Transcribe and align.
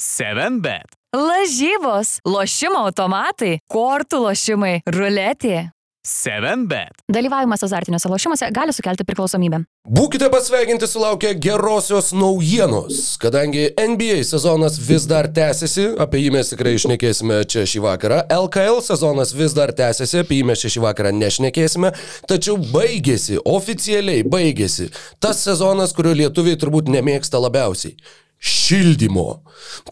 7bet. 0.00 0.96
Lažybos, 1.14 2.18
lošimo 2.26 2.80
automatai, 2.88 3.60
kortų 3.70 4.24
lošimai, 4.26 4.80
ruletė. 4.90 5.70
7bet. 6.04 6.98
Dalyvavimas 7.08 7.62
azartiniuose 7.64 8.10
lošimuose 8.10 8.48
gali 8.52 8.74
sukelti 8.76 9.06
priklausomybę. 9.08 9.62
Būkite 9.88 10.26
pasveikinti 10.32 10.88
sulaukę 10.90 11.30
gerosios 11.40 12.10
naujienos, 12.12 13.14
kadangi 13.22 13.70
NBA 13.78 14.18
sezonas 14.28 14.76
vis 14.82 15.06
dar 15.08 15.30
tęsiasi, 15.32 15.86
apie 16.02 16.24
jį 16.24 16.34
mes 16.34 16.50
tikrai 16.52 16.74
išnekėsime 16.76 17.38
čia 17.48 17.62
šį 17.70 17.84
vakarą, 17.86 18.18
LKL 18.34 18.82
sezonas 18.84 19.32
vis 19.38 19.54
dar 19.56 19.72
tęsiasi, 19.72 20.24
apie 20.26 20.42
jį 20.42 20.50
mes 20.50 20.66
čia 20.66 20.74
šį 20.74 20.84
vakarą 20.88 21.14
nešnekėsime, 21.22 21.94
tačiau 22.28 22.58
baigėsi, 22.74 23.38
oficialiai 23.46 24.26
baigėsi 24.26 24.90
tas 25.24 25.40
sezonas, 25.46 25.96
kurio 25.96 26.12
lietuviai 26.24 26.60
turbūt 26.60 26.92
nemėgsta 26.98 27.40
labiausiai 27.40 27.96
šildymo. 28.38 29.42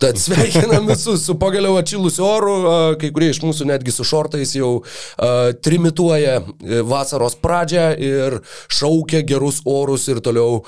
Tad 0.00 0.18
sveikinam 0.24 0.86
visus 0.91 1.24
su 1.27 1.36
pagaliau 1.41 1.79
atšilusiu 1.80 2.24
oru, 2.27 2.56
kai 3.01 3.12
kurie 3.15 3.30
iš 3.32 3.41
mūsų 3.45 3.68
netgi 3.70 3.95
su 3.95 4.05
šortais 4.05 4.52
jau 4.59 4.73
trimituoja 5.65 6.37
e, 6.42 6.82
vasaros 6.87 7.38
pradžią 7.41 7.87
ir 8.02 8.38
šaukia 8.73 9.23
gerus 9.27 9.62
orus 9.68 10.09
ir 10.12 10.20
toliau 10.24 10.62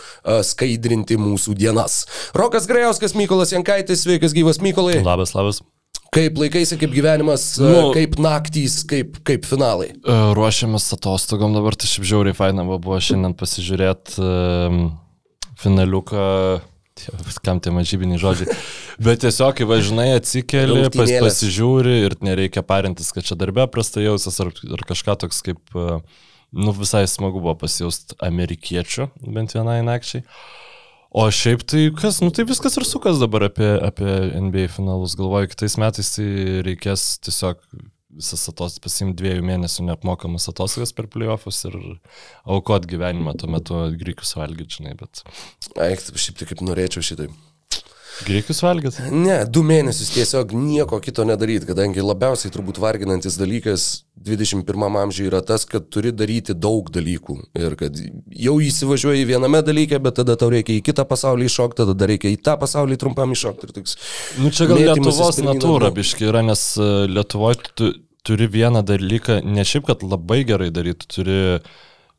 skaidrinti 0.46 1.18
mūsų 1.20 1.56
dienas. 1.58 2.04
Rokas 2.36 2.68
Grajauskas, 2.70 3.16
Mykolas 3.18 3.52
Jankaitis, 3.54 4.04
sveikas 4.06 4.34
gyvas 4.36 4.60
Mykolai. 4.64 5.00
Labas, 5.04 5.34
labas. 5.36 5.60
Kaip 6.14 6.36
laikaisi, 6.38 6.76
kaip 6.78 6.92
gyvenimas, 6.94 7.56
Nu. 7.58 7.88
kaip 7.94 8.14
naktys, 8.22 8.84
kaip, 8.86 9.16
kaip 9.26 9.46
finalai. 9.48 9.88
E, 9.98 10.18
Ruošiamės 10.38 10.86
atostogom 10.94 11.56
dabar, 11.56 11.74
tai 11.74 11.90
šiaip 11.90 12.06
žiauriai 12.06 12.36
faina 12.38 12.62
va 12.68 12.78
buvo 12.78 13.00
šiandien 13.02 13.34
pasižiūrėti 13.40 14.22
um, 14.22 14.84
finaliuką. 15.58 16.28
Kam 17.44 17.58
tie 17.58 17.72
mažybiniai 17.74 18.20
žodžiai. 18.22 18.54
Bet 19.02 19.24
tiesiog, 19.24 19.56
kai 19.58 19.66
važinai, 19.66 20.12
atsikeli, 20.18 20.84
pas, 20.94 21.10
pasižiūri 21.26 21.96
ir 22.06 22.14
nereikia 22.24 22.62
parintis, 22.66 23.10
kad 23.14 23.26
čia 23.26 23.36
darbė 23.38 23.66
prastai 23.72 24.06
jausias 24.06 24.38
ar, 24.44 24.52
ar 24.76 24.84
kažką 24.86 25.16
toks 25.24 25.42
kaip, 25.44 25.62
e, 25.74 25.98
nu 26.54 26.74
visai 26.76 27.02
smagu 27.10 27.42
buvo 27.42 27.56
pasijausti 27.64 28.18
amerikiečių, 28.22 29.08
bent 29.26 29.56
vienai 29.56 29.80
nakčiai. 29.86 30.22
O 31.14 31.26
šiaip 31.30 31.66
tai 31.70 31.88
kas, 31.94 32.20
nu 32.22 32.30
tai 32.34 32.46
viskas 32.46 32.78
ir 32.78 32.86
sukas 32.86 33.20
dabar 33.22 33.46
apie, 33.46 33.68
apie 33.86 34.14
NBA 34.46 34.66
finalus. 34.74 35.14
Galvoju, 35.18 35.52
kitais 35.52 35.76
metais 35.78 36.14
tai 36.16 36.26
reikės 36.66 37.04
tiesiog 37.22 37.60
visas 38.18 38.44
atostogas 38.50 38.82
pasimti 38.84 39.18
dviejų 39.22 39.44
mėnesių 39.46 39.88
neapmokamas 39.88 40.48
atostogas 40.52 40.94
per 40.96 41.08
playoffus 41.12 41.64
ir 41.68 41.78
aukot 42.44 42.86
gyvenimą 42.90 43.36
tuo 43.40 43.50
metu 43.52 43.80
greikius 44.00 44.36
valgyti, 44.38 44.80
žinai, 44.80 44.94
bet 45.00 45.24
Ai, 45.80 45.94
šiaip 45.98 46.38
tai 46.40 46.50
kaip 46.50 46.64
norėčiau 46.64 47.04
šitai. 47.04 47.30
Greikius 48.26 48.62
valgyti. 48.64 49.08
Ne, 49.12 49.40
du 49.50 49.64
mėnesius 49.66 50.12
tiesiog 50.14 50.54
nieko 50.56 51.00
kito 51.02 51.26
nedaryti, 51.28 51.68
kadangi 51.68 52.04
labiausiai 52.04 52.52
turbūt 52.54 52.78
varginantis 52.82 53.38
dalykas 53.40 54.04
21 54.24 54.98
amžiuje 55.02 55.28
yra 55.32 55.42
tas, 55.44 55.66
kad 55.68 55.90
turi 55.92 56.12
daryti 56.14 56.54
daug 56.56 56.88
dalykų 56.94 57.36
ir 57.60 57.76
kad 57.80 57.98
jau 58.46 58.56
įsivažiuoji 58.62 59.26
viename 59.28 59.60
dalyke, 59.66 59.98
bet 60.04 60.20
tada 60.20 60.38
tau 60.40 60.52
reikia 60.54 60.78
į 60.78 60.84
kitą 60.86 61.04
pasaulį 61.10 61.50
iššokti, 61.50 61.88
tada 61.92 62.10
reikia 62.10 62.32
į 62.32 62.40
tą 62.46 62.56
pasaulį 62.62 62.98
trumpam 63.02 63.34
iššokti. 63.34 63.72
Toks... 63.76 63.98
Nu 64.40 64.54
čia 64.54 64.70
gal 64.70 64.80
Lietuvos 64.80 65.42
natūra 65.44 65.92
biški 65.94 66.30
yra, 66.30 66.44
nes 66.46 66.66
Lietuvoje 67.10 67.74
tu 67.74 67.92
turi 68.24 68.48
vieną 68.48 68.80
dalyką, 68.86 69.42
ne 69.44 69.64
šiaip, 69.68 69.88
kad 69.90 70.04
labai 70.06 70.44
gerai 70.48 70.70
daryti, 70.72 71.04
tu 71.04 71.18
turi, 71.18 71.40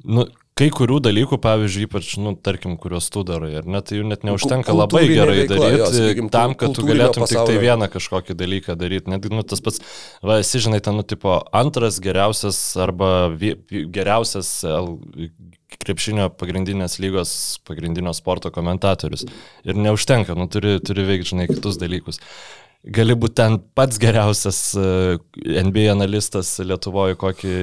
nu, 0.06 0.28
kai 0.56 0.70
kurių 0.72 1.02
dalykų, 1.04 1.38
pavyzdžiui, 1.44 1.84
ypač, 1.90 2.14
nu, 2.24 2.32
tarkim, 2.40 2.78
kuriuos 2.80 3.10
tu 3.12 3.26
darai, 3.28 3.58
ar 3.60 3.66
ne, 3.68 3.82
tai 3.84 3.98
jų 3.98 4.06
net 4.08 4.22
neužtenka 4.24 4.72
labai 4.72 5.02
gerai 5.10 5.42
veikla, 5.42 5.58
jo, 5.58 5.64
daryti, 5.66 5.98
sakykim, 5.98 6.30
tam, 6.32 6.56
kad 6.56 6.72
tu 6.78 6.86
galėtum 6.88 7.26
tik 7.26 7.34
tai 7.34 7.42
pasaulio. 7.42 7.64
vieną 7.66 7.90
kažkokį 7.92 8.38
dalyką 8.40 8.78
daryti. 8.80 9.12
Net, 9.12 9.28
nu, 9.34 9.44
tas 9.44 9.60
pats, 9.66 9.84
va, 10.24 10.40
esi, 10.40 10.62
žinai, 10.64 10.80
ten, 10.86 10.96
nu, 10.96 11.04
tipo, 11.04 11.42
antras 11.52 12.00
geriausias 12.04 12.62
arba 12.80 13.12
vie- 13.36 13.58
geriausias 13.68 14.54
krepšinio 15.76 16.30
pagrindinės 16.40 17.02
lygos, 17.04 17.36
pagrindinio 17.68 18.16
sporto 18.16 18.48
komentatorius. 18.56 19.28
Ir 19.68 19.76
neužtenka, 19.76 20.40
nu, 20.40 20.48
turi, 20.48 20.78
turi 20.80 21.04
veikti, 21.12 21.34
žinai, 21.34 21.50
kitus 21.52 21.76
dalykus. 21.82 22.24
Gali 22.86 23.16
būti 23.18 23.40
ten 23.40 23.56
pats 23.74 23.98
geriausias 23.98 24.60
e, 24.78 25.18
NBA 25.66 25.88
analistas 25.90 26.52
Lietuvoje, 26.62 27.16
kokį 27.18 27.54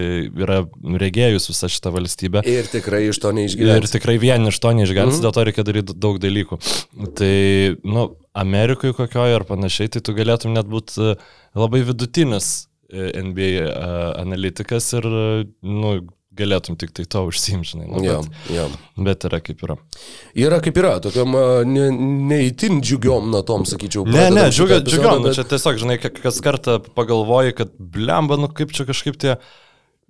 yra 0.43 0.62
regėjus 0.99 1.47
visą 1.53 1.71
šitą 1.71 1.93
valstybę. 1.94 2.43
Ir 2.50 2.66
tikrai 2.71 3.05
iš 3.06 3.21
to 3.22 3.31
Ir 3.31 3.38
neišgyventi. 3.38 3.93
tikrai 3.94 4.16
vien 4.22 4.50
iš 4.50 4.59
to 4.59 4.72
neišgelbės, 4.75 5.21
mm. 5.21 5.22
dėl 5.22 5.37
to 5.37 5.44
reikia 5.47 5.66
daryti 5.69 5.94
daug 5.94 6.19
dalykų. 6.22 6.59
Tai, 7.21 7.37
nu, 7.87 8.09
Amerikoje 8.34 8.97
kokioje 8.99 9.38
ar 9.38 9.47
panašiai, 9.47 9.93
tai 9.94 10.03
tu 10.03 10.16
galėtum 10.16 10.56
net 10.56 10.66
būti 10.66 11.15
labai 11.54 11.84
vidutinis 11.87 12.66
e, 12.91 13.12
NBA 13.22 13.53
e, 13.62 13.71
analitikas 14.25 14.91
ir, 14.99 15.06
e, 15.06 15.44
nu, 15.62 15.94
galėtum 16.38 16.78
tik 16.81 16.93
tai 16.97 17.04
to 17.04 17.25
užsimžinai. 17.28 17.87
Nu, 17.93 18.03
Jo, 18.04 18.19
bet, 18.25 18.53
jo. 18.56 18.66
bet 19.09 19.26
yra 19.28 19.41
kaip 19.44 19.65
yra. 19.66 19.76
Yra 20.38 20.60
kaip 20.65 20.78
yra, 20.81 20.94
tokiam 21.04 21.34
ne, 21.69 21.88
neįtin 22.32 22.81
džiugiom 22.84 23.28
natom, 23.34 23.66
sakyčiau. 23.69 24.06
Ne, 24.09 24.31
ne, 24.32 24.47
epizodą, 24.48 24.78
džiugiam, 24.87 25.19
nu, 25.21 25.28
bet- 25.28 25.37
čia 25.41 25.44
tiesiog, 25.53 25.82
žinai, 25.84 25.98
ka- 26.00 26.15
kas 26.22 26.41
kartą 26.44 26.78
pagalvoji, 26.97 27.53
kad 27.60 27.75
blemba, 27.78 28.41
nu 28.41 28.48
kaip 28.48 28.72
čia 28.72 28.88
kažkaip 28.88 29.21
tie, 29.21 29.37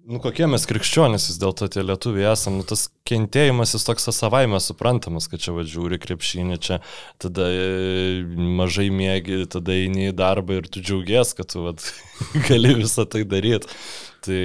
nu 0.06 0.18
kokie 0.22 0.46
mes 0.50 0.64
krikščionys 0.66 1.28
vis 1.30 1.36
dėlto 1.42 1.68
tie 1.70 1.82
lietuviai 1.86 2.32
esame, 2.32 2.58
nu 2.62 2.64
tas 2.66 2.88
kentėjimas 3.06 3.74
jis 3.76 3.84
toks 3.86 4.08
savaime 4.14 4.58
suprantamas, 4.62 5.28
kad 5.30 5.42
čia 5.44 5.54
važiuori 5.54 5.98
krepšinį, 6.02 6.56
čia 6.62 6.80
tada 7.22 7.46
e, 7.50 8.22
mažai 8.62 8.88
mėgi, 8.94 9.42
tada 9.50 9.74
eini 9.78 10.08
į 10.10 10.16
darbą 10.18 10.58
ir 10.62 10.66
tu 10.70 10.82
džiaugies, 10.82 11.34
kad 11.38 11.50
tu 11.54 11.66
vat, 11.68 11.82
gali 12.48 12.74
visą 12.82 13.06
tai 13.10 13.22
daryti. 13.26 13.70
Tai, 14.26 14.40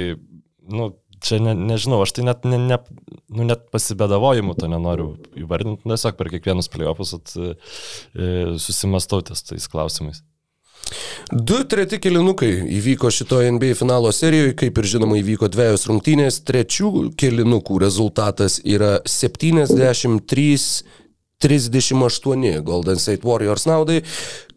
nu, 0.70 0.92
čia 1.24 1.40
ne, 1.42 1.54
nežinau, 1.54 2.00
aš 2.04 2.16
tai 2.18 2.26
net, 2.28 2.46
ne, 2.48 2.58
ne, 2.70 2.78
nu, 3.28 3.46
net 3.48 3.68
pasibėdavojimų 3.74 4.56
to 4.58 4.70
nenoriu 4.70 5.12
įvardinti, 5.38 5.86
tiesiog 5.88 6.18
per 6.18 6.32
kiekvienus 6.34 6.70
playoffus 6.72 7.14
at, 7.18 7.36
e, 7.36 8.32
susimastau 8.62 9.22
ties 9.26 9.44
tais 9.46 9.70
klausimais. 9.70 10.22
Du 11.32 11.58
treti 11.68 11.98
kilinukai 12.00 12.48
įvyko 12.78 13.10
šitoje 13.12 13.50
NBA 13.52 13.74
finalo 13.76 14.08
serijoje, 14.14 14.54
kaip 14.62 14.78
ir 14.80 14.86
žinoma 14.94 15.18
įvyko 15.20 15.50
dviejos 15.52 15.84
rungtynės. 15.90 16.40
Trečių 16.48 17.10
kilinukų 17.20 17.76
rezultatas 17.82 18.56
yra 18.64 18.94
73. 19.04 20.48
38 21.38 22.62
Golden 22.62 22.98
State 22.98 23.22
Warriors 23.22 23.62
naudai, 23.64 24.00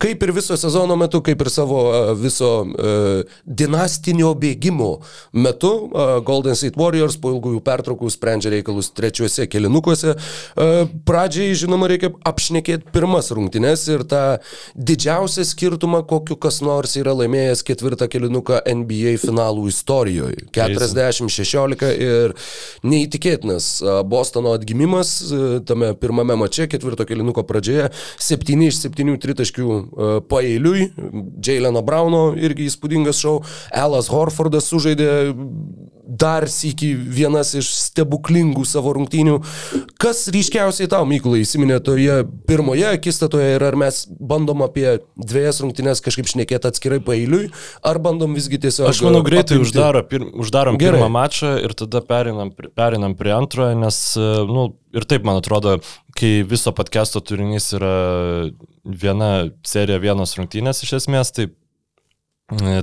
kaip 0.02 0.24
ir 0.25 0.31
viso 0.34 0.56
sezono 0.58 0.96
metu, 0.97 1.19
kaip 1.22 1.42
ir 1.44 1.50
savo 1.53 1.81
a, 1.94 2.00
viso 2.18 2.50
uh, 2.66 3.36
dinastinio 3.46 4.31
bėgimo 4.42 4.96
metu, 5.38 5.69
uh, 5.92 6.16
Golden 6.25 6.58
State 6.58 6.80
Warriors 6.81 7.19
po 7.22 7.36
ilgųjų 7.36 7.62
pertraukų 7.68 8.09
sprendžia 8.09 8.50
reikalus 8.56 8.90
trečiuose 8.97 9.46
kilinukuose. 9.46 10.16
Uh, 10.16 10.90
pradžiai, 11.06 11.52
žinoma, 11.62 11.86
reikia 11.92 12.09
apšnekėti 12.25 12.90
pirmas 12.96 13.30
rungtynes 13.30 13.86
ir 13.94 14.02
tą 14.09 14.24
didžiausią 14.74 15.46
skirtumą, 15.52 16.02
kokiu 16.09 16.40
kas 16.42 16.63
nors 16.66 16.98
yra 16.98 17.13
laimėjęs 17.19 17.62
ketvirtą 17.68 18.09
kilinuką 18.09 18.63
NBA 18.81 19.19
finalų 19.22 19.68
istorijoje. 19.69 20.48
40-16 20.58 21.94
ir 21.94 22.34
neįtikėtinas 22.81 23.69
a, 23.86 24.02
Bostono 24.02 24.58
atgimimas 24.58 25.13
a, 25.30 25.53
tame 25.62 25.94
pirmame 26.02 26.42
mače, 26.42 26.71
ketvirto 26.72 27.06
kilinuko 27.08 27.44
pradžioje, 27.48 27.90
7 28.22 28.66
iš 28.68 28.82
7 28.86 29.18
tritaškių 29.22 29.70
a, 29.72 30.12
paeiliui, 30.32 30.90
Jaileno 31.46 31.84
Brauno 31.86 32.24
irgi 32.40 32.70
įspūdingas 32.72 33.22
šau, 33.22 33.40
Elas 33.84 34.12
Horfordas 34.12 34.70
sužaidė 34.72 35.12
dar 36.12 36.48
sėki 36.52 36.92
vienas 36.96 37.54
iš 37.58 37.70
stebuklingų 37.72 38.66
savo 38.68 38.94
rungtynių. 38.98 39.38
Kas 40.02 40.26
ryškiausiai 40.34 40.90
tau, 40.92 41.06
Mykolai, 41.08 41.44
įsiminė 41.46 41.80
toje 41.86 42.22
pirmoje 42.50 42.90
akistatoje 42.92 43.56
ir 43.56 43.66
ar 43.66 43.78
mes 43.80 44.04
bandom 44.20 44.66
apie 44.66 45.00
dviejas 45.16 45.62
rungtynės 45.64 46.04
kažkaip 46.04 46.30
šnekėti 46.31 46.69
atskirai 46.72 47.00
paeiliui, 47.06 47.50
ar 47.88 48.02
bandom 48.04 48.36
visgi 48.38 48.60
tiesiog... 48.62 48.90
Aš 48.92 49.04
manau, 49.08 49.24
greitai 49.25 49.58
apimti- 49.58 49.69
uždaro, 49.69 50.04
pir, 50.10 50.28
uždarom 50.44 50.80
Gerai. 50.81 51.00
pirmą 51.00 51.12
mačą 51.16 51.56
ir 51.63 51.75
tada 51.78 52.04
perinam, 52.06 52.52
perinam 52.52 53.16
prie 53.19 53.34
antrojo, 53.36 53.78
nes, 53.80 54.02
e, 54.19 54.28
nu, 54.50 54.72
ir 54.96 55.07
taip, 55.07 55.24
man 55.28 55.40
atrodo, 55.40 55.78
kai 56.18 56.42
viso 56.48 56.74
podcast'o 56.75 57.24
turinys 57.24 57.72
yra 57.78 57.96
viena 58.84 59.31
serija, 59.68 60.02
vienos 60.02 60.36
rungtynės 60.40 60.84
iš 60.84 60.98
esmės, 61.02 61.31
tai 61.36 61.48
e, 61.48 61.56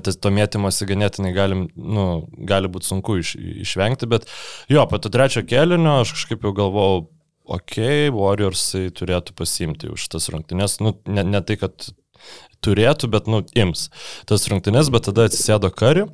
tas 0.05 0.17
to 0.17 0.33
mėtymosi 0.33 0.89
ganėtinai 0.89 1.33
galim, 1.37 1.67
nu, 1.77 2.07
gali 2.49 2.71
būti 2.73 2.89
sunku 2.89 3.19
iš, 3.21 3.35
išvengti, 3.67 4.09
bet 4.11 4.29
jo, 4.73 4.85
po 4.89 5.01
to 5.01 5.13
trečio 5.13 5.45
kelionio 5.49 6.01
aš 6.03 6.15
kažkaip 6.17 6.47
jau 6.47 6.55
galvojau, 6.57 7.03
okei, 7.49 8.09
okay, 8.09 8.15
Warriorsai 8.15 8.89
turėtų 8.97 9.37
pasimti 9.37 9.91
už 9.93 10.09
tas 10.15 10.31
rungtynės, 10.33 10.79
nu, 10.85 10.95
ne, 11.09 11.25
ne 11.25 11.43
tai, 11.45 11.59
kad 11.61 11.91
turėtų, 12.65 13.11
bet, 13.13 13.29
nu, 13.31 13.43
ims 13.59 13.89
tas 14.29 14.49
rungtynės, 14.51 14.91
bet 14.95 15.09
tada 15.11 15.29
atsisėdo 15.29 15.71
kari 15.75 16.09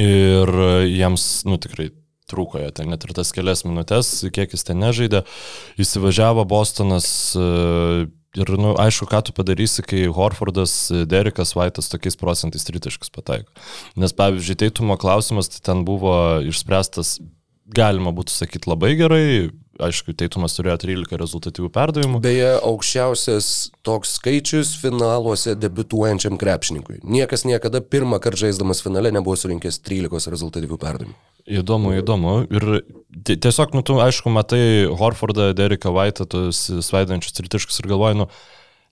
ir 0.00 0.56
jiems, 0.88 1.28
nu, 1.48 1.58
tikrai 1.62 1.90
trūko 2.30 2.62
jie 2.62 2.70
ten 2.74 2.90
net 2.92 3.04
ir 3.04 3.12
tas 3.16 3.32
kelias 3.36 3.64
minutės, 3.66 4.10
kiek 4.34 4.54
jis 4.54 4.66
ten 4.66 4.80
nežaidė. 4.80 5.24
Įsivažiavo 5.80 6.46
Bostonas, 6.48 7.06
e, 7.36 8.06
Ir, 8.34 8.50
nu, 8.58 8.72
aišku, 8.80 9.06
ką 9.10 9.20
tu 9.28 9.34
padarysi, 9.36 9.84
kai 9.86 10.04
Horfordas, 10.10 10.74
Derikas 11.06 11.54
Vaitas 11.54 11.90
tokiais 11.92 12.18
procentais 12.18 12.66
tritiškus 12.66 13.12
pataiko. 13.14 13.52
Nes, 14.00 14.14
pavyzdžiui, 14.16 14.58
teitumo 14.64 14.96
klausimas 14.98 15.52
tai 15.52 15.62
ten 15.70 15.84
buvo 15.86 16.14
išspręstas, 16.50 17.20
galima 17.70 18.10
būtų 18.16 18.34
sakyti, 18.34 18.70
labai 18.72 18.96
gerai. 18.98 19.26
Aišku, 19.82 20.14
teitumas 20.14 20.54
turėjo 20.54 20.76
13 20.84 21.18
rezultatyvių 21.18 21.68
perdavimų. 21.74 22.20
Beje, 22.22 22.50
aukščiausias 22.62 23.48
toks 23.86 24.14
skaičius 24.20 24.74
finaluose 24.78 25.56
debituojančiam 25.58 26.38
krepšininkui. 26.38 27.00
Niekas 27.02 27.42
niekada 27.48 27.82
pirmą 27.82 28.20
kartą 28.22 28.44
žaisdamas 28.44 28.84
finale 28.84 29.10
nebuvo 29.14 29.34
surinkęs 29.40 29.80
13 29.82 30.30
rezultatyvių 30.34 30.78
perdavimų. 30.78 31.16
Įdomu, 31.58 31.92
įdomu. 31.98 32.34
Ir 32.54 32.68
tiesiog, 33.26 33.74
nu, 33.76 33.82
tu, 33.84 33.98
aišku, 34.00 34.30
matai 34.32 34.86
Horfordą, 34.88 35.50
Deriką 35.56 35.92
Vaitą, 35.92 36.24
tuos 36.30 36.62
svaidančius 36.86 37.36
tritiškus 37.36 37.82
ir 37.82 37.90
galvoji, 37.90 38.22
nu, 38.22 38.28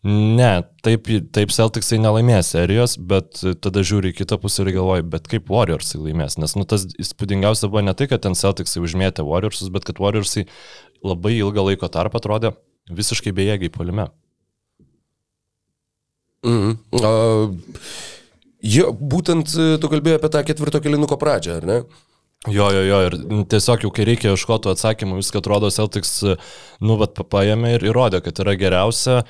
ne, 0.07 0.51
taip, 0.83 1.07
taip 1.35 1.53
Celticsai 1.55 2.01
nelaimės 2.03 2.53
serijos, 2.55 2.97
bet 2.99 3.39
tada 3.63 3.85
žiūri 3.87 4.11
į 4.11 4.17
kitą 4.23 4.39
pusę 4.43 4.65
ir 4.65 4.73
galvoji, 4.77 5.07
bet 5.15 5.29
kaip 5.31 5.51
Warriorsai 5.53 6.01
laimės. 6.03 6.39
Nes, 6.43 6.57
nu, 6.59 6.67
tas 6.69 6.89
įspūdingiausia 6.91 7.71
buvo 7.71 7.85
ne 7.87 7.95
tai, 7.99 8.09
kad 8.11 8.25
ten 8.25 8.35
Celticsai 8.39 8.83
užmėtė 8.83 9.27
Warriorsus, 9.27 9.71
bet 9.75 9.87
kad 9.87 10.03
Warriorsai 10.03 10.49
labai 11.07 11.37
ilgą 11.39 11.69
laiko 11.71 11.91
tarpą 11.93 12.19
atrodė 12.19 12.55
visiškai 12.91 13.35
bejėgiai 13.37 13.73
polime. 13.73 14.09
Mhm. 16.43 16.79
Uh, 16.99 17.55
jo, 18.67 18.91
būtent 18.91 19.55
tu 19.79 19.91
kalbėjai 19.91 20.19
apie 20.19 20.33
tą 20.35 20.43
ketvirto 20.47 20.83
kilinuko 20.83 21.19
pradžią, 21.21 21.61
ar 21.61 21.69
ne? 21.69 21.79
Jo, 22.51 22.73
jo, 22.75 22.81
jo, 22.83 22.97
ir 23.07 23.15
tiesiog 23.47 23.85
jau 23.85 23.91
kai 23.95 24.03
reikia 24.03 24.33
ieškoti 24.33 24.73
atsakymų, 24.73 25.21
viską 25.21 25.39
atrodo 25.39 25.69
Celtics, 25.71 26.11
nu, 26.83 26.97
vat, 26.99 27.21
paėmė 27.31 27.77
ir 27.77 27.85
įrodė, 27.87 28.19
kad 28.25 28.41
yra 28.43 28.57
geriausia. 28.59 29.21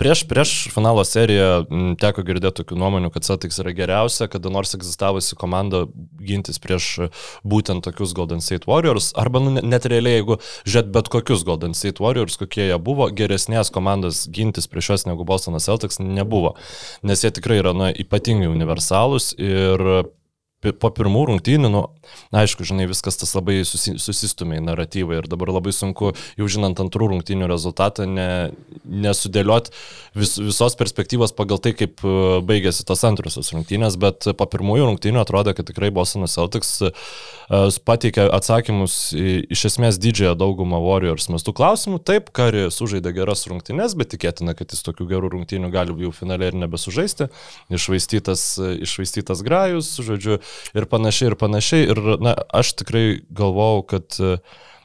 Prieš, 0.00 0.24
prieš 0.26 0.54
finalo 0.74 1.04
seriją 1.06 1.60
teko 2.02 2.24
girdėti 2.26 2.64
tokių 2.64 2.80
nuomonių, 2.82 3.12
kad 3.14 3.28
Celtics 3.28 3.62
yra 3.62 3.70
geriausia, 3.70 4.26
kada 4.32 4.50
nors 4.50 4.74
egzistavusi 4.74 5.38
komanda 5.38 5.84
gintis 6.18 6.58
prieš 6.58 7.06
būtent 7.46 7.86
tokius 7.86 8.16
Golden 8.18 8.42
State 8.42 8.66
Warriors, 8.66 9.12
arba 9.14 9.44
nu, 9.46 9.54
net 9.62 9.86
realiai, 9.86 10.18
jeigu 10.18 10.40
žiūrėt 10.66 10.90
bet 10.98 11.14
kokius 11.14 11.46
Golden 11.46 11.78
State 11.78 12.02
Warriors, 12.02 12.34
kokie 12.42 12.66
jie 12.66 12.82
buvo, 12.82 13.06
geresnės 13.14 13.70
komandos 13.70 14.26
gintis 14.26 14.66
prieš 14.66 14.90
juos 14.90 15.06
negu 15.06 15.22
Bostonas 15.22 15.70
Celtics 15.70 16.02
nebuvo, 16.02 16.56
nes 17.06 17.22
jie 17.22 17.30
tikrai 17.30 17.62
yra 17.62 17.78
na, 17.78 17.94
ypatingai 17.94 18.50
universalūs 18.50 19.36
ir 19.38 20.10
po 20.74 20.90
pirmų 20.94 21.26
rungtynių, 21.30 21.70
nu, 21.72 21.82
aišku, 22.34 22.66
žinai, 22.66 22.88
viskas 22.90 23.18
tas 23.20 23.34
labai 23.36 23.60
susi, 23.68 23.96
susistumė 24.02 24.60
į 24.60 24.66
naratyvą 24.66 25.20
ir 25.20 25.30
dabar 25.30 25.52
labai 25.54 25.74
sunku, 25.76 26.12
jau 26.38 26.48
žinant 26.50 26.80
antrų 26.82 27.10
rungtynių 27.14 27.50
rezultatą, 27.50 28.08
ne, 28.10 28.28
nesudėliot 28.84 29.70
vis, 30.16 30.36
visos 30.40 30.78
perspektyvos 30.78 31.34
pagal 31.36 31.60
tai, 31.62 31.74
kaip 31.78 32.02
e, 32.02 32.16
baigėsi 32.46 32.86
tos 32.88 33.04
antrosios 33.08 33.52
rungtynės, 33.54 33.98
bet 34.00 34.30
po 34.38 34.48
pirmųjų 34.50 34.90
rungtynių 34.90 35.22
atrodo, 35.22 35.54
kad 35.56 35.68
tikrai 35.68 35.92
Bostonas 35.94 36.36
Celtics 36.36 36.78
uh, 36.84 36.90
pateikė 37.86 38.26
atsakymus 38.34 38.96
į, 39.16 39.46
iš 39.54 39.66
esmės 39.70 40.00
didžiąją 40.02 40.34
daugumą 40.38 40.80
Warriors 40.82 41.28
mastų 41.32 41.54
klausimų. 41.56 42.00
Taip, 42.06 42.30
Kari 42.36 42.66
sužaidė 42.74 43.12
geras 43.16 43.46
rungtynės, 43.50 43.94
bet 43.98 44.12
tikėtina, 44.14 44.56
kad 44.58 44.74
jis 44.74 44.82
tokių 44.86 45.06
gerų 45.12 45.32
rungtynių 45.36 45.70
gali 45.74 45.94
jau 46.02 46.12
finaliai 46.14 46.52
ir 46.52 46.58
nebesužaisti. 46.64 47.28
Išvaistytas, 47.72 48.44
išvaistytas 48.86 49.42
grajus, 49.46 49.92
žodžiu, 50.02 50.40
ir 50.76 50.86
panašiai, 50.90 51.32
ir 51.32 51.38
panašiai. 51.40 51.88
Ir 51.92 52.02
na, 52.22 52.36
aš 52.54 52.74
tikrai 52.82 53.04
galvojau, 53.28 53.82
kad 53.94 54.20
e, 54.20 54.36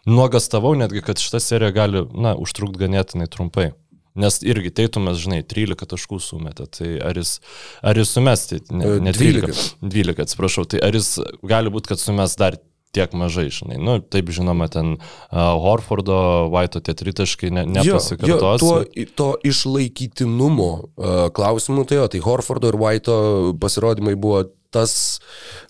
nuogastavau 0.09 0.73
netgi, 0.79 1.03
kad 1.05 1.21
šita 1.21 1.41
serija 1.43 1.75
gali, 1.75 2.05
na, 2.13 2.35
užtrukti 2.39 2.83
ganėtinai 2.85 3.29
trumpai. 3.31 3.71
Nes 4.19 4.41
irgi 4.43 4.73
teitumas, 4.75 5.21
žinai, 5.23 5.39
13 5.47 5.87
taškų 5.93 6.17
sumetė, 6.19 6.65
tai 6.67 6.89
ar 6.99 7.15
jis, 7.15 7.37
ar 7.79 7.95
jis 7.95 8.09
sumes, 8.11 8.43
tai 8.49 8.59
ne, 8.75 8.97
ne 9.07 9.13
12, 9.15 9.77
12, 9.79 10.25
atsiprašau, 10.25 10.65
tai 10.67 10.81
ar 10.83 10.97
jis 10.97 11.13
gali 11.47 11.71
būti, 11.71 11.93
kad 11.93 12.01
sumes 12.01 12.35
dar 12.39 12.59
tiek 12.91 13.13
mažai, 13.15 13.47
žinai. 13.53 13.79
Nu, 13.79 13.97
taip 14.03 14.29
žinoma, 14.35 14.67
ten 14.71 14.97
uh, 14.97 15.53
Horfordo, 15.63 16.49
Vaito 16.51 16.81
tie 16.83 16.95
tritaškai 16.97 17.51
ne, 17.55 17.65
nepasikartos. 17.71 18.63
Jo, 18.65 18.81
jo, 18.81 18.81
to, 18.83 19.05
to 19.15 19.29
išlaikytinumo 19.47 20.71
uh, 20.75 21.21
klausimų, 21.35 21.85
tai 21.87 22.01
jo, 22.01 22.09
tai 22.11 22.23
Horfordo 22.25 22.71
ir 22.71 22.79
Vaito 22.81 23.15
pasirodymai 23.61 24.17
buvo 24.19 24.43
tas, 24.71 24.93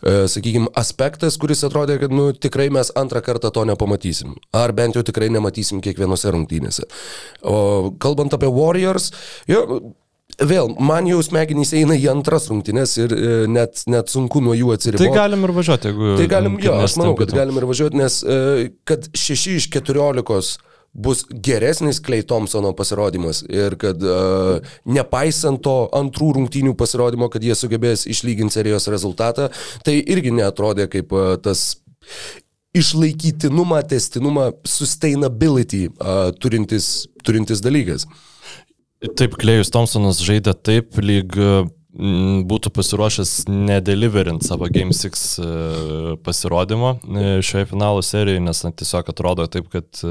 e, 0.01 0.27
sakykime, 0.31 0.71
aspektas, 0.77 1.37
kuris 1.41 1.65
atrodė, 1.67 1.97
kad 2.01 2.13
nu, 2.13 2.29
tikrai 2.33 2.69
mes 2.73 2.93
antrą 2.99 3.23
kartą 3.25 3.51
to 3.53 3.65
nepamatysim. 3.69 4.35
Ar 4.55 4.73
bent 4.77 4.97
jau 4.97 5.05
tikrai 5.07 5.31
nematysim 5.33 5.81
kiekvienose 5.83 6.33
rungtynėse. 6.33 6.85
O 7.41 7.91
kalbant 8.01 8.37
apie 8.37 8.51
Warriors, 8.51 9.11
jo, 9.49 9.65
Vėl, 10.39 10.71
man 10.79 11.05
jau 11.09 11.19
smegenys 11.21 11.73
eina 11.75 11.93
į 11.99 12.05
antras 12.13 12.47
rungtynes 12.49 12.93
ir 13.01 13.11
e, 13.13 13.31
net, 13.51 13.83
net 13.91 14.09
sunku 14.09 14.39
nuo 14.41 14.55
jų 14.55 14.71
atsiriboti. 14.73 15.09
Tai 15.11 15.19
galim 15.19 15.43
ir 15.45 15.53
važiuoti, 15.53 15.91
jeigu... 15.91 16.13
Tai 16.17 16.27
galim, 16.31 16.55
jo, 16.63 16.77
aš 16.81 16.95
manau, 17.01 17.17
kad 17.19 17.33
galim 17.35 17.59
ir 17.59 17.67
važiuoti, 17.69 17.99
nes 17.99 18.21
e, 18.23 18.37
kad 18.87 19.09
6 19.11 19.57
iš 19.59 19.67
14 19.75 20.70
bus 20.93 21.23
geresnis 21.31 22.01
Klei 22.03 22.23
Thompsono 22.27 22.73
pasirodymas 22.75 23.41
ir 23.47 23.77
kad 23.79 24.03
uh, 24.03 24.59
nepaisant 24.83 25.61
to 25.63 25.75
antrų 25.95 26.33
rungtynių 26.37 26.75
pasirodymo, 26.79 27.29
kad 27.31 27.43
jie 27.43 27.55
sugebės 27.55 28.03
išlyginti 28.11 28.57
serijos 28.57 28.89
rezultatą, 28.91 29.49
tai 29.85 30.01
irgi 30.01 30.33
netrodė 30.35 30.89
kaip 30.91 31.15
uh, 31.15 31.35
tas 31.39 31.79
išlaikytinumą, 32.75 33.81
testinumą, 33.87 34.49
sustainability 34.67 35.87
uh, 35.91 36.31
turintis, 36.39 37.07
turintis 37.23 37.63
dalykas. 37.63 38.07
Taip, 39.17 39.37
Klejus 39.39 39.71
Thompsonas 39.73 40.19
žaidė 40.21 40.53
taip, 40.53 40.99
lyg 41.01 41.39
būtų 41.91 42.71
pasiruošęs 42.71 43.31
nedeliverint 43.51 44.45
savo 44.45 44.69
Game 44.71 44.95
6 44.95 45.41
pasirodymo 46.23 46.93
šioje 47.43 47.67
finalo 47.73 48.03
serijoje, 48.05 48.43
nes 48.45 48.63
na, 48.63 48.71
tiesiog 48.71 49.09
atrodo 49.11 49.47
taip, 49.51 49.67
kad 49.73 50.03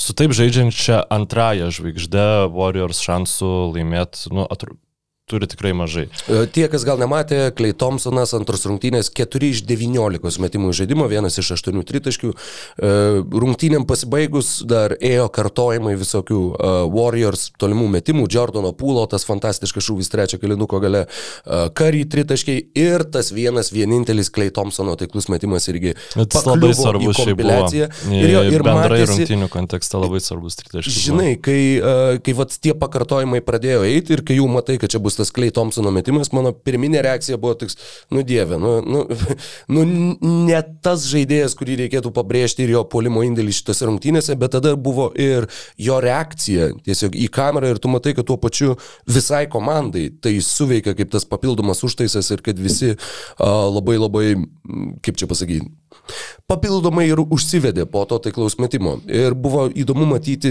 su 0.00 0.16
taip 0.16 0.32
žaidžiančia 0.36 1.02
antrąją 1.12 1.68
žvaigždę 1.76 2.26
Warriors 2.54 3.02
šansų 3.04 3.50
laimėti, 3.74 4.32
nu, 4.32 4.46
atrodo 4.48 4.80
turi 5.30 5.46
tikrai 5.50 5.72
mažai. 5.76 6.08
E, 6.26 6.42
tie, 6.50 6.66
kas 6.72 6.84
gal 6.86 6.98
nematė, 7.00 7.38
Klei 7.56 7.74
Thompsonas 7.76 8.34
antros 8.36 8.66
rungtynės 8.68 9.12
4 9.14 9.50
iš 9.54 9.62
19 9.68 10.42
metimų 10.42 10.72
žaidimo, 10.76 11.06
vienas 11.10 11.38
iš 11.40 11.52
8 11.58 11.84
tritaškių. 11.86 12.32
E, 12.34 12.92
rungtynėm 13.44 13.86
pasibaigus 13.88 14.58
dar 14.68 14.96
ėjo 14.96 15.28
kartojimai 15.34 15.94
visokių 16.00 16.40
e, 16.50 16.72
Warriors 16.90 17.48
tolimų 17.60 17.88
metimų, 17.96 18.26
Jordano 18.32 18.72
Pūlo, 18.76 19.06
tas 19.10 19.26
fantastiškas 19.28 19.86
šūvis 19.86 20.10
trečio 20.12 20.40
kilinuko 20.42 20.80
gale, 20.82 21.06
Kary 21.76 22.02
tritaškiai 22.10 22.62
ir 22.78 23.04
tas 23.12 23.30
vienas 23.34 23.70
vienintelis 23.74 24.30
Klei 24.34 24.50
Thompsono 24.54 24.96
taiklus 24.98 25.28
metimas 25.32 25.68
irgi. 25.70 25.94
Tas 26.14 26.46
labai 26.46 26.72
svarbus 26.76 27.20
šiaip 27.20 27.40
buvo. 27.40 27.68
Ir, 27.70 28.28
jo, 28.32 28.42
ir 28.48 28.64
bendrai 28.66 29.00
matėsi, 29.02 29.24
rungtynių 29.24 29.50
kontekste 29.52 30.00
labai 30.00 30.20
svarbus 30.24 30.58
tritaškis. 30.60 30.98
Žinai, 31.06 31.32
kai, 31.42 31.60
kai 32.24 32.34
vat, 32.38 32.54
tie 32.62 32.74
pakartojimai 32.78 33.42
pradėjo 33.44 33.84
eiti 33.88 34.16
ir 34.16 34.24
kai 34.26 34.38
jau 34.38 34.48
matai, 34.50 34.78
kad 34.80 34.92
čia 34.92 35.00
bus 35.02 35.19
tas 35.20 35.32
Klei 35.34 35.52
Thompsono 35.54 35.92
metimas, 35.94 36.32
mano 36.36 36.52
pirminė 36.56 37.02
reakcija 37.06 37.38
buvo 37.40 37.56
toks, 37.60 37.78
nu 38.14 38.24
dieve, 38.26 38.58
nu, 38.60 38.78
nu, 38.82 39.04
nu 39.74 39.84
ne 40.48 40.60
tas 40.84 41.06
žaidėjas, 41.10 41.56
kurį 41.58 41.78
reikėtų 41.84 42.12
pabrėžti 42.16 42.64
ir 42.64 42.74
jo 42.74 42.84
polimo 42.90 43.24
indėlį 43.26 43.54
šitose 43.60 43.88
rungtynėse, 43.88 44.36
bet 44.40 44.56
tada 44.56 44.74
buvo 44.80 45.10
ir 45.18 45.48
jo 45.80 46.00
reakcija 46.02 46.72
tiesiog 46.86 47.18
į 47.20 47.28
kamerą 47.34 47.74
ir 47.74 47.82
tu 47.82 47.92
matai, 47.92 48.14
kad 48.16 48.28
tuo 48.28 48.38
pačiu 48.40 48.76
visai 49.08 49.44
komandai 49.50 50.08
tai 50.22 50.36
suveikia 50.44 50.96
kaip 50.98 51.12
tas 51.12 51.28
papildomas 51.28 51.84
užtaisas 51.86 52.32
ir 52.34 52.44
kad 52.44 52.58
visi 52.58 52.94
uh, 52.94 53.68
labai 53.70 53.98
labai, 54.00 54.26
kaip 55.04 55.20
čia 55.20 55.28
pasakyti, 55.30 55.68
papildomai 56.50 57.06
ir 57.10 57.20
užsivedė 57.22 57.86
po 57.90 58.02
to 58.08 58.18
taiklaus 58.22 58.56
metimo. 58.62 58.96
Ir 59.06 59.36
buvo 59.38 59.66
įdomu 59.68 60.06
matyti 60.10 60.50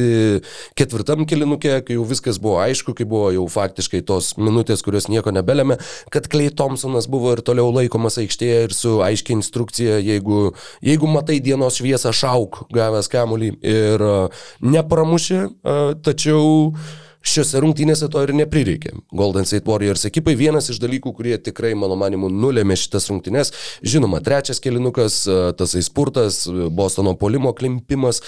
ketvirtam 0.80 1.26
kilinukė, 1.30 1.80
kai 1.88 1.98
jau 1.98 2.06
viskas 2.08 2.40
buvo 2.42 2.60
aišku, 2.64 2.96
kai 2.98 3.08
buvo 3.10 3.32
jau 3.36 3.46
faktiškai 3.52 4.02
tos 4.08 4.34
minutės, 4.40 4.59
kurios 4.86 5.10
nieko 5.12 5.34
nebelėmė, 5.36 5.80
kad 6.14 6.30
Klei 6.32 6.52
Thompsonas 6.54 7.10
buvo 7.12 7.34
ir 7.36 7.44
toliau 7.46 7.72
laikomas 7.76 8.20
aikštėje 8.22 8.62
ir 8.68 8.76
su 8.76 8.98
aiškia 9.06 9.38
instrukcija, 9.38 10.00
jeigu, 10.04 10.54
jeigu 10.86 11.12
matai 11.12 11.40
dienos 11.44 11.80
šviesą, 11.80 12.14
šauk 12.16 12.66
gavęs 12.76 13.12
kamuolį 13.12 13.54
ir 13.66 14.08
nepramušė, 14.64 15.44
tačiau 16.06 16.74
Šiuose 17.20 17.60
rungtynėse 17.60 18.08
to 18.08 18.22
ir 18.24 18.32
neprireikė. 18.32 18.94
Golden 19.12 19.44
State 19.44 19.68
Warriors 19.68 20.06
ekipai 20.08 20.38
vienas 20.40 20.70
iš 20.72 20.78
dalykų, 20.80 21.12
kurie 21.18 21.36
tikrai, 21.44 21.74
mano 21.76 21.98
manimu, 22.00 22.30
nulėmė 22.32 22.78
šitas 22.80 23.10
rungtynės. 23.12 23.52
Žinoma, 23.84 24.22
trečias 24.24 24.62
kelinukas, 24.64 25.26
tasai 25.60 25.84
spurtas, 25.84 26.46
Bostono 26.72 27.18
polimo 27.20 27.52
klimpimas, 27.58 28.22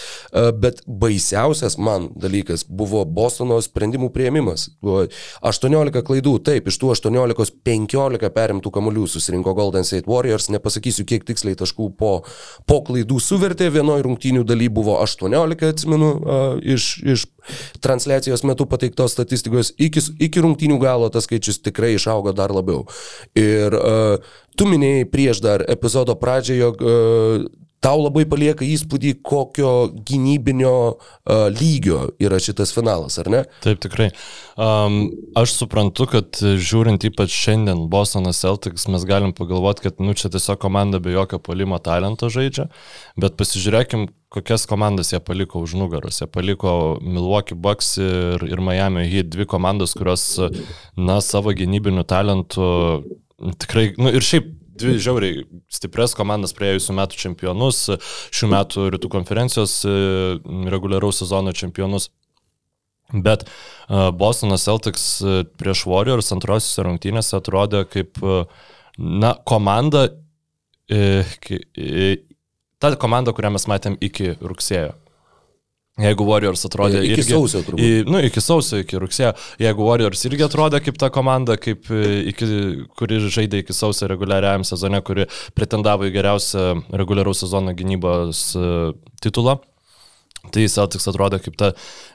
bet 0.60 0.81
baisiausias 0.86 1.77
man 1.79 2.10
dalykas 2.19 2.65
buvo 2.67 3.05
Bostono 3.07 3.62
sprendimų 3.63 4.12
prieimimas. 4.12 4.67
Buvo 4.83 5.05
18 5.39 6.03
klaidų, 6.12 6.36
taip, 6.51 6.67
iš 6.67 6.81
tų 6.83 6.91
18 6.98 7.55
15 7.63 8.31
perimtų 8.36 8.75
kamuolių 8.75 9.07
susirinko 9.07 9.55
Golden 9.55 9.88
State 9.88 10.12
Warriors, 10.12 10.50
nepasakysiu, 10.51 11.07
kiek 11.07 11.24
tiksliai 11.31 11.55
taškų 11.55 11.93
po, 11.95 12.12
po 12.67 12.81
klaidų 12.91 13.24
suvertė, 13.24 13.71
vienoje 13.71 14.03
rungtynių 14.10 14.43
daly 14.43 14.67
buvo 14.67 15.00
18, 15.00 15.71
atsimenu, 15.71 16.13
iš, 16.75 16.91
iš 17.07 17.27
transliacijos 17.83 18.43
metu 18.48 18.67
pateiktos 18.69 19.15
statistikos, 19.15 19.74
iki, 19.81 20.03
iki 20.27 20.43
rungtynių 20.43 20.77
galo 20.81 21.10
tas 21.13 21.27
skaičius 21.29 21.62
tikrai 21.65 21.95
išaugo 21.98 22.33
dar 22.38 22.53
labiau. 22.53 22.86
Ir 23.38 23.77
uh, 23.77 24.36
tu 24.57 24.67
minėjai 24.69 25.07
prieš 25.12 25.43
dar 25.43 25.65
epizodo 25.71 26.17
pradžią, 26.19 26.60
jog 26.60 26.86
uh, 26.86 27.50
tau 27.82 27.98
labai 28.04 28.24
palieka 28.30 28.66
įspūdį, 28.66 29.16
kokio 29.26 29.72
gynybinio 30.06 30.74
uh, 30.94 31.48
lygio 31.54 32.12
yra 32.22 32.38
šitas 32.42 32.74
finalas, 32.76 33.18
ar 33.22 33.30
ne? 33.34 33.42
Taip, 33.66 33.82
tikrai. 33.82 34.12
Um, 34.62 35.04
aš 35.40 35.56
suprantu, 35.58 36.06
kad 36.12 36.42
žiūrint 36.42 37.08
ypač 37.10 37.34
šiandien 37.34 37.88
Bostonas 37.92 38.42
Celtics, 38.44 38.86
mes 38.92 39.06
galim 39.10 39.34
pagalvoti, 39.38 39.88
kad 39.88 40.02
nu, 40.04 40.14
čia 40.18 40.30
tiesiog 40.34 40.62
komanda 40.62 41.02
be 41.02 41.16
jokio 41.16 41.42
polimo 41.42 41.82
talento 41.82 42.30
žaidžia, 42.32 42.68
bet 43.22 43.40
pasižiūrėkim, 43.42 44.12
kokias 44.32 44.68
komandas 44.70 45.12
jie 45.12 45.20
paliko 45.20 45.60
už 45.66 45.74
nugaros. 45.82 46.22
Jie 46.22 46.30
paliko 46.32 47.00
Milwaukee 47.02 47.58
Bucks 47.58 47.96
ir, 48.00 48.46
ir 48.46 48.62
Miami 48.64 49.10
Heat, 49.10 49.34
dvi 49.34 49.50
komandos, 49.50 49.98
kurios, 49.98 50.30
na, 50.96 51.18
savo 51.26 51.52
gynybinių 51.58 52.06
talentų 52.08 52.72
tikrai, 53.62 53.92
nu 53.98 54.14
ir 54.14 54.26
šiaip 54.26 54.61
dvi 54.82 54.98
žiauriai 55.02 55.46
stipres 55.72 56.16
komandas 56.18 56.56
praėjusiu 56.58 56.96
metu 56.98 57.20
čempionus, 57.22 57.86
šių 58.34 58.52
metų 58.56 58.90
rytų 58.98 59.12
konferencijos 59.14 59.82
e, 59.86 59.94
reguliaraus 60.74 61.22
sezono 61.24 61.54
čempionus. 61.56 62.10
Bet 63.12 63.44
uh, 63.44 63.52
Bostonas 64.16 64.64
Celtics 64.64 65.04
e, 65.20 65.44
prieš 65.60 65.84
Warriors 65.90 66.32
antrosiuose 66.32 66.86
rungtynėse 66.88 67.36
atrodė 67.36 67.84
kaip, 67.92 68.22
na, 68.98 69.34
komanda, 69.48 70.06
e, 70.88 71.24
e, 71.76 72.10
ta 72.80 72.94
komanda, 72.96 73.34
kurią 73.36 73.52
mes 73.58 73.68
matėm 73.68 73.98
iki 74.00 74.36
rugsėjo. 74.40 74.96
Jeigu 76.01 76.25
Warriors 76.27 76.65
atrodė 76.67 77.01
iki 77.05 77.20
irgi, 77.20 77.27
sausio, 77.36 77.63
turbūt. 77.65 77.81
Į, 77.81 77.89
nu, 78.10 78.22
iki 78.25 78.43
sausio, 78.43 78.81
iki 78.81 79.00
rugsėjo. 79.01 79.34
Jeigu 79.62 79.88
Warriors 79.88 80.25
irgi 80.29 80.46
atrodė 80.48 80.81
kaip 80.84 81.00
ta 81.01 81.12
komanda, 81.13 81.58
kaip, 81.62 81.89
e, 81.93 82.22
iki, 82.31 82.51
kuri 83.00 83.22
žaidė 83.27 83.62
iki 83.63 83.75
sausio 83.77 84.10
reguliariajam 84.12 84.65
sezone, 84.67 85.01
kuri 85.05 85.27
pretendavo 85.58 86.08
į 86.10 86.15
geriausią 86.15 86.70
reguliaraus 87.01 87.43
sezono 87.43 87.75
gynybos 87.77 88.48
uh, 88.60 88.96
titulą. 89.24 89.60
Tai 90.50 90.63
Celtics 90.74 91.05
atrodė 91.05 91.38
kaip 91.43 91.58
ta 91.60 91.67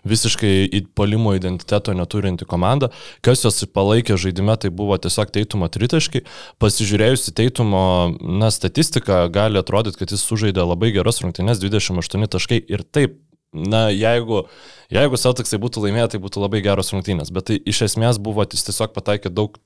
visiškai 0.08 0.80
polimo 0.98 1.36
identiteto 1.36 1.94
neturinti 1.94 2.48
komanda. 2.48 2.88
Kas 3.22 3.44
jos 3.44 3.62
palaikė 3.70 4.16
žaidime, 4.18 4.56
tai 4.58 4.72
buvo 4.74 4.98
tiesiog 4.98 5.30
teitumo 5.30 5.68
tritaškai. 5.70 6.24
Pasižiūrėjus 6.62 7.28
į 7.30 7.36
teitumo 7.38 7.84
na, 8.18 8.50
statistiką, 8.50 9.22
gali 9.30 9.62
atrodyti, 9.62 10.00
kad 10.02 10.10
jis 10.10 10.26
sužaidė 10.26 10.66
labai 10.66 10.90
geras 10.96 11.22
rungtynes, 11.22 11.62
28 11.62 12.26
taškai 12.34 12.64
ir 12.66 12.82
taip 12.82 13.20
na, 13.52 13.86
jeigu, 13.94 14.46
jeigu 14.92 15.20
Celticsai 15.20 15.60
būtų 15.62 15.84
laimėję, 15.86 16.08
tai 16.14 16.22
būtų 16.22 16.42
labai 16.42 16.62
geros 16.64 16.92
rungtynės, 16.94 17.32
bet 17.34 17.50
tai 17.50 17.60
iš 17.62 17.84
esmės 17.90 18.20
buvo, 18.22 18.46
jis 18.46 18.66
tiesiog 18.68 18.96
pataikė 18.96 19.32
daug 19.32 19.60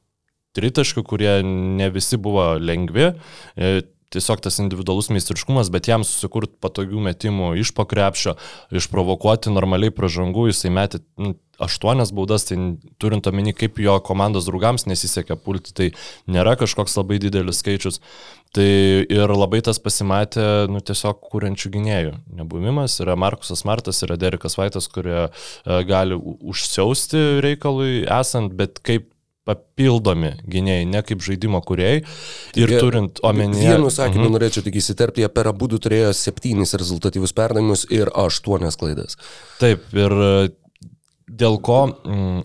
tritaškių, 0.58 1.04
kurie 1.06 1.32
ne 1.46 1.88
visi 1.94 2.18
buvo 2.20 2.52
lengvi, 2.58 3.12
e, 3.56 3.72
tiesiog 4.10 4.42
tas 4.42 4.58
individualus 4.62 5.10
meistriškumas, 5.14 5.70
bet 5.70 5.88
jam 5.90 6.02
susikurti 6.06 6.58
patogių 6.62 7.02
metimų 7.06 7.52
iš 7.62 7.70
pakrepšio, 7.76 8.34
išprovokuoti 8.74 9.52
normaliai 9.54 9.94
pražangų, 9.94 10.48
jisai 10.50 10.72
metė 10.74 11.02
nu, 11.20 11.36
aštuonias 11.62 12.10
baudas, 12.16 12.48
tai 12.48 12.58
turint 13.02 13.28
omeny, 13.30 13.52
kaip 13.54 13.78
jo 13.82 13.98
komandos 14.02 14.48
draugams 14.48 14.88
nesisekė 14.90 15.36
pulti, 15.44 15.74
tai 15.76 15.90
nėra 16.30 16.56
kažkoks 16.58 16.96
labai 16.98 17.20
didelis 17.22 17.60
skaičius. 17.62 18.00
Tai 18.50 18.66
ir 19.06 19.30
labai 19.30 19.60
tas 19.62 19.78
pasimatė, 19.78 20.42
nu, 20.74 20.80
tiesiog 20.82 21.20
kūrenčių 21.30 21.70
gynėjų 21.76 22.14
nebuvimas. 22.40 22.96
Yra 23.02 23.14
Markusas 23.14 23.62
Martas, 23.68 24.02
yra 24.02 24.16
Derikas 24.18 24.58
Vaitas, 24.58 24.88
kurie 24.90 25.28
e, 25.28 25.30
gali 25.86 26.18
užsiausti 26.18 27.20
reikalui 27.44 28.02
esant, 28.10 28.56
bet 28.58 28.82
kaip 28.82 29.06
papildomi 29.46 30.32
gynėjai, 30.50 30.88
ne 30.90 31.02
kaip 31.06 31.22
žaidimo 31.24 31.60
kuriejai. 31.66 32.02
Ir 32.58 32.74
Jie- 32.74 32.80
turint 32.82 33.22
omenyje... 33.26 33.70
Vienu 33.70 33.92
sakiniu 33.94 34.26
mhm. 34.26 34.34
norėčiau 34.36 34.66
tik 34.66 34.80
įsiterpti, 34.82 35.22
jie 35.24 35.30
per 35.32 35.50
abu 35.50 35.70
turėjo 35.70 36.10
septynis 36.16 36.74
rezultatyvius 36.74 37.34
perdavimus 37.36 37.86
ir 37.94 38.10
aštuonias 38.18 38.78
klaidas. 38.80 39.18
Taip, 39.62 39.86
ir 39.94 40.16
e, 40.26 40.32
dėl 41.30 41.60
ko... 41.62 41.84
Mm, 42.02 42.42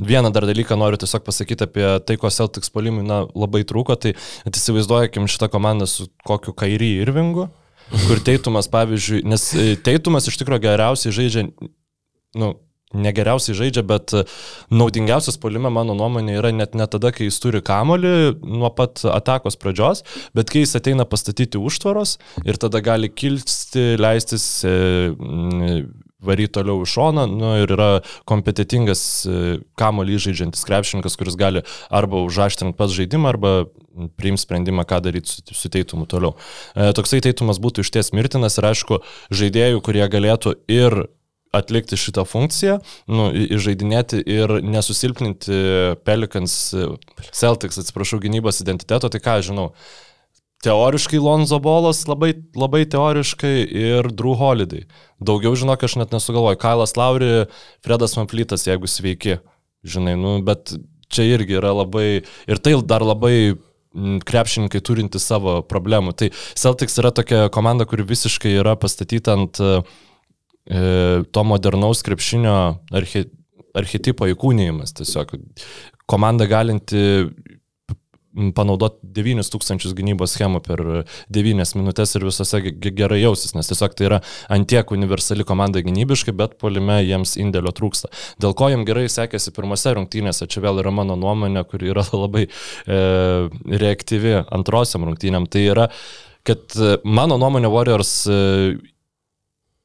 Vieną 0.00 0.32
dar 0.34 0.46
dalyką 0.46 0.76
noriu 0.76 0.98
tiesiog 0.98 1.24
pasakyti 1.26 1.66
apie 1.66 1.86
tai, 2.06 2.16
ko 2.18 2.30
Celtics 2.30 2.72
polimui 2.74 3.04
na, 3.06 3.24
labai 3.34 3.62
trūko, 3.68 3.96
tai 4.00 4.14
įsivaizduojakim 4.50 5.28
šitą 5.30 5.50
komandą 5.52 5.88
su 5.90 6.08
kokiu 6.26 6.54
Kairį 6.56 6.90
Irvingu, 7.04 7.48
kur 8.08 8.22
Teitumas, 8.24 8.68
pavyzdžiui, 8.72 9.22
nes 9.28 9.48
e, 9.54 9.72
Teitumas 9.76 10.28
iš 10.30 10.40
tikrųjų 10.40 10.64
geriausiai 10.66 11.14
žaidžia, 11.14 11.46
nu, 12.40 12.54
negeriausiai 12.94 13.56
žaidžia, 13.58 13.84
bet 13.86 14.14
e, 14.16 14.24
naudingiausias 14.74 15.38
polime, 15.40 15.70
mano 15.74 15.96
nuomonė, 15.98 16.38
yra 16.38 16.52
net 16.54 16.76
ne 16.78 16.86
tada, 16.90 17.12
kai 17.14 17.28
jis 17.28 17.40
turi 17.42 17.62
kamolį 17.64 18.14
nuo 18.42 18.70
pat 18.74 19.02
atakos 19.10 19.58
pradžios, 19.60 20.04
bet 20.36 20.52
kai 20.52 20.64
jis 20.64 20.76
ateina 20.78 21.06
pastatyti 21.08 21.60
užtvaros 21.60 22.16
ir 22.46 22.58
tada 22.60 22.82
gali 22.84 23.10
kilsti, 23.10 23.94
leistis, 24.00 24.46
e, 24.66 25.84
varyti 26.26 26.54
toliau 26.58 26.82
iš 26.84 26.94
šoną, 26.96 27.26
nu, 27.30 27.54
ir 27.62 27.72
yra 27.76 27.88
kompetitingas 28.28 29.02
e, 29.26 29.40
kamolį 29.80 30.20
žaidžiantis 30.26 30.66
krepšininkas, 30.68 31.18
kuris 31.20 31.38
gali 31.40 31.64
arba 31.94 32.22
užaštrinti 32.26 32.76
pats 32.78 32.96
žaidimą, 32.96 33.32
arba 33.34 33.54
priims 34.18 34.42
sprendimą, 34.46 34.84
ką 34.90 35.00
daryti 35.04 35.30
su, 35.30 35.42
su 35.54 35.70
teitumu 35.72 36.08
toliau. 36.10 36.34
E, 36.74 36.90
toksai 36.96 37.20
teitumas 37.24 37.60
būtų 37.62 37.84
išties 37.86 38.12
mirtinas 38.16 38.58
ir 38.58 38.70
aišku, 38.72 39.02
žaidėjų, 39.34 39.84
kurie 39.86 40.06
galėtų 40.10 40.56
ir 40.72 41.04
atlikti 41.54 41.94
šitą 41.94 42.24
funkciją, 42.26 42.80
nu, 43.06 43.28
į- 43.30 43.46
įžaidinėti 43.54 44.18
ir 44.26 44.56
nesusilpninti 44.66 45.58
Pelikans, 46.02 46.56
Celtics, 47.30 47.78
atsiprašau, 47.78 48.18
gynybos 48.24 48.58
identiteto, 48.64 49.06
tai 49.06 49.20
ką 49.22 49.36
žinau. 49.46 49.68
Teoriškai 50.64 51.20
Lonzo 51.20 51.58
Bolas, 51.60 52.06
labai, 52.08 52.32
labai 52.56 52.84
teoriškai 52.88 53.52
ir 53.68 54.08
Drew 54.16 54.32
Holiday. 54.38 54.86
Daugiau, 55.20 55.52
žinok, 55.58 55.84
aš 55.84 55.98
net 56.00 56.14
nesugalvoju. 56.14 56.60
Kailas 56.62 56.96
Lauri, 56.96 57.44
Fredas 57.84 58.16
Manflytas, 58.16 58.64
jeigu 58.64 58.88
sveiki, 58.88 59.38
žinai, 59.84 60.16
nu, 60.20 60.38
bet 60.46 60.72
čia 61.12 61.26
irgi 61.34 61.58
yra 61.60 61.74
labai, 61.76 62.08
ir 62.48 62.62
tai 62.64 62.74
dar 62.88 63.04
labai 63.04 63.36
mm, 63.52 64.22
krepšininkai 64.24 64.80
turinti 64.84 65.20
savo 65.20 65.58
problemų. 65.68 66.16
Tai 66.16 66.30
Celtics 66.32 66.96
yra 67.02 67.12
tokia 67.14 67.46
komanda, 67.52 67.84
kuri 67.88 68.06
visiškai 68.08 68.56
yra 68.62 68.76
pastatyta 68.80 69.36
ant 69.36 69.60
e, 69.60 69.72
to 71.28 71.44
modernaus 71.44 72.00
krepšinio 72.06 72.56
archi, 72.96 73.26
archetipo 73.76 74.30
įkūnyjimas. 74.32 74.96
Tiesiog 74.96 75.36
komanda 76.10 76.48
galinti 76.48 77.04
panaudoti 78.56 79.06
9000 79.14 79.94
gynybos 79.94 80.34
schemų 80.34 80.60
per 80.64 80.82
9 81.32 81.74
minutės 81.78 82.14
ir 82.18 82.26
visose 82.26 82.60
ge- 82.64 82.72
ge- 82.82 82.92
gerai 82.98 83.20
jausis, 83.22 83.54
nes 83.54 83.68
tiesiog 83.70 83.94
tai 83.94 84.08
yra 84.08 84.20
antiek 84.52 84.90
universali 84.94 85.46
komanda 85.46 85.82
gynybiškai, 85.84 86.34
bet 86.36 86.56
polime 86.58 87.00
jiems 87.06 87.36
indėlio 87.40 87.72
trūksta. 87.76 88.10
Dėl 88.42 88.56
ko 88.58 88.70
jiems 88.72 88.88
gerai 88.88 89.06
sekėsi 89.12 89.54
pirmose 89.54 89.94
rungtynėse, 89.94 90.48
čia 90.50 90.64
vėl 90.64 90.82
yra 90.82 90.90
mano 90.94 91.16
nuomonė, 91.20 91.64
kuri 91.70 91.92
yra 91.94 92.04
labai 92.24 92.46
e, 92.48 93.00
reaktyvi 93.84 94.40
antrosiam 94.54 95.06
rungtynėm, 95.06 95.46
tai 95.50 95.66
yra, 95.70 95.88
kad 96.44 96.74
e, 96.76 96.96
mano 97.04 97.38
nuomonė 97.40 97.70
Warriors 97.70 98.16
e, 98.26 98.40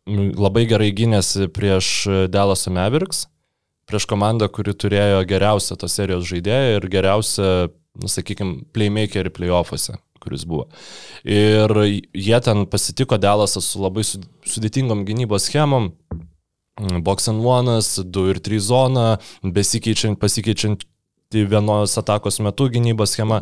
labai 0.09 0.65
gerai 0.69 0.89
gynėsi 0.95 1.49
prieš 1.53 2.07
Dallas 2.33 2.65
Mavericks, 2.71 3.27
prieš 3.89 4.05
komandą, 4.09 4.49
kuri 4.53 4.73
turėjo 4.77 5.21
geriausią 5.29 5.77
tos 5.81 5.95
serijos 5.97 6.27
žaidėją 6.29 6.79
ir 6.79 6.87
geriausią, 6.93 7.69
nu, 7.97 8.11
sakykime, 8.11 8.65
playmakerį 8.75 9.33
playoffuose 9.33 9.97
kuris 10.19 10.43
buvo. 10.43 10.67
Ir 11.23 11.71
jie 12.13 12.39
ten 12.43 12.65
pasitiko 12.67 13.17
Delasą 13.17 13.61
su 13.63 13.79
labai 13.79 14.03
su- 14.03 14.19
sudėtingom 14.45 15.05
gynybos 15.07 15.47
schemom. 15.47 15.93
Box 17.03 17.27
and 17.27 17.43
one, 17.43 17.79
2 17.79 18.29
ir 18.29 18.39
3 18.39 18.59
zona, 18.59 19.17
besikeičiant, 19.43 20.19
pasikeičiant 20.19 20.85
vienos 21.31 21.97
atakos 21.99 22.39
metu 22.39 22.69
gynybos 22.71 23.13
schema. 23.13 23.41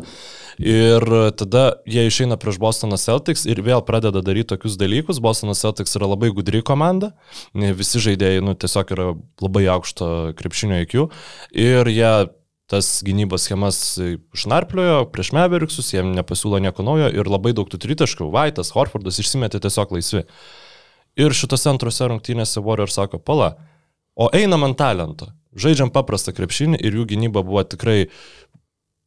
Ir 0.58 1.00
tada 1.38 1.78
jie 1.86 2.06
išeina 2.06 2.36
prieš 2.36 2.58
Bostoną 2.58 2.98
Celtics 2.98 3.46
ir 3.46 3.62
vėl 3.62 3.80
pradeda 3.86 4.20
daryti 4.22 4.50
tokius 4.54 4.76
dalykus. 4.76 5.20
Bostonas 5.22 5.62
Celtics 5.62 5.94
yra 5.96 6.10
labai 6.10 6.30
gudri 6.34 6.62
komanda, 6.62 7.12
visi 7.54 8.02
žaidėjai 8.02 8.42
nu, 8.42 8.54
tiesiog 8.54 8.90
yra 8.92 9.06
labai 9.40 9.66
aukšto 9.70 10.34
krepšinio 10.36 10.82
IQ 10.84 11.08
ir 11.54 11.86
jie 11.88 12.12
tas 12.68 12.88
gynybos 13.04 13.46
schemas 13.48 13.78
išnarpliojo 14.36 15.06
prieš 15.12 15.32
Meveriksus, 15.36 15.88
jiem 15.94 16.12
nepasiūlo 16.16 16.60
nieko 16.60 16.84
naujo 16.84 17.08
ir 17.08 17.30
labai 17.30 17.54
daug 17.56 17.70
tų 17.70 17.80
tritaškų, 17.80 18.28
Vaitas, 18.34 18.74
Horfordas 18.76 19.20
išsimetė 19.22 19.62
tiesiog 19.64 19.94
laisvi. 19.96 20.26
Ir 21.18 21.34
šitose 21.34 21.70
antrose 21.72 22.06
rungtynėse 22.10 22.60
Warrior 22.62 22.92
sako, 22.92 23.18
pala, 23.18 23.54
o 24.14 24.28
einam 24.36 24.66
ant 24.68 24.78
talento. 24.78 25.32
Žaidžiam 25.58 25.90
paprastą 25.94 26.34
krepšinį 26.36 26.78
ir 26.84 27.00
jų 27.00 27.06
gynyba 27.14 27.42
buvo 27.46 27.64
tikrai 27.64 28.10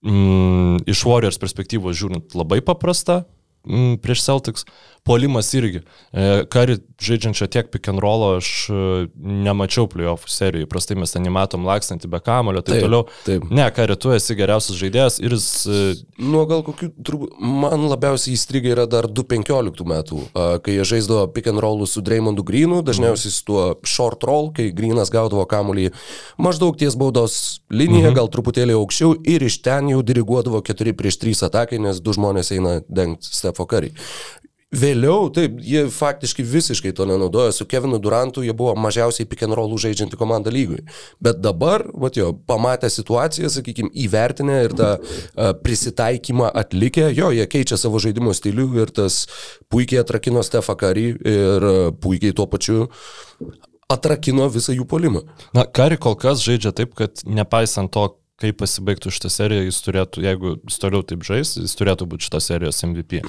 mm, 0.01 0.87
iš 0.89 1.05
Warriors 1.07 1.39
perspektyvos 1.41 1.99
žiūrint 2.01 2.35
labai 2.35 2.59
paprasta. 2.65 3.21
M, 3.67 3.97
prieš 4.01 4.25
Celtics, 4.25 4.65
polimas 5.03 5.49
irgi. 5.57 5.81
E, 6.13 6.43
Kari 6.51 6.77
žaidžiančio 7.01 7.47
tiek 7.49 7.71
pick 7.73 7.89
and 7.89 7.99
rollo 8.03 8.35
aš 8.37 8.49
e, 8.69 8.81
nemačiau 9.17 9.87
playoff 9.89 10.27
serijų. 10.29 10.67
Prastai 10.69 10.97
mes 10.99 11.13
ten 11.13 11.25
nematom 11.25 11.65
lakstantį 11.65 12.09
be 12.11 12.19
kamulio, 12.21 12.61
taip, 12.61 12.77
Taip, 12.77 12.85
toliau. 12.85 13.07
taip. 13.25 13.47
Ne, 13.49 13.65
Kari, 13.73 13.97
tu 13.97 14.13
esi 14.13 14.37
geriausias 14.37 14.77
žaidėjas 14.77 15.17
ir 15.23 15.33
jis... 15.37 15.47
e, 15.65 15.81
Nu, 16.21 16.43
gal 16.45 16.61
kokių, 16.65 16.91
turbūt, 17.01 17.33
man 17.41 17.87
labiausiai 17.89 18.35
įstrigę 18.37 18.75
yra 18.75 18.85
dar 18.89 19.07
2015 19.09 19.87
metų, 19.89 20.19
kai 20.61 20.75
jie 20.75 20.85
žaisdavo 20.85 21.25
pick 21.33 21.49
and 21.49 21.61
rollų 21.63 21.87
su 21.89 22.03
Dreymondu 22.05 22.45
Greenu, 22.45 22.83
dažniausiai 22.85 23.33
su 23.33 23.41
tuo 23.47 23.63
short 23.87 24.21
roll, 24.27 24.51
kai 24.53 24.67
Greenas 24.75 25.09
gaudavo 25.13 25.47
kamuolį 25.49 25.89
maždaug 26.41 26.77
ties 26.77 26.93
baudos 26.99 27.39
liniją, 27.73 28.11
mhm. 28.11 28.17
gal 28.19 28.29
truputėlį 28.31 28.77
aukščiau 28.77 29.15
ir 29.33 29.47
iš 29.47 29.57
ten 29.65 29.89
jau 29.89 30.03
diriguodavo 30.05 30.61
4 30.67 30.93
prieš 30.99 31.17
3 31.25 31.43
atakai, 31.49 31.81
nes 31.81 31.99
du 32.05 32.13
žmonės 32.15 32.53
eina 32.53 32.77
dengti 32.85 33.33
Stefo 33.51 33.67
Curry. 33.67 33.91
Vėliau, 34.71 35.25
taip, 35.35 35.57
jie 35.67 35.81
faktiškai 35.91 36.45
visiškai 36.47 36.93
to 36.95 37.03
nenaudoja. 37.03 37.51
Su 37.51 37.65
Kevinu 37.67 37.97
Durantu 37.99 38.39
jie 38.45 38.53
buvo 38.55 38.71
mažiausiai 38.79 39.27
pick 39.27 39.43
and 39.43 39.51
rollų 39.57 39.75
žaidžianti 39.83 40.15
komanda 40.15 40.53
lygui. 40.53 40.85
Bet 41.19 41.41
dabar, 41.43 41.83
vat 41.91 42.15
jo, 42.15 42.29
pamatę 42.47 42.87
situaciją, 42.87 43.49
sakykime, 43.51 43.91
įvertinę 44.05 44.61
ir 44.63 44.75
tą 44.79 44.93
uh, 44.95 45.49
prisitaikymą 45.59 46.53
atlikę, 46.63 47.09
jo, 47.11 47.33
jie 47.35 47.49
keičia 47.51 47.75
savo 47.81 47.99
žaidimo 47.99 48.31
stilių 48.31 48.69
ir 48.79 48.95
tas 48.95 49.25
puikiai 49.67 49.99
atrakino 50.05 50.39
Stefą 50.47 50.77
Karį 50.79 51.05
ir 51.19 51.67
uh, 51.67 51.81
puikiai 51.91 52.31
tuo 52.37 52.47
pačiu 52.47 52.85
atrakino 53.91 54.47
visą 54.55 54.71
jų 54.71 54.87
polimą. 54.87 55.25
Na, 55.51 55.67
Kari 55.67 55.99
kol 55.99 56.15
kas 56.15 56.39
žaidžia 56.47 56.71
taip, 56.75 56.95
kad 56.95 57.25
nepaisant 57.27 57.91
to, 57.91 58.07
kaip 58.41 58.57
pasibaigtų 58.61 59.11
šitą 59.13 59.31
seriją, 59.31 59.65
jis 59.67 59.79
turėtų, 59.85 60.23
jeigu 60.25 60.53
jis 60.57 60.79
toliau 60.81 61.05
taip 61.07 61.25
žais, 61.27 61.53
jis 61.59 61.75
turėtų 61.77 62.07
būti 62.09 62.27
šitos 62.27 62.49
serijos 62.49 62.81
MVP. 62.87 63.21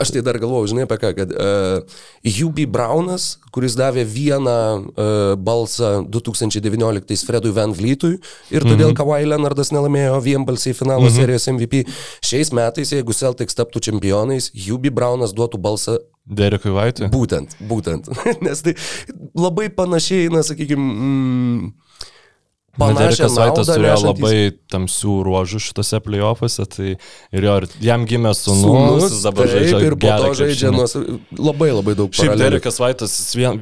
Aš 0.00 0.14
tai 0.14 0.22
dar 0.26 0.38
galvoju, 0.42 0.70
žinai 0.72 0.86
apie 0.86 0.98
ką, 1.02 1.12
kad 1.18 1.34
uh, 1.34 1.98
UB 2.46 2.62
Brownas, 2.70 3.32
kuris 3.54 3.76
davė 3.78 4.04
vieną 4.06 4.58
uh, 4.78 5.18
balsą 5.40 6.04
2019 6.06 7.26
Fredui 7.26 7.54
Van 7.56 7.74
Vlytui 7.76 8.16
ir 8.50 8.66
todėl 8.66 8.90
mm 8.90 8.94
-hmm. 8.94 9.00
Kawhi 9.00 9.26
Leonardas 9.26 9.72
nelaimėjo 9.74 10.22
vienbalsiai 10.22 10.74
finalo 10.74 11.02
mm 11.02 11.08
-hmm. 11.08 11.20
serijos 11.20 11.48
MVP, 11.48 11.84
šiais 12.22 12.52
metais, 12.52 12.92
jeigu 12.92 13.12
Celtics 13.12 13.54
taptų 13.58 13.80
čempionais, 13.80 14.52
UB 14.70 14.90
Brownas 14.90 15.34
duotų 15.34 15.58
balsą 15.58 15.98
Derekui 16.30 16.70
Vaitui. 16.70 17.08
Būtent, 17.10 17.56
būtent. 17.68 18.10
Nes 18.46 18.62
tai 18.62 18.76
labai 19.34 19.68
panašiai, 19.74 20.28
na, 20.30 20.44
sakykime, 20.46 20.92
mm, 20.92 21.72
Derikas 22.78 23.34
Vaitas 23.36 23.66
turėjo 23.66 23.96
nešantys- 23.96 24.20
labai 24.22 24.52
tamsių 24.70 25.14
ruožų 25.26 25.58
šitose 25.60 25.98
playoffuose, 26.00 26.64
tai 26.70 26.86
ir 27.34 27.42
jo, 27.44 27.56
ir 27.60 27.66
jam 27.82 28.06
gimė 28.06 28.30
sūnus, 28.38 29.08
jis 29.10 29.22
dabar 29.26 29.48
taip, 29.50 29.56
žaidžia 29.58 29.80
ir 29.88 29.96
po 29.98 30.12
to 30.22 30.30
žaidžia 30.38 30.70
nuos, 30.72 30.94
labai 31.36 31.68
labai 31.74 31.94
daug 31.98 32.08
Šiaip 32.14 32.30
paralelių. 32.30 32.44
Derikas 32.46 32.78
Vaitas 32.80 33.16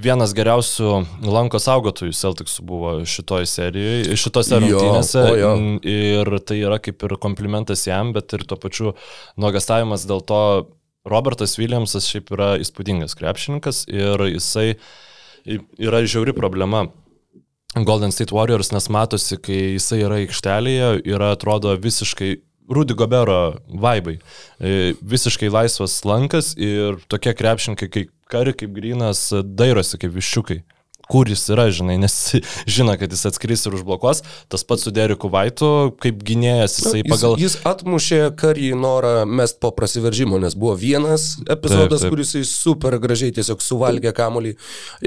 vienas 0.04 0.34
geriausių 0.36 0.92
lankos 1.24 1.64
saugotojų 1.66 2.12
Celticsų 2.20 2.66
buvo 2.68 2.92
šitoj 3.08 3.48
serijoje, 3.48 4.14
šitose 4.20 4.54
Jo, 4.60 4.60
rungtynėse. 4.66 5.24
jo. 5.40 5.54
Mm, 5.56 5.80
Ir 5.88 6.38
tai 6.44 6.60
yra 6.60 6.78
kaip 6.78 7.02
ir 7.08 7.16
komplimentas 7.16 7.86
jam, 7.88 8.12
bet 8.12 8.30
ir 8.36 8.44
tuo 8.44 8.56
pačiu 8.60 8.94
nuogastavimas 9.40 10.04
dėl 10.06 10.20
to, 10.24 10.68
Robertas 11.08 11.56
Williamsas 11.56 12.04
šiaip 12.06 12.28
yra 12.36 12.58
įspūdingas 12.60 13.16
krepšininkas 13.16 13.86
ir 13.88 14.18
jisai 14.36 14.76
yra 15.80 16.02
žiauri 16.04 16.34
problema. 16.36 16.88
Golden 17.76 18.12
State 18.12 18.32
Warriors, 18.32 18.72
nes 18.72 18.88
matosi, 18.88 19.36
kai 19.36 19.58
jisai 19.76 20.00
yra 20.06 20.20
aikštelėje, 20.22 21.02
yra 21.04 21.32
atrodo 21.36 21.74
visiškai 21.76 22.38
Rudy 22.68 22.96
Gobero 22.96 23.58
vaibai. 23.68 24.18
E, 24.60 24.94
Visiškai 25.00 25.50
laisvas 25.52 25.98
lankas 26.04 26.54
ir 26.56 26.98
tokie 27.08 27.32
krepšininkai 27.36 27.88
kaip 27.92 28.14
Kari, 28.28 28.52
kaip 28.52 28.74
Grinas, 28.76 29.30
dairosi 29.32 30.00
kaip 30.00 30.12
viščiukai. 30.16 30.58
Kur 31.08 31.28
jis 31.30 31.46
yra, 31.54 31.68
žinai, 31.72 31.96
nes 32.00 32.14
žino, 32.76 32.94
kad 33.00 33.12
jis 33.12 33.24
atskris 33.30 33.64
ir 33.66 33.76
užblokuos. 33.78 34.22
Tas 34.52 34.64
pats 34.68 34.84
su 34.84 34.92
Deriku 34.94 35.30
Vaitu, 35.32 35.94
kaip 36.02 36.20
gynėjas, 36.26 36.78
jisai 36.82 37.02
Jis, 37.02 37.10
pagal... 37.12 37.36
jis 37.40 37.56
atmušė 37.68 38.20
karį 38.38 38.72
norą 38.78 39.14
mest 39.24 39.60
po 39.62 39.70
prasiveržimo, 39.74 40.40
nes 40.42 40.56
buvo 40.58 40.74
vienas 40.78 41.30
epizodas, 41.46 42.02
Taip, 42.02 42.08
taip. 42.08 42.14
kuris 42.14 42.34
jis 42.36 42.52
super 42.52 42.98
gražiai 43.00 43.32
tiesiog 43.36 43.62
suvalgė 43.64 44.12
kamolį. 44.16 44.54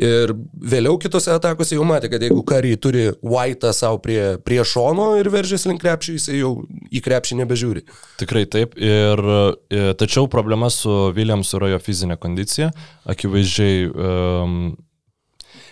Ir 0.02 0.36
vėliau 0.74 0.98
kitose 1.02 1.34
atakose 1.36 1.78
jau 1.78 1.86
matė, 1.88 2.12
kad 2.12 2.24
jeigu 2.24 2.42
karį 2.48 2.76
turi 2.82 3.08
White'ą 3.22 3.74
savo 3.76 4.02
prie, 4.04 4.38
prie 4.46 4.62
šono 4.68 5.12
ir 5.20 5.30
veržėsi 5.34 5.72
link 5.72 5.84
krepšį, 5.84 6.18
jisai 6.18 6.40
jau 6.42 6.54
į 6.90 7.04
krepšį 7.06 7.42
nebežiūri. 7.42 7.86
Tikrai 8.22 8.46
taip. 8.50 8.78
Ir, 8.82 9.22
e, 9.70 9.92
tačiau 10.00 10.30
problema 10.32 10.70
su 10.74 10.92
Williamsu 11.16 11.60
yra 11.60 11.76
jo 11.76 11.82
fizinė 11.84 12.18
kondicija. 12.22 12.72
Akivaizdžiai 13.10 13.90
um, 13.92 14.58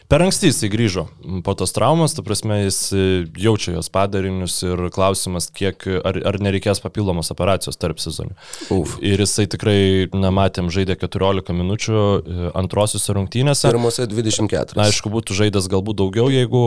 per 0.10 0.24
anksti 0.26 0.50
jisai 0.50 0.70
grįžo 0.74 1.06
po 1.46 1.54
tos 1.58 1.74
traumos, 1.76 2.16
ta 2.18 2.24
prasme 2.26 2.64
jis 2.64 2.80
e, 2.92 3.04
jaučia 3.38 3.76
jos 3.76 3.92
padarinius 3.94 4.58
ir 4.66 4.82
klausimas, 4.94 5.50
kiek, 5.54 5.86
ar, 6.06 6.18
ar 6.32 6.40
nereikės 6.42 6.82
papildomos 6.84 7.30
operacijos 7.34 7.78
tarp 7.80 8.02
sezonių. 8.02 8.34
Uf. 8.74 8.96
Ir 9.06 9.22
jisai 9.22 9.46
tikrai, 9.52 10.10
na, 10.18 10.32
matėm, 10.34 10.72
žaidė 10.74 10.98
14 11.00 11.54
minučių 11.56 11.96
e, 12.00 12.50
antrosiuose 12.60 13.16
rungtynėse. 13.18 13.70
Pirmose 13.70 14.08
24. 14.10 14.78
Na, 14.80 14.90
aišku, 14.90 15.14
būtų 15.14 15.38
žaidęs 15.38 15.70
galbūt 15.72 16.02
daugiau, 16.02 16.30
jeigu 16.34 16.64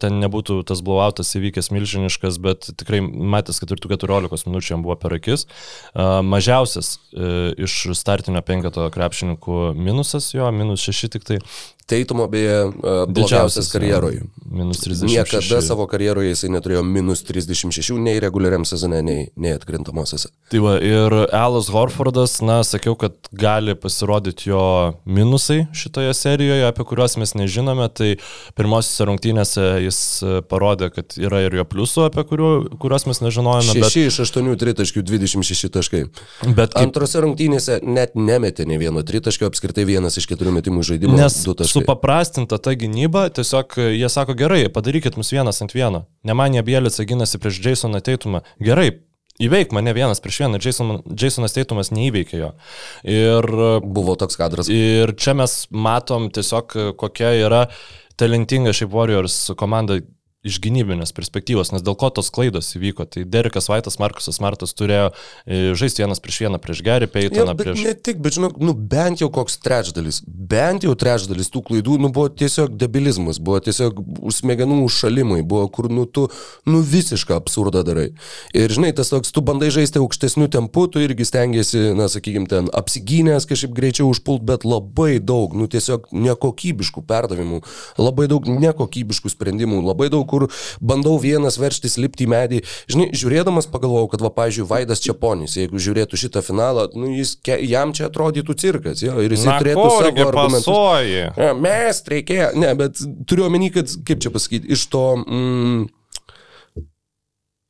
ten 0.00 0.20
nebūtų 0.24 0.62
tas 0.68 0.82
blowoutas 0.84 1.34
įvykęs 1.38 1.72
milžiniškas, 1.74 2.40
bet 2.42 2.70
tikrai 2.80 3.02
matęs, 3.04 3.60
kad 3.62 3.74
ir 3.74 3.82
tų 3.82 3.92
14 3.96 4.48
minučių 4.48 4.74
jam 4.74 4.86
buvo 4.86 4.96
per 5.00 5.18
akis. 5.18 5.44
A, 5.92 6.20
Mažiausias 6.24 6.96
e, 7.12 7.52
iš 7.68 7.80
startinio 7.98 8.42
penketo 8.46 8.88
krepšininkų 8.94 9.74
minusas 9.76 10.32
jo, 10.32 10.48
minus 10.54 10.88
6 10.88 11.12
tik 11.18 11.28
tai. 11.28 11.42
Teitumo 11.88 12.26
beje 12.28 12.56
e, 12.68 12.70
blogiausias 13.08 13.72
karjeroje. 13.72 14.22
Minus 14.50 14.80
36. 14.80 15.10
Niekada 15.12 15.60
savo 15.62 15.84
karjeroje 15.90 16.32
jisai 16.32 16.48
neturėjo 16.54 16.82
minus 16.86 17.20
36, 17.28 17.98
nei 18.00 18.20
reguliariam 18.22 18.64
sezone, 18.68 19.02
nei, 19.04 19.26
nei 19.36 19.52
atkrintamosiose. 19.56 20.30
Tai 20.52 20.62
va, 20.64 20.76
ir 20.80 21.14
Alas 21.36 21.68
Horfordas, 21.72 22.38
na, 22.44 22.62
sakiau, 22.64 22.96
kad 22.98 23.28
gali 23.36 23.74
pasirodyti 23.76 24.48
jo 24.48 24.62
minusai 25.04 25.66
šitoje 25.76 26.14
serijoje, 26.16 26.64
apie 26.68 26.86
kuriuos 26.88 27.18
mes 27.20 27.34
nežinome. 27.36 27.88
Tai 27.92 28.14
pirmosiose 28.56 29.08
rungtynėse 29.10 29.66
jis 29.84 30.00
e, 30.22 30.38
parodė, 30.48 30.88
kad 30.94 31.18
yra 31.20 31.42
ir 31.44 31.58
jo 31.60 31.66
pliusų, 31.68 32.06
apie 32.08 32.24
kurių, 32.30 32.50
kuriuos 32.80 33.08
mes 33.10 33.22
nežinojome. 33.26 33.76
6 33.76 33.84
Bet, 33.84 33.98
iš 34.08 34.20
8 34.24 34.50
tritaškių, 34.64 35.04
26 35.12 35.72
taškai. 35.76 36.02
bet 36.48 36.72
kaip, 36.72 36.80
Antrose 36.80 37.20
rungtynėse 37.24 37.80
net 37.84 38.16
nemetė 38.16 38.64
ne 38.68 38.80
vieno 38.80 39.04
tritaškio, 39.06 39.50
apskritai 39.52 39.84
vienas 39.88 40.16
iš 40.20 40.28
keturių 40.30 40.56
metimų 40.58 40.84
žaidimo. 40.88 41.16
Nes 41.18 41.36
supaprastinta 41.68 42.58
ta 42.58 42.67
gynyba, 42.76 43.28
tiesiog 43.34 43.76
e, 43.78 43.90
jie 43.96 44.08
sako, 44.12 44.34
gerai, 44.38 44.66
padarykit 44.72 45.16
mus 45.16 45.32
vienas 45.32 45.62
ant 45.64 45.74
vieno. 45.74 46.06
Nemanė 46.28 46.64
Bielica 46.66 47.06
gynasi 47.08 47.40
prieš 47.40 47.60
Jasoną 47.64 48.00
Teitumą. 48.04 48.42
Gerai, 48.64 48.90
įveik 49.42 49.72
mane 49.76 49.94
vienas 49.96 50.20
prieš 50.24 50.42
vieną, 50.44 50.60
Jason, 50.62 50.98
Jasonas 51.14 51.56
Teitumas 51.56 51.92
neįveikė 51.94 52.42
jo. 52.42 52.52
Ir, 53.06 53.48
Buvo 53.84 54.16
toks 54.18 54.36
kadras. 54.40 54.68
ir 54.68 55.14
čia 55.16 55.36
mes 55.38 55.60
matom 55.70 56.28
tiesiog, 56.34 56.76
e, 56.76 56.92
kokia 56.98 57.32
yra 57.46 57.66
talentinga 58.18 58.72
šiaip 58.74 58.92
Warriors 58.92 59.36
komanda 59.58 60.00
iš 60.48 60.58
gynybinės 60.64 61.14
perspektyvos, 61.16 61.72
nes 61.74 61.84
dėl 61.84 61.96
ko 61.98 62.10
tos 62.14 62.30
klaidos 62.34 62.70
įvyko. 62.76 63.06
Tai 63.08 63.24
Derekas 63.28 63.68
Vaitas, 63.70 63.98
Markusas 64.02 64.40
Martas 64.42 64.74
turėjo 64.76 65.10
e, 65.10 65.74
žaisti 65.78 66.04
vienas 66.04 66.22
prieš 66.24 66.42
vieną 66.44 66.60
prieš 66.62 66.82
Gerį 66.86 67.10
Peitoną, 67.12 67.54
bet 67.58 67.70
prieš... 67.70 67.84
ne 67.86 67.94
tik, 67.94 68.20
bet 68.24 68.36
žinok, 68.38 68.58
nu, 68.62 68.74
bent 68.74 69.22
jau 69.22 69.30
koks 69.32 69.58
trečdalis, 69.64 70.20
bent 70.26 70.86
jau 70.86 70.94
trečdalis 70.98 71.50
tų 71.54 71.64
klaidų, 71.70 71.98
nu, 72.02 72.12
buvo 72.14 72.28
tiesiog 72.32 72.76
debilizmas, 72.78 73.40
buvo 73.42 73.60
tiesiog 73.64 74.00
smegenų 74.38 74.80
užšalimai, 74.86 75.40
buvo 75.48 75.66
kur, 75.72 75.90
nu, 75.92 76.06
tu, 76.06 76.28
nu, 76.68 76.82
visišką 76.84 77.36
absurdą 77.38 77.82
darai. 77.86 78.08
Ir, 78.56 78.72
žinai, 78.74 78.92
tas 78.96 79.12
toks, 79.12 79.32
tu 79.34 79.42
bandai 79.44 79.70
žaisti 79.74 80.00
aukštesnių 80.02 80.48
tempų, 80.54 80.86
tu 80.94 81.02
irgi 81.02 81.26
stengiasi, 81.28 81.82
na, 81.98 82.08
sakykime, 82.12 82.48
ten 82.50 82.70
apsigynęs 82.76 83.48
kažkaip 83.48 83.74
greičiau 83.76 84.08
užpult, 84.12 84.44
bet 84.48 84.66
labai 84.68 85.18
daug, 85.18 85.56
nu, 85.58 85.68
tiesiog 85.70 86.10
nekokybiškų 86.14 87.04
perdavimų, 87.08 87.62
labai 88.00 88.28
daug 88.30 88.46
nekokybiškų 88.48 89.32
sprendimų, 89.34 89.82
labai 89.88 90.10
daug, 90.12 90.26
kur 90.30 90.37
bandau 90.80 91.16
vienas 91.20 91.58
verštis 91.60 91.98
lipti 92.00 92.26
į 92.26 92.30
medį. 92.32 92.62
Žinai, 92.92 93.08
žiūrėdamas 93.18 93.68
pagalvojau, 93.72 94.10
kad, 94.14 94.24
va, 94.24 94.32
pavyzdžiui, 94.38 94.68
Vaidas 94.70 95.02
Čiaponis, 95.04 95.58
jeigu 95.58 95.82
žiūrėtų 95.82 96.20
šitą 96.20 96.44
finalą, 96.46 96.88
nu, 96.94 97.10
jis, 97.16 97.36
jam 97.66 97.94
čia 97.96 98.08
atrodytų 98.08 98.58
cirkas, 98.58 99.02
jo, 99.04 99.18
ir 99.24 99.34
jis 99.34 99.46
turėtų 99.48 99.84
savo 99.84 100.28
argumentus. 100.28 100.70
Ja, 101.34 101.52
mes 101.58 102.02
reikėjo, 102.14 102.50
ne, 102.58 102.72
bet 102.78 103.02
turiu 103.28 103.48
omeny, 103.48 103.72
kad, 103.74 103.92
kaip 104.08 104.24
čia 104.24 104.34
pasakyti, 104.34 104.74
iš 104.78 104.88
to... 104.92 105.06
Mm, 105.26 105.86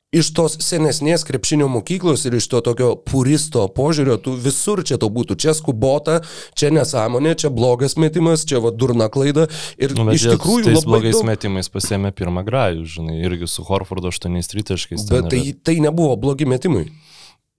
Iš 0.09 0.31
tos 0.33 0.55
senesnės 0.65 1.21
krepšinio 1.21 1.67
mokyklos 1.69 2.23
ir 2.25 2.33
iš 2.39 2.47
to 2.49 2.63
tokio 2.65 2.95
puristo 3.05 3.67
požiūrio, 3.69 4.15
tu 4.17 4.31
visur 4.41 4.81
čia 4.81 4.97
to 4.97 5.05
būtų. 5.13 5.35
Čia 5.37 5.53
skubota, 5.53 6.15
čia 6.57 6.71
nesąmonė, 6.73 7.35
čia 7.37 7.51
blogas 7.53 7.93
metimas, 8.01 8.41
čia 8.49 8.57
va 8.63 8.71
durna 8.73 9.05
klaida. 9.13 9.45
Ir 9.77 9.93
Nu, 9.93 10.07
iš 10.09 10.25
tikrųjų 10.31 10.65
tais 10.71 10.87
blogais 10.87 11.13
daug... 11.19 11.27
metimais 11.29 11.69
pasėmė 11.69 12.09
pirmą 12.17 12.41
grajų, 12.47 12.87
žinai, 12.89 13.19
irgi 13.21 13.45
su 13.53 13.61
Horfordo 13.69 14.09
8 14.09 14.33
tritaškais. 14.49 15.05
Bet 15.13 15.29
tai, 15.29 15.43
tai 15.53 15.77
nebuvo 15.85 16.17
blogi 16.17 16.49
metimai. 16.49 16.87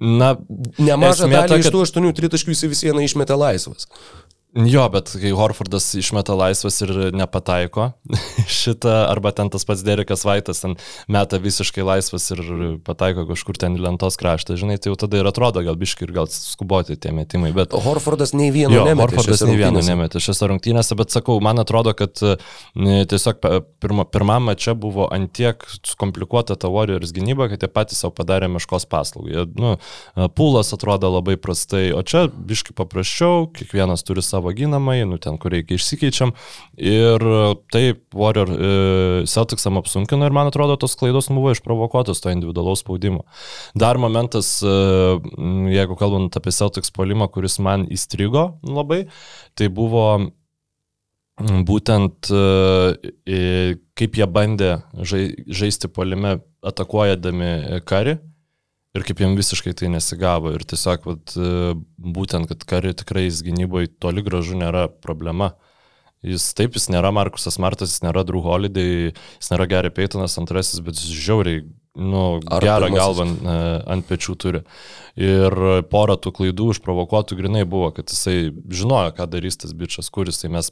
Na, 0.01 0.33
Nemažą 0.81 1.29
esmė 1.29 1.37
dalį 1.45 1.53
ta, 1.55 1.61
iš 1.61 1.69
kad- 1.69 1.75
tų 1.77 1.85
aštuonių 1.87 2.11
tritaškių 2.19 2.55
jis 2.57 2.67
vis 2.73 2.83
vieną 2.89 3.07
išmetė 3.07 3.37
laisvas. 3.39 3.87
Jo, 4.51 4.89
bet 4.91 5.13
kai 5.15 5.31
Horfordas 5.31 5.85
išmeta 5.95 6.35
laisvas 6.35 6.81
ir 6.83 6.91
nepataiko 7.15 7.93
šitą, 8.61 8.95
arba 9.07 9.31
ten 9.31 9.47
tas 9.53 9.63
pats 9.67 9.85
Derekas 9.87 10.25
Vaitas 10.27 10.65
ten 10.65 10.75
meta 11.07 11.39
visiškai 11.39 11.85
laisvas 11.87 12.25
ir 12.35 12.41
pataiko 12.83 13.29
kažkur 13.29 13.61
ten 13.63 13.77
į 13.79 13.85
lentos 13.85 14.19
kraštą, 14.19 14.57
žinai, 14.59 14.81
tai 14.83 14.91
jau 14.91 14.99
tada 14.99 15.21
ir 15.21 15.29
atrodo 15.31 15.63
gal 15.63 15.79
biški 15.79 16.09
ir 16.09 16.15
gal 16.17 16.27
skuboti 16.35 16.99
tie 16.99 17.13
metimai, 17.15 17.53
bet... 17.55 17.77
Horfordas 17.85 18.35
nei 18.35 18.51
vieno 18.51 18.75
Jo, 18.75 18.89
nemetė. 18.89 19.21
Horfordas 19.21 19.45
nei 19.47 19.61
vieno 19.61 19.85
nemetė 19.87 20.23
šiose 20.25 20.51
rungtynėse, 20.51 20.99
bet 20.99 21.15
sakau, 21.15 21.39
man 21.45 21.63
atrodo, 21.63 21.95
kad 21.95 22.19
e, 22.19 22.35
tiesiog 23.07 23.47
pirma, 23.79 24.09
pirmam 24.11 24.51
čia 24.59 24.75
buvo 24.75 25.07
antiek 25.15 25.63
komplikuota 26.01 26.59
ta 26.59 26.73
Warriors 26.75 27.15
gynyba, 27.15 27.47
kad 27.55 27.63
jie 27.63 27.71
patys 27.71 28.03
savo 28.03 28.17
padarė 28.19 28.51
meškos 28.51 28.91
paslaugą. 28.91 29.47
Nu, 29.55 29.77
e, 29.79 30.27
pūlas 30.35 30.75
atrodo 30.75 31.15
labai 31.21 31.39
prastai, 31.39 31.93
o 31.95 32.03
čia 32.03 32.27
biški 32.27 32.75
paprasčiau, 32.75 33.47
kiekvienas 33.55 34.03
turi 34.03 34.27
savo 34.27 34.40
ginamąjį, 34.57 35.05
nu 35.11 35.19
ten, 35.21 35.37
kur 35.41 35.53
reikia 35.53 35.77
išsikeičiam. 35.77 36.33
Ir 36.81 37.21
e, 37.21 37.43
taip, 37.75 38.01
Warrior 38.17 38.53
e, 38.55 38.71
Celticsam 39.31 39.77
apsunkino 39.81 40.25
ir 40.25 40.35
man 40.37 40.49
atrodo, 40.49 40.79
tos 40.81 40.97
klaidos 40.97 41.29
buvo 41.29 41.53
išprovokuotos 41.53 42.25
to 42.25 42.33
individualaus 42.33 42.81
spaudimo. 42.81 43.27
Dar 43.77 44.01
momentas, 44.01 44.57
e, 44.65 44.75
jeigu 45.77 45.99
kalbant 46.01 46.41
apie 46.41 46.55
Celtics 46.57 46.95
polimą, 46.97 47.29
kuris 47.35 47.61
man 47.61 47.85
įstrigo 47.93 48.55
labai, 48.65 49.05
tai 49.55 49.69
buvo 49.69 50.07
būtent 51.41 52.29
kaip 53.97 54.17
jie 54.19 54.27
bandė 54.29 54.73
žai- 55.09 55.45
žaisti 55.49 55.89
polime 55.89 56.35
atakuojadami 56.61 57.81
karį 57.89 58.19
ir 58.97 59.07
kaip 59.07 59.23
jiem 59.23 59.37
visiškai 59.39 59.75
tai 59.79 59.91
nesigavo. 59.93 60.55
Ir 60.57 60.65
tiesiog 60.69 61.09
vat, 61.09 61.35
e, 61.37 61.75
būtent, 62.17 62.51
kad 62.51 62.67
karį 62.75 62.95
tikrai 63.03 63.27
jis 63.29 63.43
gynyboje 63.47 63.93
toli 64.03 64.25
gražu 64.27 64.59
nėra 64.59 64.89
problema. 65.03 65.55
Jis 66.27 66.51
taip, 66.53 66.75
jis 66.77 66.91
nėra 66.93 67.15
Markusas 67.17 67.57
Martas, 67.63 67.95
jis 67.95 68.05
nėra 68.05 68.27
Drew 68.29 68.43
Holiday, 68.45 69.13
jis 69.41 69.53
nėra 69.53 69.69
Gary 69.71 69.93
Paytonas 69.95 70.37
antrasis, 70.41 70.83
bet 70.85 70.99
jis 70.99 71.15
žiauriai, 71.17 71.63
nu, 71.97 72.25
Ar 72.53 72.65
gerą 72.65 72.91
galvą 72.93 73.25
ant, 73.25 73.41
e, 73.41 73.55
ant 73.95 74.07
pečių 74.09 74.37
turi. 74.37 74.61
Ir 75.21 75.57
porą 75.91 76.19
tų 76.21 76.35
klaidų 76.37 76.69
išprovokuotų 76.75 77.39
grinai 77.41 77.65
buvo, 77.69 77.89
kad 77.97 78.13
jisai 78.13 78.51
žinojo, 78.53 79.15
ką 79.17 79.27
darys 79.33 79.59
tas 79.63 79.73
bičias, 79.77 80.13
kuris 80.13 80.43
tai 80.43 80.53
mes 80.53 80.69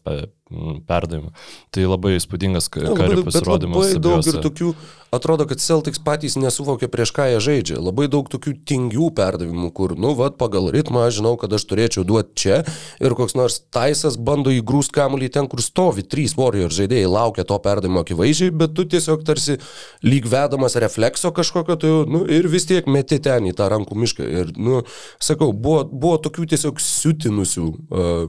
pe, 0.49 0.55
m, 0.57 0.81
perdavėme. 0.89 1.33
Tai 1.71 1.83
labai 1.85 2.17
įspūdingas 2.19 2.71
ka- 2.71 2.81
Jo, 2.87 2.95
karių 2.97 3.09
labai- 3.19 3.25
bet 3.25 3.35
pasirodymas. 3.35 3.77
Labai 3.77 4.01
daug 4.01 4.19
ir 4.27 4.33
abiejose. 4.35 4.43
tokių, 4.49 4.75
atrodo, 5.13 5.47
kad 5.49 5.59
Celtics 5.59 5.99
patys 5.99 6.37
nesuvokia 6.37 6.89
prieš 6.89 7.13
ką 7.13 7.27
jie 7.33 7.39
žaidžia. 7.41 7.79
Labai 7.81 8.09
daug 8.09 8.29
tokių 8.29 8.55
tingių 8.65 9.11
perdavimų, 9.15 9.73
kur, 9.73 9.95
nu, 9.97 10.15
vad, 10.15 10.37
pagal 10.39 10.71
ritmą 10.73 11.07
aš 11.07 11.21
žinau, 11.21 11.39
kad 11.39 11.53
aš 11.53 11.65
turėčiau 11.65 12.05
duoti 12.05 12.35
čia 12.35 12.65
ir 13.01 13.15
koks 13.15 13.35
nors 13.35 13.61
taisas 13.71 14.17
bando 14.17 14.51
įgrūst 14.51 14.93
kamuolį 14.93 15.31
ten, 15.33 15.49
kur 15.49 15.61
stovi 15.61 16.03
trys 16.03 16.35
Warrior 16.37 16.69
žaidėjai, 16.71 17.09
laukia 17.09 17.45
to 17.45 17.59
perdavimo 17.59 18.01
akivaizdžiai, 18.05 18.51
bet 18.57 18.75
tu 18.75 18.85
tiesiog 18.85 19.25
tarsi 19.25 19.59
lyg 20.03 20.25
vedamas 20.29 20.77
reflekso 20.77 21.33
kažkokio, 21.33 21.79
jau, 21.83 22.05
nu, 22.09 22.25
ir 22.29 22.49
vis 22.49 22.67
tiek 22.67 22.87
meti 22.87 23.19
ten 23.19 23.45
į 23.49 23.55
tą 23.57 23.69
rankų 23.73 23.97
mišką. 23.97 24.29
Ir, 24.29 24.53
nu, 24.57 24.83
sakau, 25.21 25.53
buvo, 25.53 25.85
buvo 25.89 26.19
tokių 26.19 26.47
tiesiog 26.53 26.79
siutinusių 26.81 27.67
uh, 27.91 28.29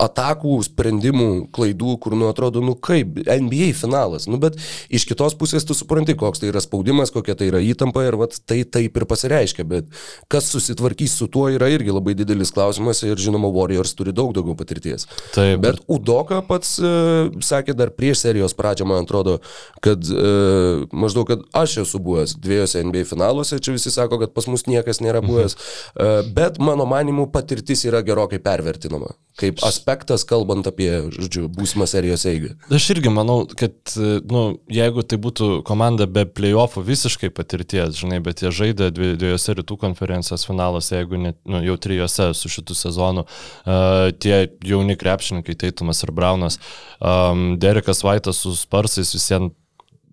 atakų, 0.00 0.58
sprendimų, 0.66 1.28
klaidų, 1.56 1.96
kur, 2.02 2.16
nu, 2.18 2.28
atrodo, 2.28 2.60
nu 2.64 2.74
kaip, 2.76 3.16
NBA 3.24 3.70
finalas. 3.76 4.26
Nu, 4.28 4.38
bet 4.40 4.58
iš 4.92 5.06
kitos 5.08 5.36
pusės 5.38 5.64
tu 5.66 5.76
supranti, 5.76 6.16
koks 6.18 6.42
tai 6.42 6.50
yra 6.50 6.60
spaudimas, 6.64 7.12
kokia 7.14 7.36
tai 7.38 7.48
yra 7.50 7.62
įtampa 7.64 8.04
ir 8.04 8.18
vat, 8.20 8.36
tai 8.44 8.60
taip 8.68 8.96
ir 8.96 9.06
pasireiškia. 9.08 9.64
Bet 9.68 9.88
kas 10.32 10.50
susitvarkys 10.52 11.16
su 11.16 11.30
tuo 11.32 11.48
yra 11.52 11.70
irgi 11.72 11.94
labai 11.94 12.16
didelis 12.18 12.52
klausimas 12.54 13.00
ir, 13.06 13.16
žinoma, 13.20 13.50
Warriors 13.52 13.94
turi 13.96 14.12
daug 14.16 14.34
daugiau 14.36 14.56
patirties. 14.58 15.08
Taip, 15.34 15.62
Bet 15.64 15.80
Udoka 15.88 16.42
pats 16.46 16.76
e, 16.76 16.92
sakė 17.44 17.76
dar 17.78 17.92
prieš 17.96 18.26
serijos 18.26 18.56
pradžią, 18.56 18.88
man 18.88 19.06
atrodo, 19.06 19.38
kad 19.84 20.04
e, 20.04 20.32
maždaug, 20.92 21.30
kad 21.30 21.44
aš 21.56 21.80
esu 21.86 22.00
buvęs 22.02 22.36
dviejose 22.42 22.84
NBA 22.84 23.06
finaluose, 23.08 23.60
čia 23.62 23.76
visi 23.76 23.92
sako, 23.94 24.20
kad 24.22 24.36
pas 24.36 24.48
mus 24.50 24.66
niekas 24.68 25.00
nėra 25.04 25.24
buvęs, 25.24 25.56
e, 25.56 26.10
bet 26.36 26.60
mano 26.62 26.88
manimu 26.88 27.30
patirtis 27.32 27.86
yra 27.88 28.04
gerokai 28.06 28.42
pervertinama. 28.42 29.14
Kaip 29.36 29.60
aspektas, 29.68 30.22
kalbant 30.24 30.64
apie, 30.68 30.88
žodžiu, 31.12 31.44
būsimą 31.52 31.84
serijos 31.90 32.24
eigą. 32.28 32.54
Aš 32.72 32.86
irgi 32.94 33.10
manau, 33.12 33.42
kad, 33.58 33.76
nu, 34.32 34.44
jeigu 34.72 35.04
tai 35.04 35.18
būtų 35.20 35.48
komanda 35.68 36.06
be 36.08 36.24
playoffų 36.24 36.80
visiškai 36.86 37.28
patirties, 37.36 37.98
žinai, 38.00 38.22
bet 38.24 38.40
jie 38.40 38.52
žaidė 38.54 38.88
dvi, 38.96 39.10
dviejose 39.20 39.58
rytų 39.58 39.76
konferencijos 39.82 40.46
finaluose, 40.48 40.94
jeigu 40.96 41.20
net, 41.20 41.36
nu, 41.44 41.60
jau 41.66 41.76
trijose 41.76 42.30
su 42.38 42.52
šitų 42.54 42.78
sezonu, 42.80 43.26
uh, 43.28 44.08
tie 44.16 44.46
jauni 44.64 44.96
krepšininkai, 44.96 45.58
Teitumas 45.66 46.00
ir 46.06 46.14
Braunas, 46.16 46.56
um, 46.96 47.58
Derekas 47.60 48.00
Vaitas 48.06 48.40
su 48.40 48.56
Sparsais 48.56 49.12
visiems, 49.18 49.52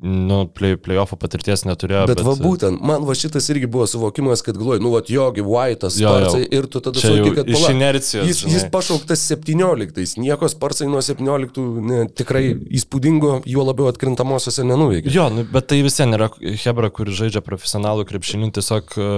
nu, 0.03 0.43
play, 0.51 0.75
playoffų 0.79 1.15
patirties 1.21 1.63
neturėjo. 1.67 2.03
Bet, 2.09 2.19
bet 2.19 2.27
va 2.27 2.33
būtent, 2.39 2.81
man 2.83 3.05
va 3.07 3.15
šitas 3.15 3.47
irgi 3.53 3.69
buvo 3.71 3.85
suvokimas, 3.87 4.43
kad 4.43 4.57
galvoju, 4.59 4.83
nu, 4.83 4.91
va, 4.93 4.99
jogi, 5.07 5.43
White'as, 5.47 5.95
Jo, 6.01 6.09
jo. 6.11 6.25
Sparsai 6.27 6.47
ir 6.59 6.67
tu 6.67 6.81
tada 6.83 6.99
suvoki, 6.99 7.31
kad 7.37 7.51
pala, 7.53 7.71
inercijos, 7.71 8.27
Jis, 8.27 8.41
žinai. 8.43 8.53
jis 8.57 8.65
pašauktas 8.73 9.23
17, 9.31 10.17
nieko 10.19 10.49
Sparsai 10.51 10.89
nuo 10.91 10.99
17 11.03 11.63
ne, 11.87 12.01
tikrai 12.11 12.43
įspūdingo, 12.79 13.37
juo 13.47 13.63
labiau 13.67 13.87
atkrintamosiose 13.93 14.65
nenuveikė. 14.67 15.13
Jo, 15.13 15.29
nu, 15.33 15.47
bet 15.53 15.69
tai 15.71 15.79
visien 15.85 16.11
yra 16.17 16.27
Hebra, 16.65 16.91
kuris 16.93 17.15
žaidžia 17.21 17.43
profesionalų 17.45 18.03
krepšinį, 18.09 18.51
tiesiog, 18.59 18.97
e, 18.99 19.09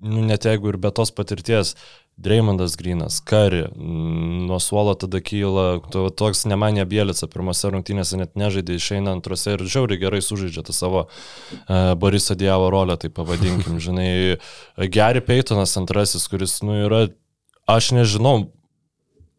nu, 0.00 0.24
net 0.26 0.46
jeigu 0.48 0.72
ir 0.72 0.80
be 0.80 0.90
tos 0.94 1.12
patirties, 1.14 1.74
Dreimondas 2.16 2.76
Grinas, 2.78 3.18
Kari, 3.20 3.64
mm, 3.76 4.46
nuo 4.46 4.60
suolo 4.62 4.94
tada 4.94 5.18
kyla, 5.18 5.80
to, 5.90 6.06
toks 6.14 6.44
nemanė 6.46 6.84
Bielica, 6.86 7.26
pirmose 7.26 7.72
rungtynėse 7.74 8.20
net 8.20 8.36
nežaidė, 8.38 8.76
išeina 8.78 9.10
antrose 9.16 9.56
ir 9.56 9.64
žiauriai 9.66 9.98
gerai 9.98 10.20
sužaidžia 10.22 10.62
tą 10.62 10.76
savo 10.76 11.02
uh, 11.08 11.94
Borisą 11.98 12.38
Dievo 12.38 12.70
rolę, 12.70 12.94
tai 13.02 13.10
pavadinkim, 13.10 13.80
žinai, 13.86 14.38
Gary 14.94 15.24
Paytonas 15.26 15.74
antrasis, 15.80 16.28
kuris, 16.30 16.60
nu, 16.62 16.78
yra, 16.86 17.08
aš 17.66 17.90
nežinau, 17.98 18.46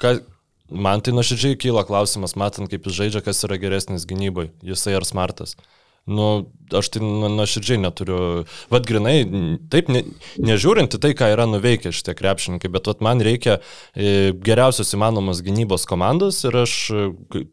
ką, 0.03 0.17
man 0.67 0.99
tai 0.99 1.15
nuoširdžiai 1.15 1.55
kyla 1.61 1.85
klausimas, 1.87 2.35
matant, 2.35 2.67
kaip 2.67 2.91
jis 2.91 2.99
žaidžia, 2.99 3.23
kas 3.23 3.39
yra 3.47 3.55
geresnis 3.61 4.03
gynybai, 4.09 4.49
jisai 4.67 4.97
ar 4.99 5.07
smartas. 5.07 5.55
Nu, 6.05 6.51
aš 6.69 6.91
tai 6.93 7.01
nu- 7.01 7.29
nuoširdžiai 7.33 7.81
neturiu. 7.81 8.45
Vat 8.69 8.85
grinai, 8.85 9.25
taip, 9.73 9.89
ne, 9.89 10.03
nežiūrint 10.37 10.93
į 10.93 11.01
tai, 11.01 11.13
ką 11.17 11.31
yra 11.33 11.47
nuveikę 11.49 11.89
šitie 11.89 12.13
krepšininkai, 12.13 12.69
bet 12.69 12.85
vat 12.85 13.01
man 13.01 13.23
reikia 13.25 13.57
e, 13.57 14.29
geriausios 14.37 14.93
įmanomos 14.93 15.41
gynybos 15.45 15.87
komandos 15.89 16.43
ir 16.45 16.61
aš 16.61 16.75
e, 16.93 17.07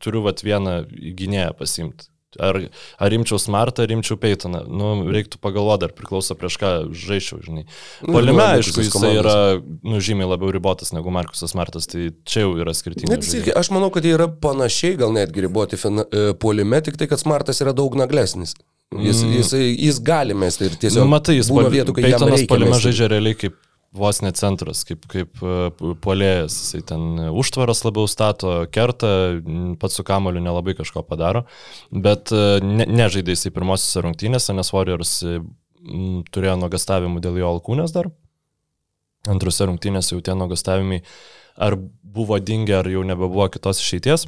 turiu 0.04 0.26
vat 0.28 0.44
vieną 0.44 0.82
gynėją 0.92 1.54
pasimti. 1.56 2.11
Ar, 2.40 2.58
ar 3.02 3.12
imčiau 3.12 3.40
Smartą, 3.40 3.84
ar 3.84 3.92
imčiau 3.92 4.16
Peytoną. 4.20 4.62
Nu, 4.70 4.92
reiktų 5.12 5.40
pagalvoti, 5.42 5.88
ar 5.88 5.94
priklauso 5.96 6.36
prieš 6.38 6.56
ką 6.62 6.72
žaičiau, 6.96 7.42
žinai. 7.44 7.64
Nu, 8.00 8.14
Polime, 8.16 8.44
aišku, 8.56 8.86
komandos. 8.94 9.18
yra 9.20 9.36
nu, 9.60 10.00
žymiai 10.00 10.30
labiau 10.30 10.52
ribotas 10.54 10.94
negu 10.96 11.12
Markusas 11.12 11.52
Smartas, 11.52 11.90
tai 11.92 12.10
čia 12.28 12.46
jau 12.46 12.54
yra 12.62 12.72
skirtingai. 12.76 13.12
Net 13.12 13.26
jis 13.26 13.40
irgi, 13.40 13.56
aš 13.58 13.72
manau, 13.74 13.90
kad 13.92 14.06
jie 14.06 14.14
yra 14.16 14.30
panašiai, 14.32 14.96
gal 15.00 15.12
netgi 15.12 15.44
riboti 15.44 15.80
fina- 15.80 16.08
e, 16.08 16.30
puolime, 16.32 16.80
tik 16.84 16.96
tai, 17.00 17.10
kad 17.10 17.20
Smartas 17.20 17.60
yra 17.64 17.76
daug 17.76 17.98
naglesnis. 18.00 18.56
Jis, 18.92 19.22
mm. 19.24 19.36
jis, 19.38 19.52
jis 19.80 20.00
gali 20.04 20.34
mesti 20.36 20.66
ir 20.68 20.74
tiesiog 20.76 21.06
Nu, 21.06 21.12
matai, 21.14 21.38
jis 21.38 21.48
būna 21.52 21.70
vietų, 21.72 21.94
kai 21.96 22.10
Peytonas 22.10 22.42
reikia 22.42 22.50
polime 22.50 22.80
žaidžia 22.80 23.08
realiai 23.08 23.38
kaip 23.40 23.56
vos 23.92 24.20
ne 24.24 24.32
centras, 24.32 24.82
kaip, 24.88 25.04
kaip 25.10 25.42
e, 25.44 25.70
puolėjas. 26.02 26.56
Jisai 26.62 26.82
ten 26.88 27.28
užtvaras 27.28 27.84
labiau 27.84 28.08
stato, 28.10 28.54
kerta, 28.72 29.10
pats 29.80 29.98
su 30.00 30.04
kamoliu 30.08 30.42
nelabai 30.44 30.74
kažko 30.78 31.04
padaro, 31.06 31.44
bet 31.92 32.32
e, 32.32 32.60
ne, 32.64 32.88
nežaidė 32.88 33.36
jisai 33.36 33.52
pirmosiose 33.54 34.04
rungtynėse, 34.06 34.56
nes 34.56 34.72
Warriors 34.72 35.14
e, 35.28 35.38
turėjo 36.32 36.56
nuogastavimų 36.62 37.22
dėl 37.24 37.40
jo 37.42 37.54
alkūnės 37.56 37.94
dar. 37.94 38.10
Antrose 39.30 39.68
rungtynėse 39.68 40.16
jau 40.16 40.22
tie 40.24 40.34
nuogastavimai 40.34 41.02
ar 41.60 41.76
buvo 42.02 42.38
dingę, 42.40 42.78
ar 42.80 42.88
jau 42.90 43.04
nebebuvo 43.06 43.46
kitos 43.52 43.82
išeities. 43.82 44.26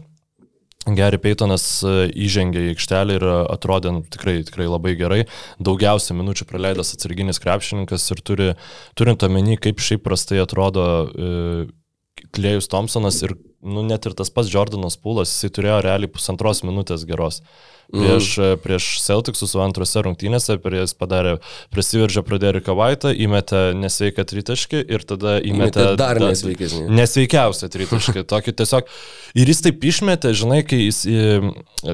Gary 0.93 1.19
Paytonas 1.21 1.65
e, 1.87 1.93
įžengė 2.27 2.67
į 2.67 2.73
aikštelę 2.75 3.17
ir 3.17 3.25
e, 3.25 3.37
atrodė 3.55 3.95
nu, 3.97 4.03
tikrai, 4.05 4.37
tikrai 4.45 4.67
labai 4.69 4.93
gerai. 4.99 5.23
Daugiausia 5.63 6.17
minučių 6.17 6.47
praleidęs 6.51 6.93
atsarginis 6.97 7.41
krepšininkas 7.41 8.05
ir 8.13 8.21
turi, 8.27 8.51
turint 8.99 9.25
omeny, 9.25 9.57
kaip 9.57 9.81
šiaip 9.81 10.05
prastai 10.05 10.43
atrodo 10.45 10.85
e, 11.09 11.33
Klėjus 12.35 12.69
Thompsonas 12.69 13.23
ir 13.25 13.37
nu, 13.65 13.85
net 13.87 14.07
ir 14.07 14.17
tas 14.17 14.31
pats 14.33 14.53
Jordanas 14.53 14.99
Pūlas, 15.01 15.33
jisai 15.33 15.53
turėjo 15.57 15.81
realiai 15.87 16.13
pusantros 16.13 16.63
minutės 16.67 17.07
geros. 17.09 17.43
Prieš, 17.93 18.39
mm. 18.39 18.61
prieš 18.65 18.85
Celticsus 19.05 19.53
antrose 19.61 20.01
rungtynėse, 20.03 20.57
prieš 20.63 20.95
padarė, 20.99 21.37
prasiveržė 21.75 22.25
pro 22.25 22.39
Deriką 22.41 22.75
Vaitą, 22.79 23.13
įmetė 23.13 23.75
nesveiką 23.77 24.25
tritaškį 24.31 24.81
ir 24.89 25.05
tada 25.05 25.37
įmetė... 25.39 25.85
įmetė 25.85 26.01
dar 26.01 26.21
nesveikesnį. 26.23 26.89
Nesveikiausią 26.97 27.69
tritaškį. 27.75 28.25
Tokį 28.33 28.57
tiesiog... 28.63 28.89
Ir 29.35 29.51
jis 29.51 29.65
taip 29.65 29.83
išmetė, 29.83 30.31
žinai, 30.39 30.61
kai 30.63 30.79
jis, 30.79 31.01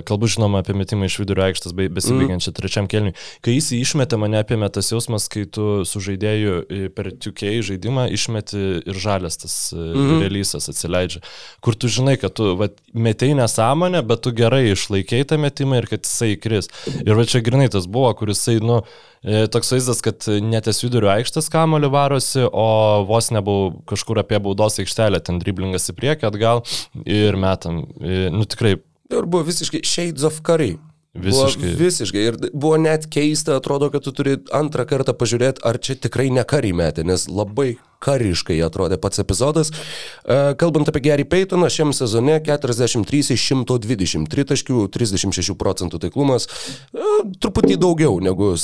kalbu 0.05 0.29
žinoma 0.29 0.61
apie 0.61 0.75
metimą 0.77 1.07
iš 1.09 1.15
vidurio 1.23 1.47
aikštės 1.47 1.73
besibaigiančią 1.73 2.51
mm. 2.51 2.57
trečiam 2.59 2.89
kelniui, 2.91 3.15
kai 3.41 3.55
jis 3.55 3.71
išmetė, 3.79 4.19
mane 4.21 4.43
apėmė 4.43 4.69
tas 4.75 4.93
jausmas, 4.93 5.25
kai 5.33 5.47
tu 5.49 5.87
su 5.89 6.03
žaidėju 6.05 6.91
per 6.93 7.09
2K 7.17 7.55
žaidimą 7.65 8.11
išmeti 8.13 8.61
ir 8.85 9.01
žalės 9.01 9.41
tas 9.41 9.57
mm. 9.73 10.21
relysas 10.21 10.69
atsileidžia. 10.69 11.25
Kur 11.61 11.77
tu 11.77 11.91
žinai, 11.93 12.17
kad 12.21 12.35
tu 12.39 12.55
vat, 12.57 12.79
metei 12.93 13.35
nesąmonę, 13.37 14.03
bet 14.09 14.23
tu 14.25 14.33
gerai 14.37 14.71
išlaikėjai 14.73 15.29
tą 15.33 15.39
metimą 15.43 15.81
ir 15.83 15.89
kad 15.91 16.07
jisai 16.07 16.35
kris. 16.41 16.71
Ir 17.05 17.13
va 17.19 17.27
čia 17.29 17.43
grinai 17.45 17.69
tas 17.73 17.89
buvo, 17.91 18.13
kuris 18.17 18.47
nu, 18.65 18.81
e, 19.23 19.45
toks 19.53 19.75
vaizdas, 19.77 20.01
kad 20.05 20.25
neties 20.25 20.81
vidurio 20.87 21.13
aikštės 21.13 21.53
kamoliu 21.53 21.93
varosi, 21.93 22.47
o 22.49 22.69
vos 23.09 23.31
nebuvau 23.35 23.75
kažkur 23.91 24.25
apie 24.25 24.41
baudos 24.41 24.81
aikštelę, 24.81 25.21
ten 25.25 25.41
driblingas 25.43 25.93
į 25.93 25.99
priekį 26.01 26.31
atgal 26.33 26.65
ir 27.05 27.37
metam. 27.41 27.85
E, 28.01 28.29
nu 28.33 28.49
tikrai. 28.49 28.79
Ir 29.11 29.27
buvo 29.27 29.45
visiškai 29.49 29.85
Shades 29.85 30.25
of 30.25 30.41
Curry. 30.47 30.79
Visiškai. 31.15 31.67
Buvo 31.67 31.83
visiškai. 31.83 32.21
Ir 32.23 32.37
buvo 32.53 32.77
net 32.79 33.09
keista, 33.11 33.57
atrodo, 33.59 33.91
kad 33.91 34.05
tu 34.07 34.13
turi 34.15 34.37
antrą 34.55 34.87
kartą 34.87 35.15
pažiūrėti, 35.19 35.65
ar 35.67 35.81
čia 35.83 35.97
tikrai 35.99 36.29
ne 36.31 36.45
karį 36.47 36.71
metė, 36.79 37.05
nes 37.07 37.27
labai 37.27 37.73
kariškai 38.01 38.57
atrodė 38.65 38.97
pats 39.01 39.21
epizodas. 39.21 39.73
E, 39.75 40.55
kalbant 40.61 40.89
apie 40.89 41.03
Gary 41.05 41.27
Paytoną, 41.29 41.69
šiam 41.73 41.91
sezone 41.97 42.39
43 42.47 43.35
iš 43.35 43.49
123 43.51 44.47
taškių, 44.55 44.85
36 44.95 45.59
procentų 45.59 46.01
taiklumas, 46.07 46.47
e, 46.95 47.11
truputį 47.43 47.81
daugiau 47.83 48.21
negu 48.23 48.55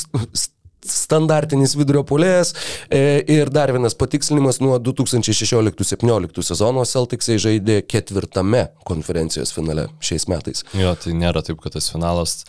standartinis 0.92 1.76
vidurio 1.78 2.04
polėjas. 2.06 2.54
E, 2.90 3.24
ir 3.32 3.50
dar 3.54 3.72
vienas 3.74 3.96
patikslinimas 3.98 4.60
nuo 4.64 4.78
2016-2017 4.82 6.46
sezono 6.46 6.86
Celticsai 6.86 7.40
žaidė 7.42 7.80
ketvirtame 7.88 8.68
konferencijos 8.88 9.54
finale 9.56 9.88
šiais 10.04 10.28
metais. 10.30 10.64
Jo, 10.76 10.94
tai 11.00 11.16
nėra 11.18 11.44
taip, 11.46 11.60
kad 11.64 11.76
tas 11.76 11.90
finalas 11.92 12.42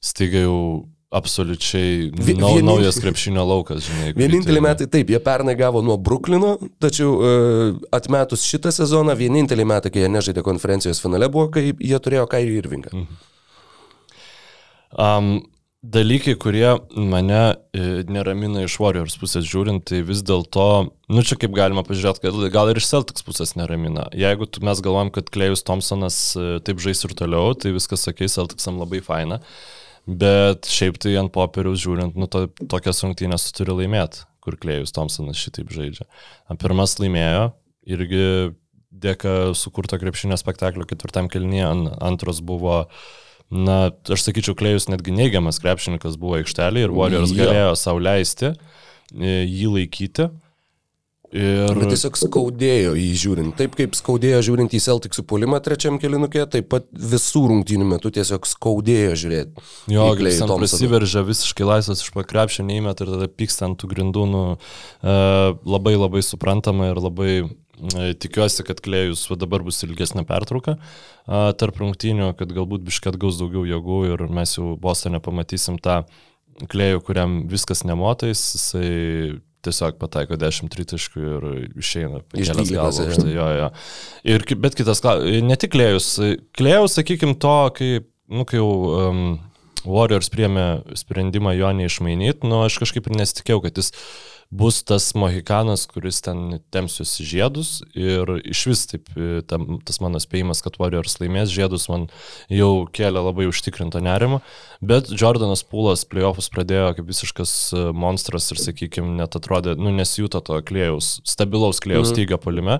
staiga 0.00 0.46
jau 0.46 0.58
absoliučiai 1.10 2.10
nau, 2.14 2.24
vienin... 2.54 2.64
naujas 2.68 3.00
krepšinio 3.02 3.42
laukas, 3.42 3.82
žinai. 3.88 4.12
Vieninteliai 4.14 4.62
metai 4.62 4.86
taip, 4.90 5.10
jie 5.10 5.18
pernai 5.22 5.56
gavo 5.58 5.82
nuo 5.82 5.96
Bruklino, 5.98 6.52
tačiau 6.82 7.16
uh, 7.16 7.80
atmetus 7.96 8.46
šitą 8.46 8.70
sezoną, 8.74 9.16
vieninteliai 9.18 9.66
metai, 9.72 9.90
kai 9.90 10.04
jie 10.04 10.12
nežaidė 10.14 10.44
konferencijos 10.46 11.02
finale, 11.02 11.26
buvo, 11.32 11.48
kai 11.56 11.72
jie 11.72 11.98
turėjo 11.98 12.28
Kairį 12.30 12.54
Irvingą. 12.62 12.94
Mhm. 12.94 13.26
Um, 14.90 15.34
dalykai, 15.82 16.34
kurie 16.36 16.68
mane 16.92 17.40
e, 17.72 18.02
neramina 18.08 18.64
iš 18.66 18.76
Warriors 18.82 19.16
pusės 19.20 19.46
žiūrint, 19.48 19.86
tai 19.88 20.02
vis 20.06 20.20
dėlto, 20.26 20.66
nu 21.08 21.24
čia 21.24 21.38
kaip 21.40 21.54
galima 21.56 21.84
pažiūrėti, 21.86 22.22
kad 22.26 22.52
gal 22.52 22.70
ir 22.72 22.80
iš 22.80 22.88
Celtics 22.90 23.24
pusės 23.24 23.54
neramina. 23.56 24.06
Jeigu 24.16 24.48
mes 24.66 24.82
galvom, 24.84 25.12
kad 25.14 25.30
Klejus 25.32 25.64
Thompsonas 25.64 26.18
e, 26.36 26.48
taip 26.66 26.82
žais 26.84 27.00
ir 27.06 27.14
toliau, 27.16 27.54
tai 27.56 27.72
viskas 27.76 28.04
sakė, 28.04 28.28
Celticsam 28.28 28.80
labai 28.80 29.00
faina. 29.04 29.40
Bet 30.04 30.68
šiaip 30.68 30.98
tai 31.00 31.14
ant 31.20 31.32
popieriaus 31.32 31.80
žiūrint, 31.80 32.16
nu 32.18 32.28
to, 32.28 32.46
tokias 32.68 33.00
rungtynės 33.04 33.48
tu 33.48 33.56
turi 33.60 33.78
laimėti, 33.82 34.26
kur 34.44 34.58
Klejus 34.60 34.92
Thompsonas 34.96 35.40
šitaip 35.40 35.72
žaidžia. 35.72 36.04
Pirmas 36.60 36.98
laimėjo, 37.00 37.50
irgi 37.88 38.28
dėka 38.90 39.54
sukurto 39.56 39.96
krepšinio 40.00 40.36
spektaklio 40.40 40.84
ketvirtam 40.88 41.28
kelnyje, 41.32 41.68
antras 42.04 42.40
buvo 42.44 42.82
uh, 42.82 43.02
Na, 43.50 43.78
aš 44.06 44.28
sakyčiau, 44.28 44.54
Klejus 44.58 44.86
netgi 44.90 45.14
neigiamas 45.14 45.58
krepšininkas 45.62 46.14
buvo 46.20 46.38
aikštelė 46.38 46.86
ir 46.86 46.94
Warriors 46.94 47.32
ja. 47.34 47.42
galėjo 47.42 47.74
sauliaisti 47.80 48.52
e, 48.52 49.42
jį 49.42 49.72
laikyti. 49.74 50.28
Ir... 51.30 51.76
Bet 51.78 51.92
tiesiog 51.92 52.16
skaudėjo 52.18 52.96
jį 52.98 53.10
žiūrint. 53.22 53.54
Taip 53.58 53.76
kaip 53.78 53.94
skaudėjo 53.94 54.40
žiūrint 54.48 54.72
į 54.74 54.80
Celticsų 54.82 55.22
puolimą 55.30 55.60
trečiam 55.62 55.98
kilinukė, 56.02 56.42
taip 56.50 56.66
pat 56.72 56.88
visų 56.90 57.44
rungtynių 57.52 57.86
metu 57.92 58.10
tiesiog 58.14 58.48
skaudėjo 58.50 59.12
žiūrėti. 59.22 59.66
Jo, 59.94 60.08
jis 60.18 60.40
ten 60.42 60.50
prasiveržia 60.50 61.22
visiškai 61.28 61.68
laisvas 61.68 62.02
iš 62.02 62.10
pakrepšio, 62.16 62.66
neįmet 62.66 63.02
ir 63.04 63.14
tada 63.14 63.30
pyksta 63.30 63.68
ant 63.68 63.78
tų 63.78 63.92
grindų. 63.92 64.26
Nu, 64.30 64.42
e, 64.58 65.14
labai 65.70 65.94
labai 65.94 66.24
suprantama 66.26 66.90
ir 66.90 67.02
labai 67.02 67.30
tikiuosi, 68.22 68.64
kad 68.66 68.80
Klėjus 68.84 69.26
dabar 69.40 69.64
bus 69.66 69.80
ilgesnė 69.86 70.24
pertrauka 70.28 70.76
tarp 71.26 71.78
rungtynių, 71.80 72.32
kad 72.38 72.52
galbūt 72.56 72.84
biškat 72.86 73.18
gaus 73.20 73.38
daugiau 73.40 73.66
jėgų 73.68 74.00
ir 74.12 74.26
mes 74.32 74.56
jau 74.58 74.74
Bostone 74.80 75.22
pamatysim 75.22 75.78
tą 75.82 76.02
Klėjų, 76.60 77.00
kuriam 77.06 77.38
viskas 77.48 77.86
nemotais, 77.88 78.40
jisai 78.56 79.40
tiesiog 79.64 79.98
pataiko 80.00 80.38
10 80.40 80.72
tritaškų 80.72 81.22
ir 81.24 81.46
išeina. 81.80 82.22
Išdėlės 82.36 82.72
galvą. 82.72 83.06
Tai, 83.16 83.28
jo, 83.34 83.46
jo. 83.58 83.68
Ir, 84.32 84.44
bet 84.60 84.76
kitas, 84.78 85.02
ne 85.44 85.56
tik 85.60 85.74
Klėjus, 85.74 86.08
Klėjus, 86.56 86.96
sakykim, 86.98 87.36
to, 87.40 87.56
kai, 87.76 87.90
nu, 88.32 88.46
kai 88.48 88.60
jau 88.60 88.70
um, 88.96 89.22
Warriors 89.84 90.28
priemė 90.32 90.66
sprendimą 90.98 91.54
jo 91.56 91.72
neišmainyti, 91.76 92.48
nu, 92.48 92.62
aš 92.66 92.80
kažkaip 92.82 93.08
ir 93.08 93.16
nesitikėjau, 93.20 93.62
kad 93.64 93.80
jis 93.80 93.92
bus 94.50 94.82
tas 94.82 95.12
mohikanas, 95.14 95.86
kuris 95.86 96.18
ten 96.26 96.58
temsius 96.74 97.14
žiedus 97.22 97.84
ir 97.94 98.32
iš 98.42 98.64
vis 98.66 98.82
taip 98.90 99.12
e, 99.14 99.42
tam, 99.46 99.78
tas 99.86 100.00
mano 100.02 100.18
spėjimas, 100.22 100.62
kad 100.64 100.78
Warriors 100.82 101.20
laimės 101.22 101.52
žiedus 101.54 101.86
man 101.92 102.08
jau 102.50 102.88
kėlė 102.90 103.22
labai 103.28 103.46
užtikrintą 103.50 104.02
nerimą, 104.02 104.40
bet 104.80 105.10
Jordanas 105.12 105.62
Pūlas 105.66 106.06
playoffus 106.08 106.48
pradėjo 106.52 106.94
kaip 106.96 107.08
visiškas 107.08 107.52
e, 107.76 107.82
monstras 107.96 108.48
ir, 108.52 108.60
sakykime, 108.62 109.12
net 109.18 109.36
atrodė, 109.36 109.74
nu, 109.80 109.92
nesijuto 109.94 110.40
to 110.44 110.56
klėjaus, 110.66 111.18
stabilaus 111.28 111.82
klėjaus 111.84 112.10
mm. 112.12 112.16
tygio 112.16 112.38
polime, 112.40 112.78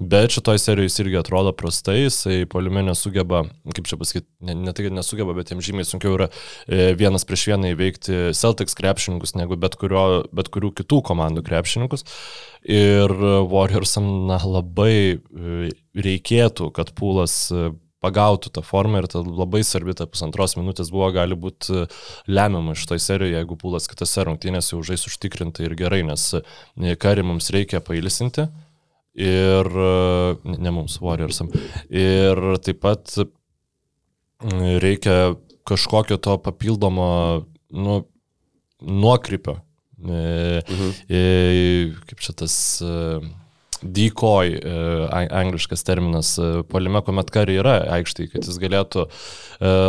bet 0.00 0.32
šitoj 0.36 0.60
serijoje 0.62 0.90
jis 0.90 1.00
irgi 1.04 1.20
atrodo 1.20 1.52
prastai, 1.56 1.98
jisai 2.06 2.38
polime 2.50 2.84
nesugeba, 2.86 3.44
kaip 3.76 3.90
čia 3.90 4.00
pasakyti, 4.00 4.28
ne, 4.48 4.56
ne 4.64 4.72
tai, 4.72 4.88
kad 4.88 4.96
nesugeba, 4.96 5.36
bet 5.36 5.52
jiems 5.52 5.68
žymiai 5.68 5.88
sunkiau 5.88 6.16
yra 6.16 6.30
e, 6.30 6.92
vienas 6.98 7.28
prieš 7.28 7.50
vieną 7.52 7.74
įveikti 7.74 8.22
Celtics 8.38 8.78
krepšininkus 8.78 9.36
negu 9.36 9.60
bet, 9.60 9.76
kurio, 9.80 10.24
bet 10.32 10.48
kurių 10.52 10.72
kitų 10.80 11.02
komandų 11.12 11.44
krepšininkus. 11.46 12.06
Ir 12.62 13.12
Warriorsam 13.50 14.08
na, 14.28 14.38
labai 14.40 15.18
e, 15.18 15.72
reikėtų, 15.98 16.70
kad 16.74 16.92
pūlas 16.96 17.34
e, 17.52 17.70
pagautų 18.02 18.52
tą 18.56 18.64
formą 18.66 19.02
ir 19.02 19.08
ta 19.10 19.22
labai 19.22 19.62
svarbi 19.66 19.94
ta 19.98 20.08
pusantros 20.10 20.56
minutės 20.58 20.90
buvo 20.92 21.10
gali 21.14 21.38
būti 21.38 21.82
e, 21.84 21.86
lemiama 22.28 22.76
iš 22.76 22.84
toj 22.90 23.02
serijoje, 23.02 23.38
jeigu 23.38 23.58
pūlas 23.60 23.88
kitose 23.90 24.26
rungtynėse 24.28 24.74
jau 24.74 24.82
žais 24.86 25.06
užtikrintai 25.08 25.66
ir 25.68 25.76
gerai, 25.78 26.02
nes 26.06 26.28
karį 27.02 27.26
mums 27.30 27.50
reikia 27.54 27.82
pailisinti 27.84 28.48
ir 29.22 29.68
ne 30.42 30.70
mums, 30.72 30.96
Warriorsam. 31.04 31.50
Ir 31.92 32.38
taip 32.64 32.78
pat 32.80 33.12
reikia 34.82 35.34
kažkokio 35.68 36.16
to 36.16 36.38
papildomo 36.42 37.10
nu, 37.76 37.98
nuokrypio 38.80 39.60
Mhm. 40.02 40.90
Kaip 42.06 42.22
čia 42.22 42.34
tas 42.34 42.54
decoy, 43.82 44.56
angliškas 45.10 45.84
terminas, 45.86 46.34
polime, 46.70 47.02
kuomet 47.04 47.30
kariai 47.34 47.60
yra 47.60 47.76
aikštai, 47.98 48.28
kad 48.32 48.48
jis 48.48 48.58
galėtų 48.62 49.06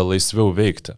laisviau 0.10 0.52
veikti. 0.56 0.98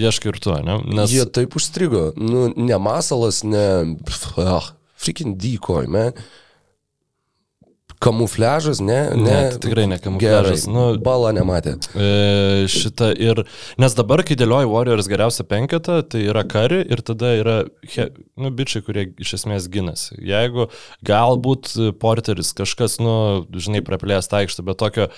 Ieškai 0.00 0.30
ir 0.32 0.38
tu, 0.40 0.54
ne? 0.64 0.78
Nes... 0.96 1.12
Jie 1.12 1.26
taip 1.28 1.52
užstrigo. 1.58 2.12
Nu, 2.16 2.46
ne 2.56 2.78
masalas, 2.80 3.42
ne... 3.44 3.98
Ah, 4.40 4.70
freaking 4.96 5.36
decoy, 5.36 5.84
man. 5.90 6.16
Kamufliažas, 8.02 8.80
ne? 8.82 8.98
Ne, 9.14 9.22
ne 9.22 9.36
tai 9.52 9.60
tikrai 9.62 9.86
ne 9.90 9.98
kamufliažas. 10.02 10.64
Gerai, 10.66 10.74
nu, 10.74 10.84
balą 11.04 11.30
nematė. 11.36 11.76
E, 11.94 12.08
šitą 12.72 13.12
ir, 13.14 13.44
nes 13.82 13.96
dabar, 13.98 14.24
kai 14.26 14.36
dėlioja 14.38 14.70
Warriors 14.70 15.10
geriausią 15.10 15.46
penketą, 15.50 16.00
tai 16.10 16.24
yra 16.26 16.42
kari 16.48 16.82
ir 16.82 17.04
tada 17.06 17.32
yra, 17.38 17.56
he, 17.94 18.08
nu, 18.40 18.50
bičiai, 18.58 18.84
kurie 18.86 19.06
iš 19.22 19.36
esmės 19.38 19.70
ginasi. 19.72 20.18
Jeigu 20.18 20.68
galbūt 21.06 21.74
porteris 22.02 22.52
kažkas, 22.58 22.98
nu, 23.02 23.16
žinai, 23.54 23.84
praplės 23.86 24.30
tą 24.30 24.42
aikštę, 24.42 24.66
bet 24.66 24.82
tokio 24.82 25.08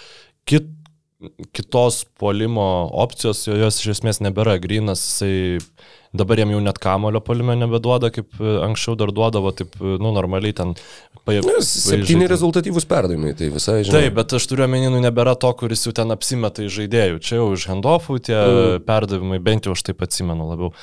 kit, 0.49 0.68
kitos 1.57 2.05
polimo 2.20 2.68
opcijos, 3.01 3.47
jos 3.49 3.81
iš 3.81 3.94
esmės 3.97 4.20
nebėra. 4.20 4.59
Grinas, 4.61 5.01
jisai 5.09 5.35
Dabar 6.14 6.38
jam 6.38 6.53
jau 6.53 6.61
net 6.62 6.79
kamulio 6.79 7.18
palime 7.27 7.57
nebeduoda, 7.59 8.12
kaip 8.14 8.37
e, 8.38 8.51
anksčiau 8.62 8.94
dar 8.99 9.11
duodavo, 9.11 9.51
taip, 9.59 9.73
e, 9.81 9.97
nu, 9.99 10.12
normaliai 10.14 10.55
ten. 10.55 10.77
Pa, 11.24 11.32
Septyni 11.64 12.26
rezultatyvūs 12.28 12.84
perdavimai, 12.88 13.32
tai 13.38 13.48
visai 13.52 13.78
žinai. 13.80 14.02
Taip, 14.04 14.16
bet 14.18 14.34
aš 14.37 14.44
turiu 14.50 14.66
omeny, 14.66 14.90
nu, 14.92 14.98
nebėra 15.00 15.32
to, 15.40 15.48
kuris 15.56 15.87
jau 15.87 15.94
ten 15.96 16.12
apsimeta 16.12 16.66
iš 16.66 16.74
žaidėjų. 16.82 17.22
Čia 17.24 17.38
jau 17.38 17.46
iš 17.56 17.64
handoffų 17.70 18.18
tie 18.26 18.37
mm. 18.37 18.84
perdavimai, 18.84 19.38
bent 19.44 19.64
jau 19.64 19.72
aš 19.72 19.87
taip 19.88 20.04
atsimenu 20.04 20.50
labiau. 20.50 20.74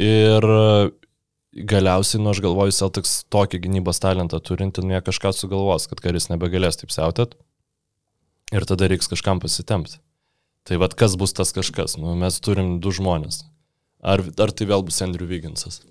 Ir 0.00 0.46
e, 0.54 0.62
galiausiai, 1.68 2.22
nu, 2.24 2.32
aš 2.32 2.40
galvoju, 2.46 2.76
Celtics 2.78 3.18
tokį 3.28 3.60
gynybos 3.66 4.00
talentą 4.00 4.40
turinti, 4.40 4.80
nu, 4.86 4.96
jie 4.96 5.02
kažką 5.04 5.34
sugalvos, 5.36 5.90
kad 5.92 6.00
karis 6.00 6.30
nebegalės 6.32 6.80
taip 6.80 6.96
siautėt. 6.96 7.36
ir 8.56 8.64
tada 8.66 8.88
reiks 8.90 9.10
kažkam 9.12 9.38
pasitempti. 9.44 10.00
Tai 10.64 10.80
vad 10.80 10.96
kas 10.96 11.16
bus 11.20 11.36
tas 11.36 11.52
kažkas? 11.56 11.96
Nu, 12.00 12.16
mes 12.16 12.40
turim 12.40 12.78
du 12.80 12.92
žmonės. 12.92 13.44
Ar, 14.00 14.24
ar 14.24 14.52
tai 14.56 14.68
vėl 14.68 14.84
bus 14.86 15.00
Andrew 15.04 15.28
Vigginsas? 15.28 15.82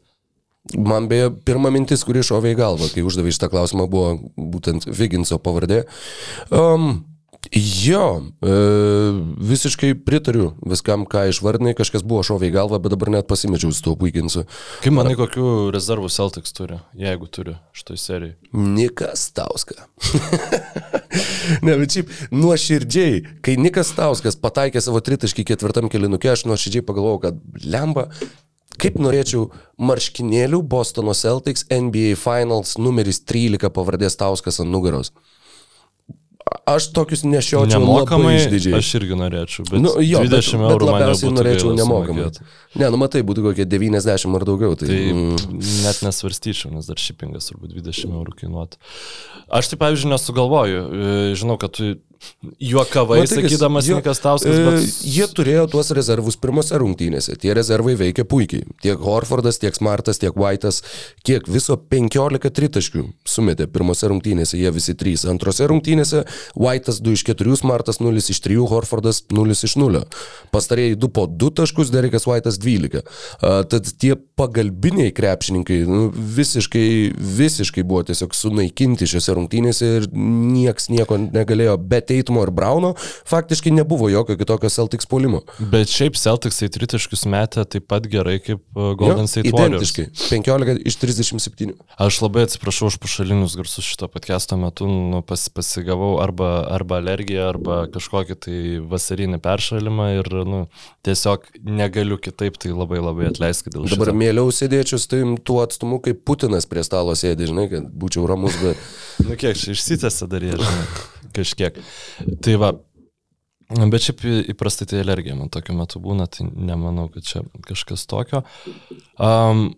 Man 0.77 1.07
beje, 1.09 1.31
pirma 1.45 1.71
mintis, 1.73 2.03
kuri 2.05 2.21
šovė 2.25 2.53
į 2.53 2.59
galvą, 2.59 2.89
kai 2.93 3.01
uždavė 3.05 3.33
šitą 3.33 3.49
klausimą, 3.49 3.87
buvo 3.89 4.17
būtent 4.37 4.85
Viginso 4.85 5.39
pavardė. 5.41 5.85
Um, 6.53 6.99
jo, 7.53 8.21
e, 8.43 8.53
visiškai 9.49 9.93
pritariu 10.05 10.51
viskam, 10.61 11.05
ką 11.09 11.25
išvardinai, 11.31 11.73
kažkas 11.77 12.03
buvo 12.05 12.21
šovė 12.27 12.51
į 12.51 12.53
galvą, 12.53 12.79
bet 12.83 12.93
dabar 12.93 13.11
net 13.15 13.29
pasimečiau 13.29 13.73
su 13.73 13.81
tuo 13.85 13.95
Viginsu. 13.99 14.43
Kaip 14.83 14.93
manai, 14.93 15.15
kokių 15.17 15.69
rezervų 15.73 16.11
Celtics 16.13 16.53
turi, 16.53 16.77
jeigu 16.99 17.29
turi 17.31 17.55
šitoj 17.73 18.01
serijai? 18.01 18.35
Nikas 18.53 19.29
Tauska. 19.37 19.87
ne, 21.65 21.73
bet 21.73 21.97
šiaip 21.97 22.13
nuoširdžiai, 22.35 23.23
kai 23.45 23.57
Nikas 23.57 23.95
Tauskas 23.97 24.37
pataikė 24.39 24.83
savo 24.83 25.01
tritaškį 25.01 25.47
ketvirtam 25.53 25.89
kilinukė, 25.89 26.35
aš 26.35 26.45
nuoširdžiai 26.49 26.85
pagalvojau, 26.85 27.23
kad 27.29 27.65
lemba, 27.65 28.09
kaip 28.81 28.99
norėčiau 29.01 29.49
marškinėlių 29.79 30.61
Bostono 30.71 31.15
Celtics 31.17 31.65
NBA 31.71 32.15
Finals 32.19 32.77
numeris 32.81 33.21
13 33.27 33.71
pavardės 33.75 34.17
Tauskas 34.19 34.61
ant 34.63 34.71
nugaros. 34.73 35.13
Aš 36.69 36.87
tokius 36.95 37.21
nešiočiau 37.27 37.77
Nemokamai, 37.81 38.39
aš 38.77 38.87
irgi 38.97 39.17
norėčiau, 39.17 39.65
bet 39.69 39.81
Nu, 39.83 39.91
jo, 40.01 40.21
20 40.25 40.31
bet, 40.31 40.47
bet 40.49 40.73
eurų 40.73 40.87
man 40.87 40.95
labiausiai 40.95 41.33
norėčiau 41.35 41.73
nemokamai. 41.77 42.25
sumokėt. 42.25 42.79
Ne, 42.81 42.89
nu 42.89 42.99
matai, 43.01 43.21
būtų 43.25 43.43
kokie 43.45 43.65
90 43.69 44.37
ar 44.39 44.45
daugiau. 44.49 44.77
Tai, 44.79 44.89
Tai 44.89 44.99
mm, 45.13 45.59
net 45.85 46.01
nesvarstyčiau, 46.07 46.71
nes 46.73 46.89
dar 46.89 47.01
šipingas 47.01 47.51
turbūt 47.51 47.75
20 47.77 48.15
eurų 48.17 48.37
kainuotų. 48.41 48.81
Aš 49.59 49.69
tai, 49.73 49.79
pavyzdžiui, 49.83 50.13
nesugalvoju. 50.15 50.81
Žinau, 51.37 51.59
kad 51.61 51.75
tu 51.77 51.91
juokavai 52.59 53.19
Matai, 53.23 53.41
kas- 53.41 53.51
sakydamas 53.51 53.87
jo, 53.89 53.97
Nikas 53.99 54.19
Tauskas, 54.23 54.55
e, 54.55 54.65
bet... 54.65 54.87
Jie 55.09 55.27
turėjo 55.35 55.65
tuos 55.71 55.91
rezervus 55.95 56.37
pirmose 56.39 56.77
rungtynėse. 56.81 57.35
Tie 57.39 57.53
rezervai 57.55 57.95
veikia 57.99 58.25
puikiai. 58.29 58.65
Tiek 58.83 58.99
Horfordas, 59.03 59.59
tiek 59.61 59.75
Smartas, 59.77 60.19
tiek 60.21 60.35
White'as, 60.39 60.81
kiek 61.27 61.47
viso 61.51 61.77
15 61.79 62.51
tritaškių 62.59 63.05
sumetė 63.29 63.67
pirmose 63.71 64.09
rungtynėse, 64.11 64.57
jie 64.59 64.71
visi 64.75 64.95
trys. 64.99 65.25
Antrose 65.29 65.67
rungtynėse 65.69 66.25
White'as 66.59 67.01
2 67.05 67.15
iš 67.19 67.25
4, 67.31 67.55
Smartas 67.63 68.01
0 68.03 68.19
iš 68.23 68.41
3, 68.45 68.59
Horfordas 68.71 69.23
0 69.33 69.55
iš 69.55 69.75
0. 69.79 70.03
Pastarėjai 70.53 70.97
2 70.99 71.11
po 71.15 71.27
2 71.29 71.51
taškus, 71.61 71.91
Derekas 71.93 72.27
White'as 72.29 72.59
12. 72.61 73.03
A, 73.41 73.55
Tad 73.69 73.85
tie 74.01 74.15
pagalbiniai 74.39 75.11
krepšininkai 75.15 75.81
nu, 75.87 76.07
visiškai, 76.15 77.13
visiškai 77.39 77.83
buvo 77.87 78.01
tiesiog 78.07 78.33
sunaikinti 78.35 79.07
šiuose 79.09 79.35
rungtynėse 79.37 79.89
ir 79.99 80.07
nieks 80.15 80.89
nieko 80.89 81.17
negalėjo 81.21 81.75
be 81.79 81.99
Teitumo 82.09 82.43
ir 82.45 82.51
Brauno. 82.55 82.95
Faktiškai 83.29 83.73
nebuvo 83.75 84.09
jokio 84.09 84.37
kitokio 84.39 84.69
Celtics 84.73 85.07
polimo. 85.09 85.43
Bet 85.59 85.91
šiaip 85.91 86.17
Celticsai 86.19 86.69
tritaškius 86.73 87.25
metė 87.29 87.65
taip 87.69 87.87
pat 87.89 88.07
gerai 88.09 88.39
kaip 88.43 88.59
e, 88.59 88.91
Golden 88.99 89.27
Jo, 89.27 89.31
State 89.31 89.53
Warriors. 89.53 89.93
Identiškai. 89.93 90.07
15 90.29 90.83
iš 90.89 90.97
37. 91.01 91.75
Aš 92.01 92.21
labai 92.23 92.45
atsiprašau 92.47 92.89
už 92.89 92.99
pašalinius 93.03 93.57
garsus 93.59 93.85
šito 93.85 94.09
podcast'o 94.11 94.57
metu, 94.59 94.87
nu, 94.89 95.21
pas, 95.25 95.45
pasigavau 95.53 96.17
arba, 96.23 96.49
arba 96.73 96.99
alergiją, 97.03 97.49
arba 97.53 97.81
kažkokį 97.93 98.39
tai 98.45 98.57
vasarinį 98.89 99.41
peršalimą 99.43 100.09
ir 100.19 100.31
nu, 100.49 100.63
tiesiog 101.07 101.45
negaliu 101.65 102.19
kitaip, 102.21 102.57
tai 102.61 102.73
labai 102.73 103.01
labai 103.03 103.29
atleiskit 103.29 103.75
dėl 103.75 103.85
šito. 103.87 103.99
Dabar 103.99 104.15
mieliau 104.17 104.49
sėdėčiau 104.53 105.01
su 105.01 105.21
tuo 105.45 105.61
atstumu, 105.65 106.01
kaip 106.03 106.25
Putinas 106.27 106.67
prie 106.69 106.83
stalo 106.85 107.15
sėdė, 107.17 107.49
žinai, 107.49 107.69
kad 107.71 107.89
būčiau 108.01 108.27
ramus, 108.29 108.57
bet... 108.63 108.79
Nu 109.25 109.35
kiek 109.39 109.57
išsitęsia 109.57 110.27
dar 110.31 110.45
jie, 110.45 110.55
kažkiek. 111.35 111.77
Tai 112.43 112.55
va, 112.61 112.71
bet 113.91 114.05
šiaip 114.07 114.23
įprastai 114.53 114.87
tai 114.89 115.03
alergija 115.03 115.37
man 115.37 115.51
tokiu 115.53 115.75
metu 115.77 116.01
būna, 116.03 116.27
tai 116.31 116.47
nemanau, 116.49 117.09
kad 117.13 117.27
čia 117.27 117.43
kažkas 117.67 118.07
tokio. 118.09 118.43
Um, 119.19 119.71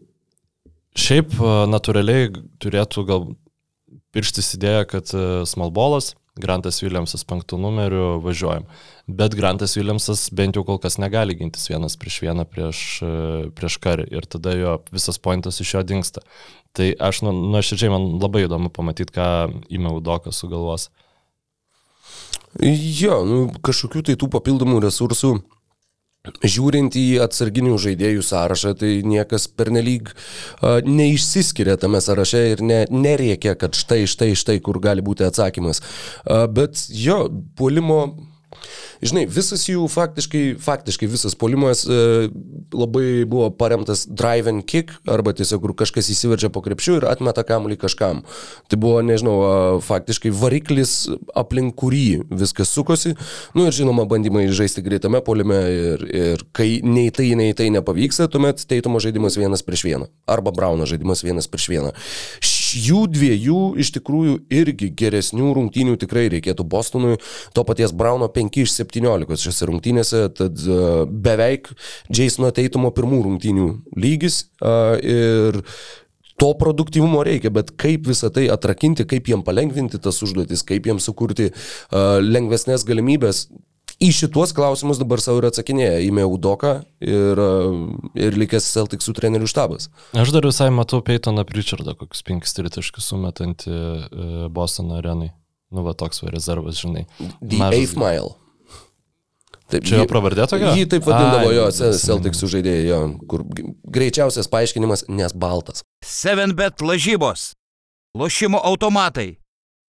šiaip 0.98 1.36
natūraliai 1.72 2.32
turėtų 2.62 3.06
gal 3.10 3.30
pirštis 4.12 4.56
idėja, 4.58 4.86
kad 4.92 5.12
Smalbolas, 5.48 6.14
Grantas 6.39 6.78
Williamsas 6.80 7.26
penktų 7.28 7.58
numeriu 7.60 8.22
važiuojam. 8.24 8.63
Bet 9.12 9.36
Grantas 9.36 9.76
Williamsas 9.76 10.30
bent 10.32 10.56
jau 10.56 10.63
kol 10.63 10.80
kas 10.80 10.96
negali 11.02 11.36
gintis 11.36 11.67
vienas 11.67 11.98
prieš 12.00 12.22
vieną 12.24 12.46
prieš, 12.48 12.84
a, 13.04 13.12
prieš 13.52 13.76
karį 13.84 14.08
ir 14.15 14.28
tada 14.32 14.56
jo 14.56 14.78
visas 14.96 15.20
pointas 15.20 15.60
iš 15.60 15.74
jo 15.76 15.84
dinksta. 15.84 16.24
Tai 16.72 16.88
aš 17.04 17.26
nu, 17.28 17.36
nuoširdžiai 17.52 17.91
man 17.91 18.08
labai 18.24 18.46
įdomu 18.46 18.72
pamatyti, 18.72 19.12
ką 19.17 19.28
įmė 19.67 19.91
Udokas 19.98 20.39
sugalvos. 20.39 20.88
Jo, 22.60 23.22
nu, 23.28 23.44
kažkokių 23.63 24.06
tai 24.08 24.15
tų 24.20 24.32
papildomų 24.32 24.80
resursų. 24.88 25.36
Žiūrint 26.22 26.94
į 27.02 27.06
atsarginių 27.24 27.80
žaidėjų 27.82 28.22
sąrašą, 28.22 28.76
tai 28.78 28.92
niekas 29.10 29.48
pernelyg 29.58 30.12
uh, 30.14 30.78
neišsiskiria 30.86 31.80
tame 31.82 31.98
sąraše 32.06 32.44
ir 32.52 32.62
ne, 32.62 32.84
neriekia, 32.94 33.56
kad 33.58 33.74
štai, 33.74 34.04
štai, 34.06 34.36
štai, 34.38 34.60
kur 34.62 34.78
gali 34.84 35.02
būti 35.02 35.26
atsakymas. 35.26 35.82
Uh, 36.22 36.46
bet 36.46 36.78
jo, 36.94 37.24
puolimo 37.58 38.04
Žinai, 39.02 39.24
visas 39.32 39.64
jų 39.66 39.88
faktiškai, 39.90 40.44
faktiškai 40.62 41.08
visas 41.10 41.34
polimas 41.40 41.84
e, 41.90 42.30
labai 42.76 43.24
buvo 43.30 43.50
paremtas 43.56 44.04
drive 44.06 44.52
and 44.52 44.66
kick, 44.70 44.94
arba 45.10 45.34
tiesiog 45.38 45.64
kur 45.64 45.74
kažkas 45.82 46.12
įsiveržia 46.14 46.52
po 46.54 46.62
krepšiu 46.66 47.00
ir 47.00 47.08
atmeta 47.10 47.44
kamuolį 47.48 47.80
kažkam. 47.82 48.22
Tai 48.70 48.80
buvo, 48.82 49.02
nežinau, 49.06 49.36
a, 49.42 49.56
faktiškai 49.86 50.34
variklis, 50.38 50.96
aplink 51.38 51.76
kurį 51.82 52.22
viskas 52.30 52.74
sukosi. 52.76 53.16
Nu 53.58 53.66
ir 53.68 53.76
žinoma, 53.76 54.06
bandymai 54.10 54.46
žaisti 54.54 54.86
greitame 54.86 55.24
polime 55.26 55.62
ir, 55.74 56.06
ir 56.06 56.46
kai 56.56 56.70
nei 56.86 57.10
tai, 57.16 57.32
nei 57.40 57.58
tai 57.58 57.72
nepavyksta, 57.74 58.30
tuomet 58.32 58.68
teitumo 58.70 59.02
žaidimas 59.02 59.40
vienas 59.40 59.66
prieš 59.66 59.88
vieną. 59.90 60.12
Arba 60.30 60.54
Brauno 60.54 60.86
žaidimas 60.90 61.26
vienas 61.26 61.50
prieš 61.50 61.72
vieną. 61.74 61.96
Š- 62.42 62.61
Jų 62.78 63.06
dviejų 63.12 63.62
iš 63.82 63.94
tikrųjų 63.98 64.38
irgi 64.54 64.92
geresnių 64.98 65.54
rungtynių 65.58 65.98
tikrai 66.02 66.28
reikėtų 66.34 66.66
Bostonui. 66.68 67.18
To 67.56 67.66
paties 67.68 67.94
Brauno 67.96 68.30
5 68.32 68.62
iš 68.64 68.76
17 68.80 69.40
šiose 69.46 69.70
rungtynėse, 69.70 70.26
tad 70.38 70.62
uh, 70.68 71.04
beveik 71.08 71.72
Jasono 72.12 72.52
Teitumo 72.56 72.94
pirmų 72.96 73.24
rungtynių 73.28 73.68
lygis. 74.00 74.46
Uh, 74.62 74.96
ir 75.02 75.62
to 76.42 76.54
produktyvumo 76.58 77.22
reikia, 77.26 77.52
bet 77.54 77.76
kaip 77.80 78.08
visą 78.10 78.32
tai 78.34 78.48
atrakinti, 78.50 79.06
kaip 79.10 79.28
jiem 79.30 79.44
palengvinti 79.46 80.00
tas 80.02 80.24
užduotis, 80.26 80.64
kaip 80.66 80.88
jiem 80.90 81.02
sukurti 81.04 81.52
uh, 81.52 82.18
lengvesnės 82.24 82.88
galimybės. 82.88 83.46
Į 84.02 84.10
šituos 84.18 84.50
klausimus 84.58 84.98
dabar 84.98 85.22
savo 85.22 85.38
ir 85.44 85.46
atsakinėja 85.52 86.00
įmė 86.08 86.24
Udoka 86.26 86.72
ir, 87.06 87.38
uh, 87.38 87.76
ir 88.18 88.34
likęs 88.40 88.66
Celticsų 88.74 89.14
trenerių 89.20 89.50
štabas. 89.52 89.90
Aš 90.18 90.32
dar 90.34 90.48
visai 90.48 90.72
matau 90.74 91.04
Peytoną 91.06 91.44
Pritchardą, 91.46 91.94
kokius 92.00 92.24
penkis 92.26 92.56
tritaškius 92.58 93.12
sumetantį 93.12 93.72
e, 93.72 94.48
Bostono 94.50 94.98
arenai. 94.98 95.30
Nu, 95.72 95.84
va 95.86 95.94
toks 95.94 96.24
va 96.26 96.32
rezervas, 96.34 96.82
žinai. 96.82 97.06
The 97.40 97.60
Mažas- 97.62 97.78
Eighth 97.78 97.94
Mile. 98.02 98.34
Taip, 99.72 99.86
Čia 99.88 100.02
jo 100.02 100.04
jį- 100.04 100.10
pravardė 100.12 100.48
tokia? 100.52 100.74
Jį 100.76 100.88
taip 100.92 101.06
vadindavo 101.08 101.48
Ai, 101.48 101.56
jo. 101.56 101.68
Celticsų 102.02 102.50
žaidėjai, 102.56 102.88
jo, 102.90 102.98
kur 103.32 103.46
greičiausias 103.88 104.50
paaiškinimas, 104.52 105.06
nes 105.08 105.32
baltas. 105.32 105.86
7bet 106.04 106.82
lažybos, 106.84 107.52
lošimo 108.18 108.60
automatai, 108.60 109.38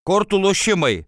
kortų 0.06 0.38
lošimai, 0.44 1.00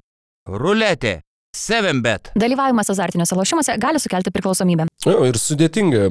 ruletė, 0.51 1.21
7bet. 1.55 2.33
Dalyvavimas 2.39 2.91
azartiniuose 2.91 3.39
lošimuose 3.39 3.77
gali 3.79 4.03
sukelti 4.03 4.33
priklausomybę. 4.35 4.89
Jo, 5.07 5.21
ir 5.29 5.39
sudėtinga, 5.39 6.09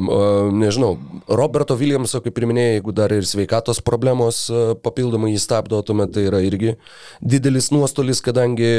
nežinau, 0.53 0.95
Roberto 1.27 1.75
Williamso, 1.79 2.21
kaip 2.23 2.37
ir 2.39 2.47
minėjai, 2.49 2.75
jeigu 2.77 2.93
dar 2.95 3.13
ir 3.15 3.27
sveikatos 3.27 3.81
problemos 3.83 4.45
papildomai 4.85 5.33
jį 5.33 5.41
stabdo, 5.43 5.81
tuomet 5.85 6.13
tai 6.15 6.27
yra 6.29 6.43
irgi 6.45 6.77
didelis 7.19 7.71
nuostolis, 7.73 8.21
kadangi 8.23 8.69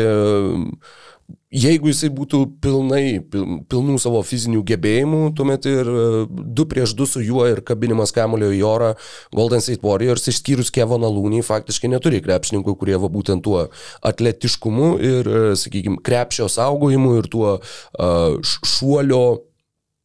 jeigu 1.55 1.91
jisai 1.91 2.11
būtų 2.15 2.41
pilnai, 2.63 3.21
pil, 3.31 3.61
pilnų 3.71 3.97
savo 4.03 4.21
fizinių 4.27 4.65
gebėjimų, 4.67 5.21
tuomet 5.39 5.69
ir 5.71 5.89
e, 5.89 6.05
du 6.29 6.67
prieš 6.71 6.97
du 6.99 7.07
su 7.09 7.23
juo 7.25 7.47
ir 7.51 7.63
kabinimas 7.67 8.15
kamulio 8.15 8.51
į 8.55 8.61
orą 8.67 8.91
Golden 9.35 9.63
State 9.65 9.87
Warriors 9.87 10.29
išskyrus 10.33 10.73
Kevoną 10.75 11.11
Lūnį 11.15 11.45
faktiškai 11.47 11.93
neturi 11.95 12.23
krepšininkų, 12.25 12.77
kurie 12.81 12.99
va 13.01 13.11
būtent 13.13 13.45
tuo 13.47 13.69
atletiškumu 14.05 14.93
ir, 14.99 15.33
sakykime, 15.61 16.03
krepšio 16.05 16.51
saugojimu 16.53 17.19
ir 17.21 17.31
tuo 17.33 17.57
uh, 17.59 18.55
šuolio 18.65 19.25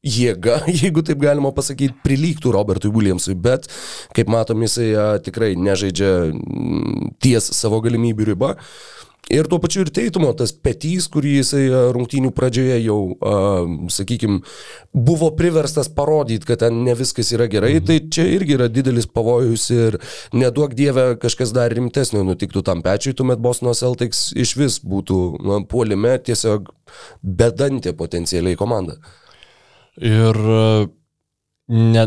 jėga, 0.06 0.62
jeigu 0.82 1.04
taip 1.06 1.20
galima 1.24 1.52
pasakyti, 1.56 1.98
prilygtų 2.06 2.54
Robertui 2.56 2.92
Williamsui, 2.94 3.36
bet, 3.36 3.68
kaip 4.16 4.32
matom, 4.32 4.64
jisai 4.66 4.94
tikrai 5.26 5.56
nežaidžia 5.60 6.14
ties 7.24 7.52
savo 7.58 7.82
galimybių 7.86 8.32
riba. 8.32 8.56
Ir 9.30 9.46
tuo 9.46 9.60
pačiu 9.62 9.84
ir 9.86 9.92
Teitumo 9.94 10.32
tas 10.38 10.50
petys, 10.54 11.06
kurį 11.12 11.36
jisai 11.38 11.62
e, 11.68 11.82
rungtynių 11.94 12.32
pradžioje 12.34 12.80
jau, 12.82 12.98
sakykime, 13.94 14.40
buvo 14.94 15.30
priverstas 15.38 15.92
parodyti, 15.94 16.48
kad 16.50 16.64
ten 16.64 16.82
ne 16.86 16.96
viskas 16.98 17.30
yra 17.38 17.46
gerai, 17.52 17.76
mhm. 17.78 17.86
tai 17.86 18.00
čia 18.10 18.26
irgi 18.38 18.58
yra 18.58 18.70
didelis 18.74 19.06
pavojus 19.06 19.70
ir 19.76 20.00
neduok 20.34 20.74
dievę 20.78 21.06
kažkas 21.22 21.54
dar 21.54 21.74
rimtesnio 21.78 22.26
nutiktų 22.26 22.66
tam 22.66 22.82
pečiui, 22.86 23.14
tuomet 23.18 23.42
Bosno 23.44 23.76
Celtics 23.78 24.30
iš 24.34 24.56
vis 24.58 24.80
būtų 24.82 25.20
na, 25.46 25.62
puolime 25.70 26.18
tiesiog 26.26 26.74
bedantė 27.22 27.94
potencialiai 27.98 28.58
komanda. 28.58 28.98
Ir 30.00 30.38
Ne, 31.70 32.06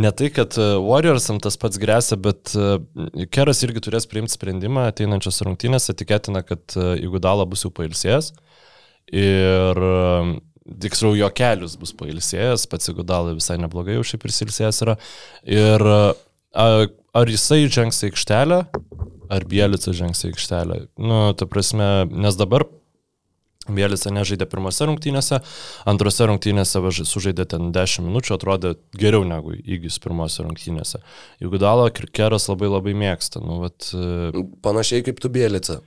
ne 0.00 0.10
tai, 0.16 0.30
kad 0.32 0.54
e, 0.56 0.66
Warriorsam 0.80 1.36
tas 1.44 1.58
pats 1.60 1.76
grėsia, 1.80 2.16
bet 2.24 2.54
e, 2.56 3.26
Keras 3.28 3.60
irgi 3.66 3.82
turės 3.84 4.08
priimti 4.08 4.32
sprendimą 4.32 4.86
ateinančios 4.88 5.42
rungtynėse, 5.44 5.92
tikėtina, 5.98 6.40
kad 6.46 6.72
Igudala 6.96 7.44
e, 7.44 7.50
bus 7.52 7.66
jau 7.66 7.72
pailsėjęs 7.76 8.32
ir 9.12 9.78
tiksliau 10.84 11.14
jo 11.16 11.28
kelius 11.36 11.76
bus 11.80 11.92
pailsėjęs, 12.00 12.64
pats 12.72 12.88
Igudala 12.92 13.36
visai 13.36 13.58
neblogai 13.60 13.98
jau 13.98 14.06
šiaip 14.08 14.24
prisilsėjęs 14.24 14.80
yra. 14.84 14.96
Ir 15.48 15.84
ar 16.56 17.32
jisai 17.32 17.62
žengs 17.72 18.02
į 18.04 18.10
aikštelę, 18.10 18.58
ar 19.32 19.48
Bielica 19.48 19.92
žengs 19.96 20.24
į 20.24 20.32
aikštelę. 20.32 20.80
Nu, 21.00 21.22
ta 21.36 21.48
prasme, 21.48 21.88
nes 22.08 22.36
dabar 22.40 22.64
Bielica 23.74 24.12
nežaidė 24.14 24.48
pirmose 24.50 24.88
rungtynėse, 24.88 25.40
antrose 25.88 26.28
rungtynėse 26.30 26.82
sužaidė 27.08 27.48
ten 27.52 27.70
10 27.74 28.08
minučių, 28.08 28.34
atrodė 28.38 28.74
geriau 28.96 29.26
negu 29.28 29.56
įgis 29.58 30.00
pirmose 30.02 30.44
rungtynėse. 30.46 31.02
Juk 31.44 31.58
Dalo 31.62 31.88
Kirkeras 31.92 32.48
labai 32.50 32.70
labai 32.72 32.96
mėgsta. 32.98 33.42
Nu, 33.44 33.62
vat, 33.64 33.90
e, 33.94 34.44
Panašiai 34.64 35.04
kaip 35.06 35.20
tu 35.22 35.32
Bielica. 35.32 35.82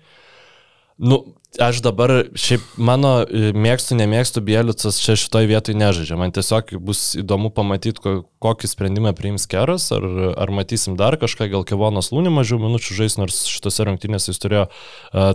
Nu, 1.01 1.17
aš 1.59 1.79
dabar, 1.81 2.11
šiaip 2.37 2.61
mano 2.77 3.23
e, 3.25 3.49
mėgstu, 3.57 3.95
nemėgstu 3.97 4.43
Bielicas 4.45 4.99
čia 5.01 5.15
šitoj 5.17 5.47
vietoj 5.49 5.75
nežaidžia. 5.79 6.17
Man 6.19 6.33
tiesiog 6.35 6.75
bus 6.85 7.15
įdomu 7.17 7.49
pamatyti, 7.55 7.97
kokį 8.43 8.69
sprendimą 8.69 9.15
priims 9.17 9.47
Keras, 9.49 9.89
ar, 9.95 10.05
ar 10.37 10.53
matysim 10.53 10.99
dar 10.99 11.17
kažką, 11.21 11.49
gal 11.55 11.65
Kevonas 11.65 12.11
Lūnį 12.13 12.35
mažiau 12.35 12.61
minučių 12.61 12.99
žais, 13.01 13.17
nors 13.17 13.43
šitose 13.49 13.89
rungtynėse 13.89 14.29
jis 14.29 14.43
turėjo 14.43 14.67
uh, 14.69 15.33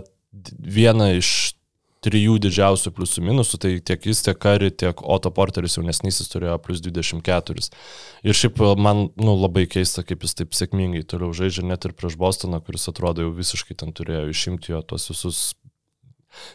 vieną 0.79 1.17
iš 1.19 1.56
trijų 2.07 2.37
didžiausių 2.47 2.93
pliusų 2.95 3.23
minusų, 3.27 3.59
tai 3.63 3.71
tiek 3.83 4.07
jis, 4.09 4.23
tiek 4.25 4.39
Kari, 4.41 4.71
tiek 4.71 5.03
Otto 5.03 5.31
Porteris 5.35 5.77
jaunesnysis 5.77 6.31
turėjo 6.31 6.57
plus 6.63 6.81
24. 6.85 7.67
Ir 8.27 8.39
šiaip 8.41 8.63
man 8.79 9.09
nu, 9.19 9.35
labai 9.35 9.67
keista, 9.69 10.05
kaip 10.07 10.25
jis 10.25 10.37
taip 10.39 10.57
sėkmingai 10.57 11.03
toliau 11.07 11.35
žaidžia, 11.35 11.67
net 11.67 11.85
ir 11.87 11.95
prieš 11.97 12.17
Bostoną, 12.19 12.61
kuris 12.63 12.87
atrodo 12.91 13.27
jau 13.27 13.35
visiškai 13.35 13.77
ten 13.83 13.93
turėjo 13.95 14.27
išimti 14.31 14.73
jo 14.73 14.83
tos 14.87 15.11
visus 15.11 15.41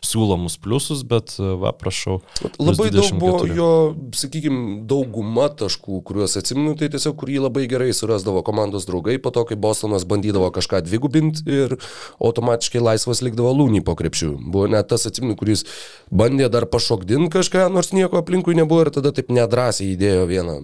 siūlomus 0.04 0.58
pliusus, 0.62 1.02
bet 1.08 1.34
va, 1.38 1.72
prašau. 1.76 2.20
Labai 2.60 2.90
daug 2.94 3.08
buvo 3.18 3.46
jo, 3.50 3.70
sakykime, 4.16 4.82
dauguma 4.88 5.48
taškų, 5.58 6.00
kuriuos 6.06 6.36
atsimenu, 6.38 6.74
tai 6.78 6.90
tiesiog 6.92 7.16
kur 7.18 7.32
jį 7.32 7.42
labai 7.46 7.64
gerai 7.70 7.90
surasdavo 7.96 8.44
komandos 8.46 8.86
draugai, 8.88 9.18
po 9.22 9.32
to, 9.34 9.44
kai 9.48 9.58
Bostonas 9.58 10.06
bandydavo 10.08 10.52
kažką 10.54 10.82
dvigubinti 10.86 11.44
ir 11.50 11.76
automatiškai 12.22 12.82
laisvas 12.82 13.24
likdavo 13.26 13.52
lūnį 13.58 13.82
po 13.86 13.96
krepšių. 13.98 14.32
Buvo 14.52 14.68
net 14.72 14.90
tas 14.92 15.06
atsimenu, 15.10 15.36
kuris 15.40 15.66
bandė 16.14 16.50
dar 16.52 16.68
pašokdinti 16.70 17.32
kažką, 17.34 17.68
nors 17.72 17.92
nieko 17.96 18.20
aplinkui 18.22 18.56
nebuvo 18.58 18.86
ir 18.86 18.92
tada 18.94 19.14
taip 19.14 19.32
nedrasiai 19.34 19.96
įdėjo 19.96 20.26
vieną 20.30 20.58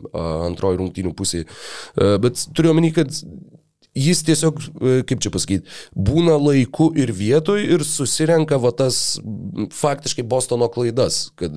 antroji 0.48 0.82
rungtynių 0.82 1.14
pusė. 1.18 1.44
Bet 1.96 2.48
turiu 2.54 2.74
omeny, 2.74 2.92
kad 2.94 3.12
jis 3.98 4.22
tiesiog, 4.26 4.60
e, 4.62 4.92
kaip 5.08 5.22
čia 5.24 5.32
pasakyti, 5.34 5.66
būna 5.94 6.36
laiku 6.38 6.88
ir 6.98 7.12
vietoj 7.14 7.64
ir 7.64 7.84
susirenka 7.86 8.58
va 8.62 8.72
tas 8.76 9.18
faktiškai 9.74 10.24
Bostono 10.28 10.68
klaidas, 10.72 11.30
kad 11.38 11.54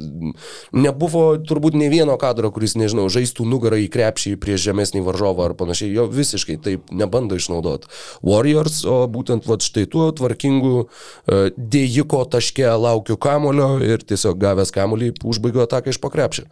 nebuvo 0.74 1.26
turbūt 1.48 1.78
ne 1.78 1.90
vieno 1.94 2.18
kadro, 2.22 2.52
kuris, 2.54 2.76
nežinau, 2.80 3.08
žaistų 3.14 3.46
nugarą 3.50 3.80
į 3.84 3.90
krepšį 3.94 4.36
prieš 4.42 4.66
žemesnį 4.70 5.04
varžovą 5.06 5.50
ar 5.50 5.56
panašiai, 5.60 5.94
jo 5.96 6.08
visiškai 6.12 6.58
taip 6.64 6.92
nebando 6.96 7.38
išnaudoti. 7.38 7.92
Warriors, 8.26 8.82
o 8.90 9.04
būtent 9.12 9.48
va 9.50 9.60
štai 9.62 9.88
tuo 9.92 10.10
tvarkingu 10.16 10.76
e, 10.82 11.42
dėjiko 11.56 12.24
taške 12.32 12.68
laukiu 12.82 13.20
kamulio 13.22 13.76
ir 13.86 14.04
tiesiog 14.06 14.40
gavęs 14.42 14.74
kamulį 14.74 15.14
užbaigiu 15.28 15.66
ataką 15.66 15.94
iš 15.94 16.02
pakrepšio. 16.02 16.48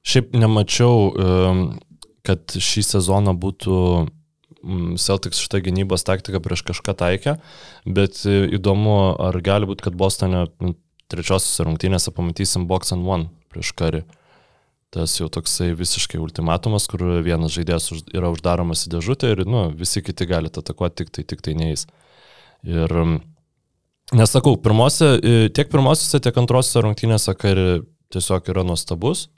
Šiaip 0.00 0.32
nemačiau, 0.32 1.10
kad 2.24 2.54
šį 2.56 2.84
sezoną 2.86 3.34
būtų 3.40 3.76
Celtics 5.00 5.40
šitą 5.40 5.62
gynybos 5.64 6.04
taktiką 6.04 6.40
prieš 6.44 6.62
kažką 6.68 6.94
taikė, 7.00 7.36
bet 7.88 8.20
e, 8.28 8.42
įdomu, 8.58 8.96
ar 9.16 9.38
gali 9.44 9.68
būti, 9.68 9.86
kad 9.86 9.96
Bostone 9.96 10.46
nu, 10.60 10.74
trečiosiuose 11.10 11.66
rungtynėse 11.66 12.12
pamatysim 12.14 12.66
box 12.70 12.92
and 12.94 13.08
one 13.08 13.30
prieš 13.52 13.72
karį. 13.78 14.04
Tas 14.90 15.14
jau 15.20 15.28
toksai 15.30 15.70
visiškai 15.78 16.18
ultimatumas, 16.18 16.88
kur 16.90 17.04
vienas 17.22 17.54
žaidėjas 17.54 17.90
yra 18.10 18.32
uždaromas 18.34 18.84
į 18.88 18.94
dėžutę 18.96 19.32
ir 19.32 19.44
nu, 19.46 19.68
visi 19.70 20.02
kiti 20.02 20.26
gali 20.26 20.50
atakuoti, 20.50 21.04
tik 21.04 21.12
tai, 21.14 21.24
tik 21.30 21.44
tai 21.46 21.54
neįs. 21.58 21.86
Ir 22.66 22.90
mm, 22.90 23.20
nesakau, 24.18 24.56
pirmose, 24.60 25.12
e, 25.22 25.50
tiek 25.54 25.70
pirmosiuose, 25.70 26.20
tiek 26.20 26.40
antrosiuose 26.42 26.84
rungtynėse 26.84 27.36
kari 27.38 27.68
tiesiog 28.10 28.50
yra 28.50 28.66
nuostabus. 28.66 29.28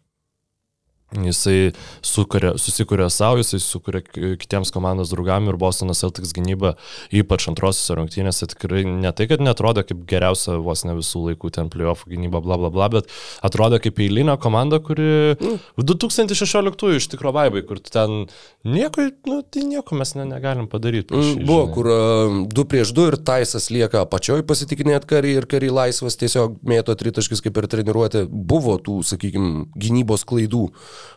Jisai 1.13 1.73
sukuria, 2.01 2.55
susikuria 2.57 3.09
savo, 3.13 3.37
jisai 3.43 3.61
sukuria 3.61 4.01
kitiems 4.41 4.73
komandos 4.73 5.11
draugam 5.13 5.49
ir 5.51 5.59
Bostonas 5.61 6.01
Celtics 6.01 6.33
gynyba, 6.33 6.75
ypač 7.13 7.49
antrosiuose 7.51 7.99
rungtynėse, 7.99 8.49
tikrai 8.55 8.87
ne 8.89 9.13
tai, 9.13 9.27
kad 9.29 9.45
netrodo 9.45 9.85
kaip 9.85 10.07
geriausia 10.09 10.57
vos 10.65 10.87
ne 10.89 10.97
visų 10.97 11.27
laikų 11.29 11.53
ten 11.53 11.69
playoff 11.73 12.07
gynyba, 12.09 12.41
bla 12.45 12.57
bla 12.61 12.73
bla, 12.73 12.89
bet 12.97 13.13
atrodo 13.45 13.81
kaip 13.83 14.01
eilinė 14.01 14.39
komanda, 14.41 14.81
kuri 14.81 15.37
mm. 15.37 15.59
2016 15.85 16.97
iš 16.97 17.11
tikro 17.13 17.35
vaibai, 17.37 17.65
kur 17.69 17.83
ten 17.85 18.25
nieko, 18.65 19.05
nu, 19.29 19.43
tai 19.45 19.67
nieko 19.69 19.99
mes 19.99 20.15
ne, 20.17 20.27
negalim 20.29 20.71
padaryti. 20.73 21.13
Mm, 21.13 21.45
buvo, 21.45 21.67
žinai. 21.67 21.75
kur 21.77 21.93
uh, 21.93 22.41
du 22.49 22.67
prieš 22.69 22.95
du 22.97 23.07
ir 23.11 23.19
Taisas 23.21 23.69
lieka 23.75 24.07
apačioj 24.07 24.41
pasitikinėt 24.49 25.05
karį 25.11 25.37
ir 25.43 25.49
karį 25.51 25.73
laisvas 25.77 26.17
tiesiog 26.21 26.57
mėto 26.69 26.97
tritaškis 26.97 27.45
kaip 27.45 27.61
ir 27.61 27.69
treniruotė. 27.77 28.25
Buvo 28.31 28.79
tų, 28.81 29.03
sakykime, 29.13 29.67
gynybos 29.77 30.25
klaidų. 30.29 30.69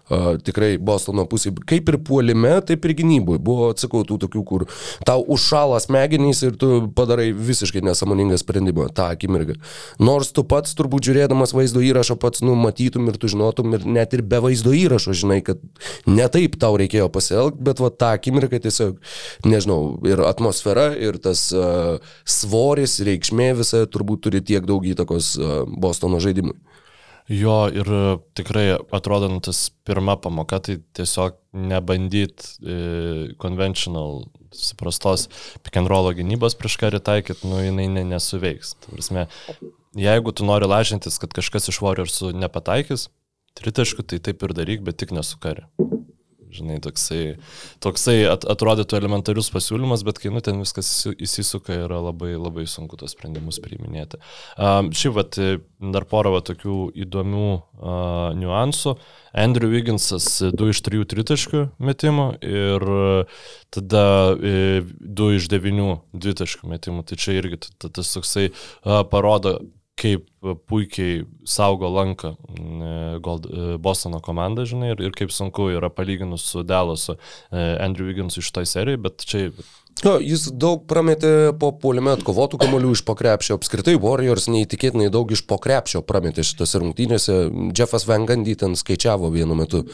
Uh, 0.05 0.35
tikrai 0.37 0.75
Bostono 0.77 1.23
pusė, 1.25 1.49
kaip 1.65 1.87
ir 1.89 1.95
puolime, 2.05 2.51
taip 2.61 2.83
ir 2.85 2.93
gynybui. 2.99 3.39
Buvo, 3.41 3.71
atsakau, 3.73 4.03
tų 4.05 4.19
tokių, 4.21 4.43
kur 4.45 4.65
tau 5.07 5.23
užšala 5.33 5.79
smegenys 5.81 6.43
ir 6.45 6.59
tu 6.61 6.83
padarai 6.93 7.31
visiškai 7.33 7.81
nesąmoningą 7.87 8.37
sprendimą 8.37 8.85
tą 8.93 9.07
akimirką. 9.15 9.55
Nors 10.05 10.29
tu 10.35 10.43
pats, 10.45 10.75
turbūt 10.77 11.09
žiūrėdamas 11.09 11.55
vaizdo 11.57 11.81
įrašą, 11.81 12.19
pats 12.21 12.43
numatytum 12.45 13.09
ir 13.09 13.17
tu 13.17 13.31
žinotum 13.33 13.73
ir 13.79 13.87
net 13.89 14.13
ir 14.13 14.21
be 14.21 14.43
vaizdo 14.45 14.75
įrašo 14.77 15.15
žinai, 15.17 15.39
kad 15.45 15.61
ne 16.05 16.29
taip 16.29 16.59
tau 16.61 16.77
reikėjo 16.77 17.09
pasielgti, 17.09 17.65
bet 17.65 17.81
va 17.81 17.89
tą 17.89 18.13
akimirką 18.19 18.61
tiesiog, 18.61 19.01
nežinau, 19.49 19.79
ir 20.05 20.21
atmosfera, 20.29 20.91
ir 20.93 21.17
tas 21.17 21.47
uh, 21.55 21.97
svoris, 22.29 22.99
reikšmė 23.09 23.55
visa 23.57 23.87
turbūt 23.89 24.27
turi 24.29 24.45
tiek 24.45 24.69
daug 24.69 24.85
įtakos 24.85 25.33
uh, 25.41 25.53
Bostono 25.65 26.21
žaidimui. 26.21 26.59
Jo, 27.25 27.65
ir 27.73 27.87
e, 27.89 28.01
tikrai 28.37 28.65
atrodo, 28.93 29.27
nu, 29.31 29.39
pirma 29.85 30.13
pamoka, 30.21 30.59
tai 30.61 30.77
tiesiog 30.93 31.39
nebandyt 31.57 32.45
e, 32.61 32.75
conventional, 33.41 34.27
suprastos 34.53 35.25
pick 35.65 35.75
and 35.81 35.89
roll 35.89 36.11
gynybos 36.13 36.53
prieš 36.59 36.77
karį 36.83 37.01
taikyti, 37.01 37.49
nu, 37.49 37.63
jinai 37.65 37.87
ne, 37.89 38.05
nesuveiks. 38.13 38.75
Prasme, 38.85 39.25
jeigu 39.97 40.35
tu 40.37 40.45
nori 40.45 40.69
lažintis, 40.69 41.17
kad 41.21 41.33
kažkas 41.33 41.71
iš 41.73 41.81
Warriorsų 41.81 42.29
nepataikys, 42.37 43.09
tritaškų, 43.57 44.05
tai 44.05 44.21
taip 44.21 44.45
ir 44.45 44.53
daryk, 44.53 44.85
bet 44.85 45.01
tik 45.01 45.15
nesu 45.15 45.41
kari. 45.41 45.65
Žinai, 46.53 46.77
toksai, 46.83 47.21
toksai 47.83 48.17
at, 48.29 48.45
atrodytų 48.49 48.97
elementarius 48.99 49.49
pasiūlymas, 49.53 50.05
bet 50.07 50.19
kai 50.21 50.31
nu 50.33 50.41
ten 50.45 50.61
viskas 50.61 50.89
įsisuka, 51.11 51.75
yra 51.85 51.99
labai, 52.05 52.33
labai 52.37 52.67
sunku 52.69 52.99
tos 52.99 53.15
sprendimus 53.15 53.59
priiminėti. 53.63 54.21
Um, 54.55 54.91
Šiaip, 54.95 55.15
vat, 55.17 55.39
dar 55.95 56.07
porą 56.09 56.35
va, 56.35 56.41
tokių 56.45 56.79
įdomių 57.05 57.51
uh, 57.51 58.33
niuansų. 58.39 58.95
Andrew 59.35 59.67
Wigginsas 59.73 60.29
2 60.55 60.71
iš 60.71 60.79
3 60.85 61.07
tritaškių 61.11 61.63
metimų 61.83 62.27
ir 62.47 62.85
tada 63.75 64.05
2 64.39 65.31
iš 65.35 65.49
9 65.51 65.97
dvitaškių 66.15 66.71
metimų. 66.71 67.03
Tai 67.09 67.19
čia 67.19 67.35
irgi 67.41 67.59
tas 67.83 68.13
toksai 68.15 68.47
uh, 68.51 69.01
parodo, 69.11 69.57
kaip 69.95 70.27
puikiai 70.67 71.23
saugo 71.47 71.87
lanką 71.87 72.33
Gold, 73.23 73.47
e, 73.47 73.77
Bostono 73.81 74.19
komanda, 74.23 74.65
žinai, 74.67 74.91
ir, 74.95 75.03
ir 75.07 75.15
kaip 75.15 75.31
sunku 75.31 75.69
yra 75.77 75.89
palyginus 75.93 76.43
su 76.51 76.65
Dallasu 76.67 77.15
e, 77.15 77.63
Andrew 77.79 78.09
Wiggins 78.09 78.35
iš 78.41 78.51
toj 78.55 78.67
serijai, 78.67 78.99
bet 79.07 79.23
čia 79.27 79.47
Jo, 80.03 80.17
jis 80.19 80.49
daug 80.51 80.81
prametė 80.89 81.53
po 81.59 81.69
puolime 81.79 82.11
atkovotų 82.17 82.57
kamolių 82.59 82.91
iš 82.97 83.01
pokrepšio. 83.07 83.55
Apskritai 83.55 83.93
Warriors 84.01 84.49
neįtikėtinai 84.51 85.07
daug 85.13 85.29
iš 85.31 85.45
pokrepšio 85.47 86.01
prametė 86.03 86.43
šitose 86.43 86.81
rungtynėse. 86.81 87.35
Jeffas 87.77 88.03
Vengandy 88.09 88.57
ten 88.59 88.75
skaičiavo 88.75 89.29
vienu 89.31 89.55
metu, 89.55 89.85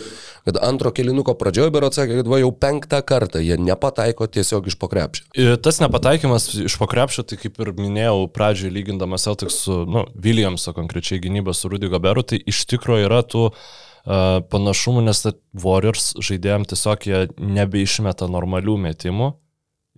kad 0.47 0.57
antro 0.65 0.89
kilinuko 0.95 1.35
pradžioje 1.37 1.73
berots 1.75 2.01
sakė, 2.01 2.17
kad 2.19 2.31
va 2.33 2.39
jau 2.41 2.49
penktą 2.49 3.03
kartą 3.05 3.43
jie 3.45 3.59
nepataiko 3.61 4.25
tiesiog 4.25 4.71
iš 4.71 4.79
pokrepšio. 4.81 5.27
Ir 5.37 5.53
tas 5.61 5.77
nepataikymas 5.83 6.49
iš 6.65 6.79
pokrepšio, 6.81 7.27
tai 7.29 7.37
kaip 7.43 7.61
ir 7.61 7.71
minėjau 7.77 8.25
pradžioje 8.33 8.73
lygindamas 8.73 9.27
Celtics 9.29 9.61
su, 9.67 9.83
nu, 9.85 10.07
Williamso 10.17 10.73
konkrečiai 10.73 11.21
gynybą 11.21 11.53
su 11.53 11.69
Rudy 11.69 11.91
Goberu, 11.93 12.25
tai 12.25 12.41
iš 12.41 12.63
tikrųjų 12.73 13.05
yra 13.05 13.21
tų 13.21 13.45
uh, 13.51 14.41
panašumų, 14.49 15.05
nes 15.05 15.23
Warriors 15.61 16.15
žaidėjim 16.17 16.65
tiesiog 16.73 17.05
jie 17.05 17.23
nebeišmeta 17.37 18.27
normalių 18.33 18.79
metimų 18.89 19.29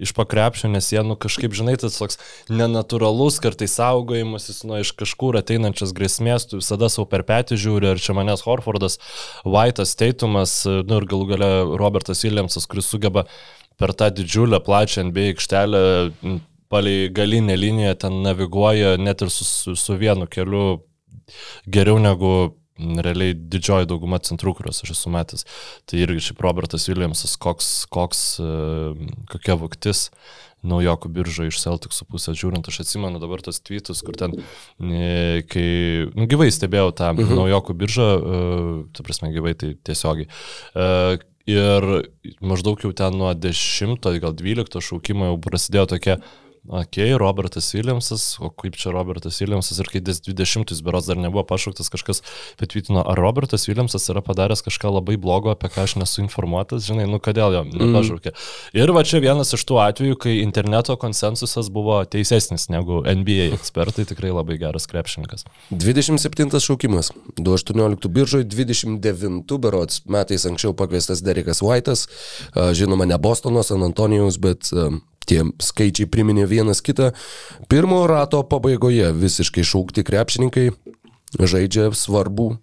iš 0.01 0.13
pakrepšio, 0.17 0.71
nes 0.73 0.87
jie, 0.89 1.01
nu, 1.05 1.15
kažkaip, 1.19 1.53
žinai, 1.53 1.75
tas 1.81 1.99
toks 1.99 2.17
nenatūralus, 2.49 3.37
kartais 3.43 3.75
saugojimasis 3.77 4.63
nuo 4.65 4.79
iš 4.81 4.93
kažkur 4.97 5.37
ateinančias 5.37 5.93
grėsmės, 5.93 6.47
tu 6.49 6.61
visada 6.61 6.89
savo 6.89 7.05
per 7.09 7.25
petį 7.27 7.59
žiūri, 7.61 7.91
ar 7.91 8.01
čia 8.01 8.15
manęs 8.17 8.45
Horfordas, 8.47 8.97
White'as, 9.45 9.93
Teitumas, 9.99 10.55
nu 10.65 11.01
ir 11.01 11.09
galų 11.09 11.29
gale 11.35 11.51
Robertas 11.81 12.25
Williamsas, 12.25 12.65
kuris 12.69 12.89
sugeba 12.89 13.27
per 13.77 13.93
tą 13.97 14.09
didžiulę 14.13 14.61
plačią 14.65 15.07
NBA 15.09 15.33
aikštelę 15.33 15.83
palei 16.73 17.11
galinę 17.13 17.55
liniją 17.57 17.93
ten 18.01 18.21
naviguoja 18.25 18.97
net 18.97 19.21
ir 19.21 19.29
su, 19.29 19.45
su, 19.45 19.75
su 19.77 19.97
vienu 19.97 20.25
keliu 20.25 20.81
geriau 21.69 21.99
negu 22.01 22.33
realiai 22.77 23.35
didžioji 23.35 23.89
dauguma 23.89 24.19
centrų, 24.23 24.55
kuriuos 24.57 24.83
aš 24.85 24.95
esu 24.95 25.11
matęs. 25.13 25.45
Tai 25.89 25.99
irgi 26.01 26.29
šiaip 26.29 26.41
Robertas 26.45 26.87
Williamsas, 26.89 27.35
koks, 27.41 27.73
koks 27.93 28.23
kokia 29.31 29.59
vaktis 29.61 30.07
naujokų 30.63 31.11
biržą 31.11 31.49
iš 31.49 31.59
Celticsų 31.59 32.07
pusės 32.07 32.39
žiūrint, 32.39 32.67
aš 32.71 32.83
atsimenu 32.85 33.19
dabar 33.21 33.43
tos 33.43 33.59
tweetus, 33.59 33.99
kur 34.05 34.15
ten, 34.19 34.37
kai 34.79 35.67
nu, 36.15 36.27
gyvai 36.31 36.47
stebėjau 36.55 36.93
tą 36.95 37.11
mhm. 37.11 37.35
naujokų 37.41 37.75
biržą, 37.83 38.07
tu 38.95 39.05
prasme 39.05 39.33
gyvai 39.35 39.55
tai 39.59 39.73
tiesiogiai. 39.75 40.29
Ir 41.43 41.89
maždaug 42.39 42.79
jau 42.79 42.93
ten 42.95 43.17
nuo 43.19 43.33
10, 43.35 43.99
gal 44.23 44.35
12 44.39 44.79
šaukimo 44.87 45.33
jau 45.33 45.39
prasidėjo 45.43 45.89
tokia 46.69 47.03
Ok, 47.13 47.17
Robertas 47.17 47.73
Williamsas, 47.73 48.37
o 48.39 48.47
kaip 48.49 48.77
čia 48.79 48.93
Robertas 48.95 49.41
Williamsas 49.41 49.81
ir 49.83 49.89
kai 49.91 49.99
20-ais 49.99 50.79
beros 50.79 51.09
dar 51.09 51.19
nebuvo 51.19 51.43
pašauktas 51.43 51.91
kažkas, 51.91 52.21
patvitino, 52.55 53.03
ar 53.03 53.19
Robertas 53.19 53.67
Williamsas 53.67 54.07
yra 54.07 54.21
padaręs 54.23 54.63
kažką 54.63 54.93
labai 54.95 55.17
blogo, 55.19 55.51
apie 55.51 55.67
ką 55.67 55.83
aš 55.83 55.97
nesu 55.99 56.23
informuotas, 56.23 56.87
žinai, 56.87 57.03
nu 57.11 57.19
kodėl 57.19 57.57
jo 57.57 57.65
nepašaukė. 57.67 58.31
Mm. 58.31 58.79
Ir 58.79 58.95
va 58.95 59.03
čia 59.03 59.19
vienas 59.19 59.51
iš 59.51 59.67
tų 59.67 59.81
atvejų, 59.83 60.15
kai 60.23 60.37
interneto 60.39 60.95
konsensusas 60.95 61.67
buvo 61.67 61.99
teisesnis 62.07 62.69
negu 62.71 63.03
NBA 63.03 63.51
ekspertai, 63.59 64.07
tikrai 64.07 64.31
labai 64.31 64.55
geras 64.63 64.87
krepšininkas. 64.87 65.43
27 65.67 66.63
šaukimas, 66.63 67.11
2018 67.43 68.07
biržoje, 68.07 68.47
29 68.47 69.59
berots 69.59 70.05
metais 70.07 70.47
anksčiau 70.47 70.71
pakviestas 70.71 71.27
Derekas 71.27 71.59
White'as, 71.59 72.07
žinoma 72.55 73.03
ne 73.03 73.19
Bostono, 73.19 73.67
San 73.67 73.83
Antonijaus, 73.83 74.39
bet 74.39 74.71
Tie 75.29 75.41
skaičiai 75.63 76.09
priminė 76.11 76.47
vienas 76.49 76.83
kitą. 76.85 77.11
Pirmo 77.71 78.03
rato 78.09 78.43
pabaigoje 78.47 79.13
visiškai 79.15 79.65
šaukti 79.67 80.05
krepšininkai 80.07 80.69
žaidžia 81.39 81.89
svarbų 81.97 82.53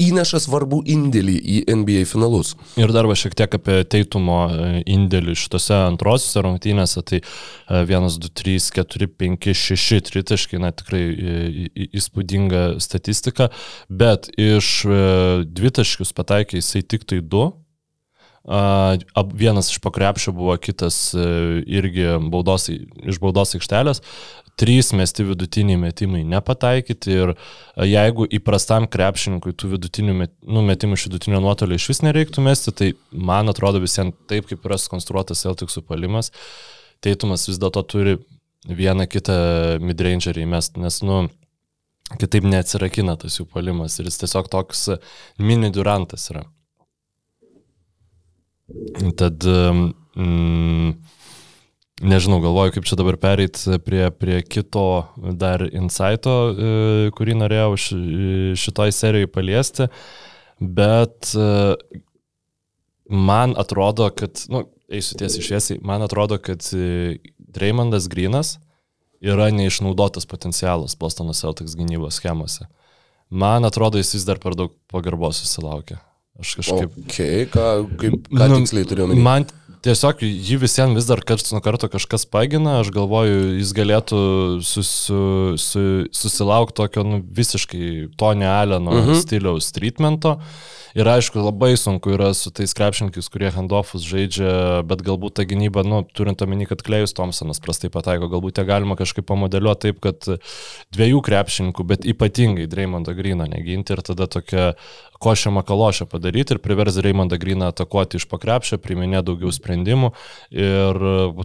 įneša 0.00 0.40
svarbų 0.46 0.80
indėlį 0.88 1.36
į 1.36 1.56
NBA 1.80 2.04
finalus. 2.08 2.54
Ir 2.80 2.92
dar 2.94 3.08
va 3.08 3.16
šiek 3.18 3.34
tiek 3.38 3.54
apie 3.58 3.80
Teitumo 3.90 4.38
e, 4.48 4.82
indėlį 4.90 5.36
šitose 5.38 5.76
antrosiuose 5.76 6.44
rungtynėse, 6.46 7.02
tai 7.06 7.20
1, 7.68 8.08
2, 8.24 8.32
3, 8.40 8.56
4, 8.80 9.10
5, 9.20 9.50
6 9.60 10.10
tritaškai, 10.10 10.60
na 10.62 10.72
tikrai 10.76 11.02
e, 11.04 11.88
įspūdinga 12.00 12.64
statistika, 12.82 13.50
bet 13.88 14.30
iš 14.40 14.72
e, 14.88 15.00
dvitaškius 15.48 16.14
pataikė 16.16 16.62
jisai 16.62 16.84
tik 16.86 17.06
tai 17.10 17.20
2, 17.20 17.50
Vienas 18.44 19.68
iš 19.70 19.78
pakrepšio 19.84 20.32
buvo 20.32 20.56
kitas 20.56 21.14
e, 21.14 21.24
irgi 21.66 22.06
baudos, 22.32 22.70
iš 22.70 23.18
baudos 23.20 23.52
aikštelės. 23.54 24.00
Trys 24.60 24.90
mesti 24.96 25.24
vidutiniai 25.24 25.76
metimai 25.80 26.22
nepataikyti 26.28 27.12
ir 27.12 27.32
jeigu 27.84 28.26
įprastam 28.28 28.88
krepšininkui 28.90 29.52
tų 29.56 29.74
vidutinių 29.74 30.16
met, 30.16 30.32
nu, 30.44 30.64
metimų 30.64 30.96
iš 30.96 31.06
vidutinio 31.08 31.40
nuotolio 31.44 31.76
iš 31.76 31.88
vis 31.92 32.02
nereiktų 32.04 32.44
mesti, 32.44 32.74
tai 32.76 32.90
man 33.12 33.52
atrodo 33.52 33.80
visiems 33.80 34.16
taip, 34.28 34.48
kaip 34.50 34.64
yra 34.68 34.80
skonstruotas 34.80 35.44
Celticsų 35.46 35.84
palimas, 35.88 36.32
Teitumas 37.00 37.46
vis 37.48 37.60
dėlto 37.60 37.80
turi 37.88 38.18
vieną 38.68 39.06
kitą 39.08 39.36
midrangerį 39.80 40.44
mest, 40.48 40.76
nes, 40.76 41.00
nu, 41.00 41.22
kitaip 42.20 42.44
neatsirakina 42.44 43.16
tas 43.20 43.38
jų 43.38 43.46
palimas 43.48 43.96
ir 44.00 44.08
jis 44.10 44.20
tiesiog 44.24 44.50
toks 44.52 44.88
mini 45.38 45.72
durantas 45.72 46.28
yra. 46.32 46.44
Tad, 49.18 49.44
mm, 50.16 50.92
nežinau, 52.00 52.40
galvoju, 52.42 52.74
kaip 52.76 52.88
čia 52.88 52.98
dabar 53.00 53.18
pereit 53.20 53.60
prie, 53.84 54.04
prie 54.10 54.40
kito 54.46 54.86
dar 55.40 55.64
insighto, 55.68 56.34
e, 56.50 56.74
kurį 57.16 57.36
norėjau 57.42 57.74
šitoj 58.60 58.94
serijai 58.94 59.30
paliesti, 59.30 59.88
bet 60.60 61.32
e, 61.34 61.50
man 63.10 63.54
atrodo, 63.60 64.08
kad, 64.16 64.42
nu, 64.52 64.64
eisiu 64.90 65.18
tiesiai 65.20 65.44
išviesiai, 65.44 65.80
man 65.86 66.06
atrodo, 66.06 66.40
kad 66.42 66.64
e, 66.74 67.18
Dreymondas 67.38 68.08
Grinas 68.10 68.56
yra 69.20 69.50
neišnaudotas 69.52 70.26
potencialas 70.26 70.96
Bostono 70.96 71.34
Celtics 71.36 71.76
gynybos 71.76 72.20
schemose. 72.20 72.64
Man 73.30 73.66
atrodo, 73.68 74.00
jis 74.00 74.14
vis 74.16 74.24
dar 74.26 74.40
per 74.42 74.56
daug 74.58 74.72
pagarbos 74.90 75.42
susilaukia. 75.42 76.00
Aš 76.40 76.56
kažkaip. 76.60 77.00
Okay, 77.04 77.46
ką, 77.52 77.66
kaip, 78.00 78.30
ką 78.32 78.50
nu, 78.50 78.60
tiksliai 78.62 78.88
turiu 78.88 79.06
omeny? 79.06 79.20
Man 79.24 79.48
tiesiog 79.84 80.24
jį 80.24 80.58
visiems 80.60 80.96
vis 80.98 81.08
dar 81.08 81.22
karts 81.26 81.52
nuo 81.54 81.62
karto 81.64 81.88
kažkas 81.92 82.26
pagina, 82.28 82.80
aš 82.80 82.92
galvoju, 82.94 83.56
jis 83.60 83.72
galėtų 83.76 84.20
susu, 84.66 85.22
su, 85.60 85.84
susilaukti 86.16 86.76
tokio 86.82 87.06
nu, 87.06 87.22
visiškai 87.40 88.10
Tony 88.20 88.48
Alleno 88.48 88.92
uh 88.92 89.00
mhm. 89.00 89.10
-huh. 89.10 89.22
stiliaus 89.22 89.72
treatmento. 89.76 90.38
Ir 90.94 91.06
aišku, 91.06 91.38
labai 91.38 91.76
sunku 91.78 92.10
yra 92.16 92.32
su 92.34 92.50
tais 92.50 92.72
krepšininkais, 92.74 93.28
kurie 93.30 93.50
handoffus 93.54 94.02
žaidžia, 94.02 94.82
bet 94.82 95.04
galbūt 95.06 95.36
ta 95.38 95.44
gynyba, 95.46 95.84
nu, 95.86 96.02
turint 96.02 96.42
omeny, 96.42 96.66
kad 96.66 96.82
Klejus 96.82 97.14
Thompsonas 97.14 97.62
prastai 97.62 97.92
pataiko, 97.94 98.26
galbūt 98.32 98.58
ją 98.58 98.64
galima 98.66 98.96
kažkaip 98.98 99.28
pamodeliuoti 99.28 99.80
taip, 99.86 100.00
kad 100.00 100.40
dviejų 100.90 101.22
krepšininkų, 101.22 101.86
bet 101.86 102.08
ypatingai 102.10 102.66
Dreymondo 102.66 103.14
Grino 103.14 103.46
neginti 103.46 103.94
ir 103.94 104.02
tada 104.02 104.26
tokia 104.26 104.72
košę 105.20 105.52
makalošę 105.54 106.06
padaryti 106.10 106.56
ir 106.56 106.62
privers 106.64 106.96
Raymondą 107.04 107.38
Griną 107.40 107.68
atakuoti 107.70 108.20
iš 108.20 108.26
pakrepšio, 108.30 108.80
priminė 108.80 109.22
daugiau 109.26 109.52
sprendimų 109.52 110.12
ir 110.56 111.02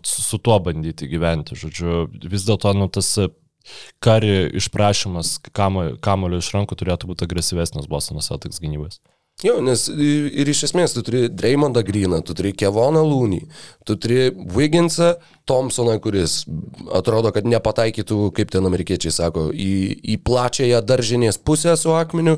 su 0.08 0.40
tuo 0.40 0.60
bandyti 0.64 1.10
gyventi. 1.12 1.58
Žodžiu, 1.60 2.06
vis 2.32 2.48
dėlto 2.48 2.72
nu, 2.78 2.88
tas 2.88 3.12
kari 4.04 4.32
išprašymas 4.62 5.40
kamulio 5.52 6.40
iš 6.40 6.54
rankų 6.56 6.78
turėtų 6.80 7.12
būti 7.12 7.28
agresyvesnis 7.28 7.90
Bostono 7.92 8.24
Celtics 8.24 8.62
gynybės. 8.64 9.02
Jo, 9.44 9.58
nes 9.60 9.82
ir 9.92 10.48
iš 10.48 10.62
esmės 10.70 10.94
tu 10.96 11.02
turi 11.04 11.26
Dreymondą 11.28 11.82
Greeną, 11.84 12.22
tu 12.24 12.32
turi 12.38 12.54
Kevoną 12.56 13.02
Lūnį, 13.04 13.42
tu 13.84 13.98
turi 14.00 14.30
Wigginsą, 14.32 15.10
Thompsoną, 15.44 15.98
kuris 16.00 16.46
atrodo, 16.96 17.34
kad 17.36 17.48
nepataikytų, 17.52 18.30
kaip 18.38 18.54
ten 18.56 18.70
amerikiečiai 18.70 19.12
sako, 19.12 19.50
į, 19.52 19.76
į 20.08 20.18
plačiąją 20.24 20.80
daržinės 20.88 21.42
pusę 21.44 21.76
su 21.76 21.92
akmeniu 22.00 22.38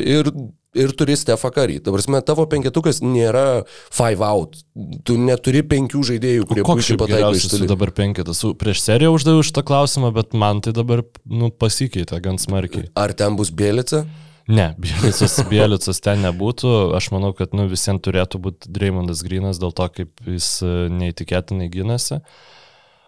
ir, 0.00 0.32
ir 0.72 0.96
turi 0.96 1.20
Stefą 1.20 1.52
Karį. 1.52 1.82
Dabar, 1.84 2.00
tavo 2.24 2.48
penketukas 2.48 3.04
nėra 3.04 3.46
five 3.92 4.24
out. 4.24 4.62
Tu 5.04 5.20
neturi 5.20 5.60
penkių 5.60 6.08
žaidėjų, 6.08 6.48
kurie 6.48 6.64
puikiai 6.64 7.02
pataiko 7.04 7.34
iš 7.36 7.50
toli. 7.52 7.68
Dabar 7.68 7.92
penketas. 7.92 8.40
Prieš 8.64 8.80
seriją 8.88 9.12
uždaviau 9.12 9.44
šitą 9.44 9.68
klausimą, 9.68 10.16
bet 10.16 10.32
man 10.32 10.64
tai 10.64 10.72
dabar 10.72 11.04
nu, 11.28 11.52
pasikeitė 11.52 12.24
gan 12.24 12.40
smarkiai. 12.40 12.88
Ar 12.96 13.12
ten 13.12 13.36
bus 13.36 13.52
Bėlica? 13.52 14.06
Ne, 14.46 14.74
Bielicas, 14.76 15.38
Bielicas 15.48 16.02
ten 16.04 16.20
nebūtų. 16.24 16.72
Aš 16.96 17.08
manau, 17.14 17.32
kad 17.36 17.54
nu, 17.56 17.64
visiems 17.70 18.02
turėtų 18.04 18.40
būti 18.44 18.72
Dreymondas 18.76 19.22
Grinas 19.24 19.60
dėl 19.60 19.72
to, 19.76 19.86
kaip 19.88 20.28
jis 20.28 20.48
e, 20.60 20.72
neįtikėtinai 20.92 21.70
gynasi. 21.72 22.20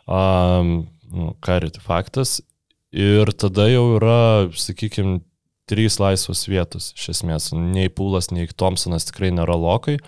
Um, 0.09 0.89
nu, 1.13 1.35
Karit 1.45 1.77
faktas. 1.85 2.39
Ir 2.97 3.29
tada 3.37 3.67
jau 3.69 3.99
yra, 3.99 4.49
sakykime, 4.57 5.21
trys 5.69 5.99
laisvos 6.01 6.47
vietos 6.49 6.95
iš 6.97 7.11
esmės. 7.19 7.51
Nei 7.53 7.93
Pūlas, 7.93 8.31
nei 8.33 8.49
Thompsonas 8.49 9.09
tikrai 9.11 9.35
nėra 9.35 9.59
lokai. 9.61 9.99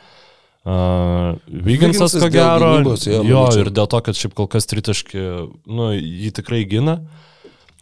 Uh, 0.68 1.36
Vyginsas, 1.48 2.16
ko 2.18 2.28
gero, 2.32 2.74
gynybos, 2.78 3.04
jo, 3.08 3.22
jo 3.24 3.44
ir 3.60 3.70
dėl 3.72 3.86
to, 3.88 4.00
kad 4.04 4.16
šiaip 4.16 4.34
kol 4.36 4.48
kas 4.52 4.68
tritaški, 4.68 5.20
nu, 5.68 5.92
jį 5.96 6.32
tikrai 6.40 6.64
gina. 6.68 6.98
Uh, 6.98 7.27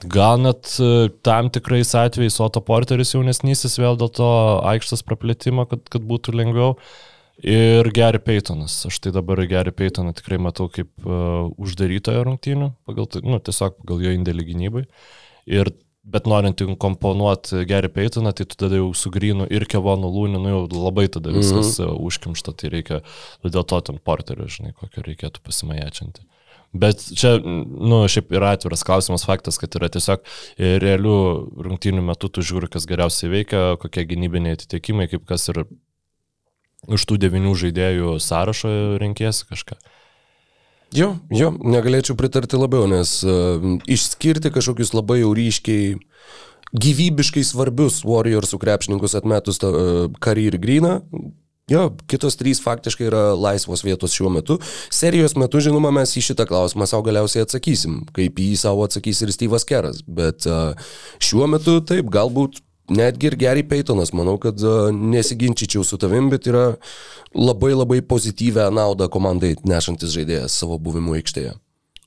Gal 0.05 0.41
net 0.45 0.77
e, 0.77 1.09
tam 1.25 1.49
tikrais 1.49 1.95
atvejais 1.97 2.37
Oto 2.45 2.61
Porteris 2.61 3.15
jaunesnysis 3.15 3.79
vėl 3.81 3.97
dėl 3.97 4.11
to 4.13 4.29
aikštas 4.69 5.01
praplėtimo, 5.07 5.65
kad, 5.71 5.87
kad 5.89 6.05
būtų 6.05 6.35
lengviau. 6.37 6.75
Ir 7.41 7.89
Gary 7.97 8.21
Paytonas. 8.21 8.79
Aš 8.89 8.99
tai 9.05 9.13
dabar 9.13 9.41
Gary 9.49 9.73
Paytoną 9.73 10.15
tikrai 10.17 10.39
matau 10.41 10.71
kaip 10.73 10.89
uh, 11.05 11.49
uždarytojo 11.61 12.23
rungtynių, 12.29 12.71
pagal, 12.89 13.09
tai- 13.13 13.25
nu, 13.25 13.41
tiesiog 13.41 13.77
pagal 13.83 14.07
jo 14.07 14.15
indėlį 14.17 14.47
gynybai. 14.53 14.85
Ir, 15.53 15.69
bet 16.05 16.29
norint 16.29 16.65
komponuoti 16.81 17.65
Gary 17.69 17.93
Paytoną, 17.93 18.33
tai 18.37 18.49
tu 18.49 18.57
tada 18.57 18.81
jau 18.81 18.89
sugrįnu 18.97 19.49
ir 19.53 19.69
Kevonu 19.69 20.09
Lūnį, 20.13 20.41
nu 20.41 20.55
jau 20.55 20.63
labai 20.77 21.09
tada 21.13 21.33
viskas 21.33 21.77
mm 21.77 21.85
-hmm. 21.85 22.01
užkimšta, 22.09 22.57
tai 22.57 22.73
reikia, 22.73 23.03
dėl 23.45 23.65
to 23.65 23.81
ten 23.81 24.01
porterio, 24.01 24.49
žinai, 24.49 24.73
kokio 24.73 25.05
reikėtų 25.05 25.45
pasimajačinti. 25.45 26.25
Bet 26.83 27.03
čia, 27.17 27.37
nu, 27.43 28.03
šiaip 28.11 28.33
yra 28.37 28.55
atviras 28.57 28.85
klausimas 28.87 29.27
faktas, 29.29 29.59
kad 29.63 29.75
yra 29.79 29.91
tiesiog 29.93 30.25
realių 30.59 31.19
rungtynių 31.67 32.05
metų 32.11 32.33
tu 32.37 32.45
žiūri, 32.47 32.71
kas 32.73 32.89
geriausiai 32.89 33.33
veikia, 33.33 33.63
kokie 33.83 34.07
gynybiniai 34.09 34.57
atitikimai, 34.59 35.09
kaip 35.13 35.27
kas 35.29 35.49
ir 35.53 35.65
iš 36.93 37.07
tų 37.09 37.19
devinių 37.27 37.55
žaidėjų 37.59 38.17
sąrašo 38.23 38.73
renkėsi 39.03 39.47
kažką. 39.51 39.79
Jo, 40.95 41.17
jo, 41.35 41.51
negalėčiau 41.67 42.15
pritarti 42.19 42.59
labiau, 42.61 42.87
nes 42.91 43.19
uh, 43.27 43.63
išskirti 43.91 44.53
kažkokius 44.55 44.95
labai 44.95 45.19
jau 45.25 45.33
ryškiai 45.35 45.97
gyvybiškai 46.77 47.43
svarbius 47.47 48.03
Warriorsų 48.07 48.61
krepšininkus 48.63 49.17
atmetus 49.19 49.59
uh, 49.67 50.07
Karį 50.23 50.47
ir 50.53 50.59
Gryną. 50.63 50.95
Jo, 51.67 51.89
kitos 52.07 52.37
trys 52.39 52.61
faktiškai 52.63 53.09
yra 53.09 53.21
laisvos 53.35 53.81
vietos 53.83 54.13
šiuo 54.15 54.29
metu. 54.31 54.55
Serijos 54.95 55.33
metu, 55.35 55.59
žinoma, 55.59 55.91
mes 55.91 56.13
į 56.15 56.23
šitą 56.29 56.45
klausimą 56.47 56.87
savo 56.87 57.03
galiausiai 57.09 57.43
atsakysim, 57.43 58.05
kaip 58.15 58.39
į 58.39 58.53
jį 58.53 58.61
savo 58.61 58.85
atsakys 58.87 59.25
ir 59.27 59.33
Steve'as 59.35 59.67
Keras. 59.67 59.99
Bet 60.07 60.47
uh, 60.47 60.79
šiuo 61.19 61.51
metu 61.51 61.81
taip, 61.83 62.07
galbūt 62.15 62.63
netgi 62.95 63.33
ir 63.33 63.39
Gary 63.41 63.67
Paytonas, 63.67 64.15
manau, 64.15 64.37
kad 64.39 64.63
uh, 64.63 64.95
nesiginčyčiau 64.95 65.83
su 65.83 65.99
tavim, 65.99 66.31
bet 66.31 66.47
yra 66.47 66.69
labai 67.35 67.75
labai 67.75 67.99
pozityvę 68.15 68.71
naudą 68.71 69.11
komandai 69.11 69.57
nešantis 69.67 70.15
žaidėjas 70.15 70.63
savo 70.63 70.79
buvimu 70.79 71.19
aikštėje. 71.19 71.57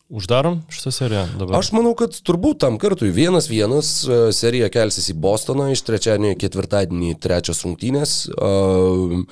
Uždarom 0.10 0.64
šitą 0.74 0.92
seriją 0.96 1.24
dabar. 1.38 1.60
Aš 1.60 1.72
manau, 1.78 1.94
kad 1.98 2.16
turbūt 2.26 2.64
tam 2.64 2.80
kartui 2.82 3.12
vienas 3.14 3.50
vienas 3.52 3.92
uh, 4.08 4.30
serija 4.34 4.72
kelsis 4.74 5.12
į 5.14 5.18
Bostoną 5.22 5.70
iš 5.74 5.86
trečiadienį 5.86 6.38
ketvirtadienį 6.42 7.18
trečios 7.22 7.62
rungtynės. 7.66 8.24
Uh, 8.34 9.28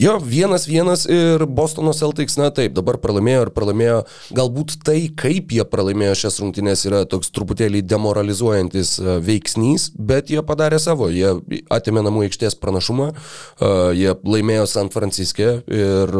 Jo, 0.00 0.16
vienas 0.24 0.64
vienas 0.68 1.04
ir 1.04 1.44
Bostono 1.46 1.92
Celtics, 1.92 2.38
na 2.40 2.46
taip, 2.48 2.72
dabar 2.72 2.96
pralaimėjo 2.96 3.42
ir 3.44 3.50
pralaimėjo. 3.52 3.98
Galbūt 4.32 4.78
tai, 4.88 5.10
kaip 5.20 5.52
jie 5.52 5.66
pralaimėjo 5.68 6.14
šias 6.22 6.40
rungtynės, 6.40 6.86
yra 6.88 7.02
toks 7.04 7.28
truputėlį 7.36 7.82
demoralizuojantis 7.84 8.94
e, 9.02 9.18
veiksnys, 9.26 9.90
bet 9.92 10.32
jie 10.32 10.40
padarė 10.48 10.78
savo. 10.80 11.10
Jie 11.12 11.34
atėmė 11.68 12.06
namų 12.08 12.24
aikštės 12.30 12.56
pranašumą, 12.62 13.10
e, 13.12 13.70
jie 14.00 14.16
laimėjo 14.24 14.64
San 14.72 14.88
Franciske 14.94 15.58
ir 15.68 16.16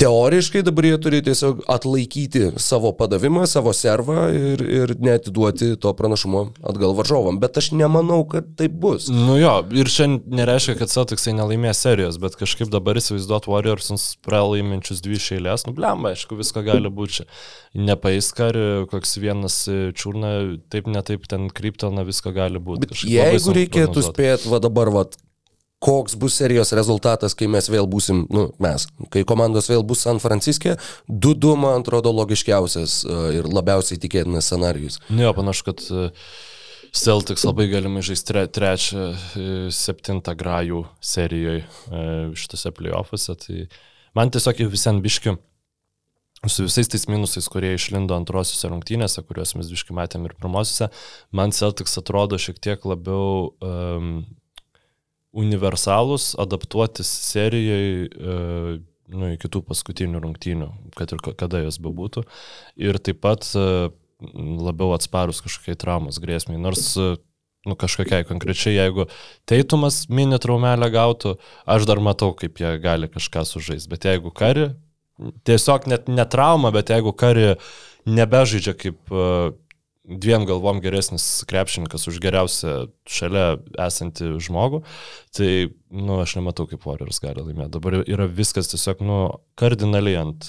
Teoriškai 0.00 0.62
dabar 0.64 0.86
jie 0.86 0.96
turi 1.02 1.20
tiesiog 1.24 1.62
atlaikyti 1.70 2.52
savo 2.62 2.92
padavimą, 2.96 3.44
savo 3.50 3.74
servą 3.76 4.24
ir, 4.32 4.62
ir 4.64 4.94
netiduoti 5.02 5.74
to 5.80 5.92
pranašumo 5.96 6.44
atgal 6.68 6.94
varžovam. 6.98 7.38
Bet 7.42 7.58
aš 7.60 7.72
nemanau, 7.76 8.22
kad 8.28 8.48
taip 8.58 8.74
bus. 8.82 9.08
Nu 9.12 9.36
jo, 9.40 9.54
ir 9.76 9.90
šiandien 9.92 10.38
nereiškia, 10.40 10.78
kad 10.80 10.92
Celticsai 10.92 11.36
nelaimės 11.36 11.82
serijos, 11.84 12.18
bet 12.22 12.38
kažkaip 12.40 12.72
dabar 12.72 12.98
įsivaizduot 13.00 13.48
Warriorsons 13.52 14.06
pralaiminčius 14.24 15.02
dvi 15.04 15.20
šeilės, 15.22 15.66
nu 15.68 15.76
blemba, 15.76 16.14
aišku, 16.16 16.38
visko 16.40 16.64
gali 16.66 16.92
būti 16.92 17.20
čia. 17.20 17.28
Nepaiskari, 17.72 18.86
koks 18.90 19.16
vienas 19.20 19.58
čiurna, 19.68 20.32
taip 20.72 20.88
netaip 20.92 21.28
ten 21.30 21.48
kryptona, 21.52 22.04
visko 22.08 22.32
gali 22.36 22.60
būti. 22.62 23.04
Jeigu 23.08 23.56
reikėtų 23.56 24.04
spėti, 24.08 24.50
va 24.52 24.60
dabar, 24.62 24.92
va, 24.92 25.06
koks 25.82 26.14
bus 26.14 26.36
serijos 26.38 26.70
rezultatas, 26.78 27.34
kai 27.34 27.48
mes 27.50 27.66
vėl 27.70 27.88
būsim, 27.90 28.24
nu, 28.30 28.46
mes, 28.62 28.86
kai 29.10 29.24
komandos 29.26 29.66
vėl 29.70 29.82
bus 29.86 30.04
San 30.06 30.20
Franciske, 30.22 30.76
2-2 31.10 31.54
man 31.58 31.82
atrodo 31.82 32.12
logiškiausias 32.14 33.00
e, 33.02 33.20
ir 33.40 33.48
labiausiai 33.50 33.98
tikėtinas 34.02 34.46
scenarius. 34.46 35.00
Ne, 35.10 35.26
panašu, 35.34 35.66
kad 35.72 35.82
e, 35.90 36.08
Celtics 36.92 37.42
labai 37.48 37.66
galimai 37.72 38.04
žais 38.06 38.22
tre, 38.28 38.44
trečią, 38.46 39.06
e, 39.10 39.46
septintą 39.74 40.36
grajų 40.38 40.84
serijoje 41.02 41.64
šitose 42.38 42.70
playoffuose. 42.76 43.34
Tai 43.42 43.64
man 44.18 44.30
tiesiog 44.34 44.62
visi 44.70 44.90
ant 44.92 45.02
biškių 45.02 45.34
su 46.50 46.66
visais 46.66 46.90
tais 46.90 47.08
minusais, 47.10 47.46
kurie 47.50 47.72
išlindo 47.76 48.14
antrosiuose 48.18 48.70
rungtynėse, 48.70 49.22
kuriuos 49.26 49.54
mes 49.58 49.70
viškai 49.70 49.94
matėm 49.98 50.26
ir 50.26 50.34
pirmosiuose, 50.38 50.90
man 51.34 51.54
Celtics 51.54 51.98
atrodo 51.98 52.38
šiek 52.42 52.58
tiek 52.62 52.86
labiau 52.86 53.52
um, 53.62 54.14
universalūs, 55.32 56.32
adaptuotis 56.40 57.08
serijai 57.30 58.06
e, 58.06 58.36
nu, 59.12 59.32
iki 59.34 59.50
tų 59.52 59.62
paskutinių 59.68 60.20
rungtynių, 60.22 60.68
kad 60.98 61.12
ir 61.14 61.22
kada 61.40 61.62
jos 61.64 61.80
bebūtų. 61.82 62.24
Ir 62.80 62.98
taip 63.00 63.22
pat 63.24 63.48
e, 63.56 63.66
labiau 64.62 64.92
atsparus 64.96 65.42
kažkokiai 65.44 65.78
traumos 65.80 66.20
grėsmiai. 66.22 66.60
Nors 66.60 66.92
e, 67.00 67.14
nu, 67.68 67.76
kažkokiai 67.78 68.26
konkrečiai, 68.28 68.76
jeigu 68.76 69.08
teitumas 69.48 70.04
mini 70.12 70.38
traumelę 70.42 70.90
gautų, 70.92 71.36
aš 71.64 71.88
dar 71.88 72.02
matau, 72.04 72.32
kaip 72.36 72.60
jie 72.60 72.76
gali 72.82 73.10
kažką 73.12 73.46
sužaisti. 73.48 73.90
Bet 73.92 74.08
jeigu 74.08 74.34
kari, 74.36 74.72
tiesiog 75.48 75.88
net 75.90 76.12
ne 76.12 76.26
trauma, 76.28 76.72
bet 76.74 76.92
jeigu 76.92 77.14
kari 77.16 77.54
nebežaidžia 78.08 78.74
kaip 78.74 79.12
dviem 80.02 80.42
galvom 80.46 80.80
geresnis 80.82 81.44
krepšininkas 81.46 82.08
už 82.10 82.18
geriausią 82.22 82.88
šalia 83.06 83.60
esantį 83.84 84.32
žmogų, 84.42 84.80
tai, 85.36 85.50
nu, 85.94 86.16
aš 86.18 86.34
nematau, 86.40 86.66
kaip 86.66 86.82
Warriors 86.88 87.20
gali 87.22 87.44
laimėti. 87.44 87.70
Dabar 87.76 87.96
yra 88.00 88.26
viskas 88.26 88.72
tiesiog, 88.72 89.04
nu, 89.06 89.18
kardinaliai 89.58 90.18
ant, 90.24 90.48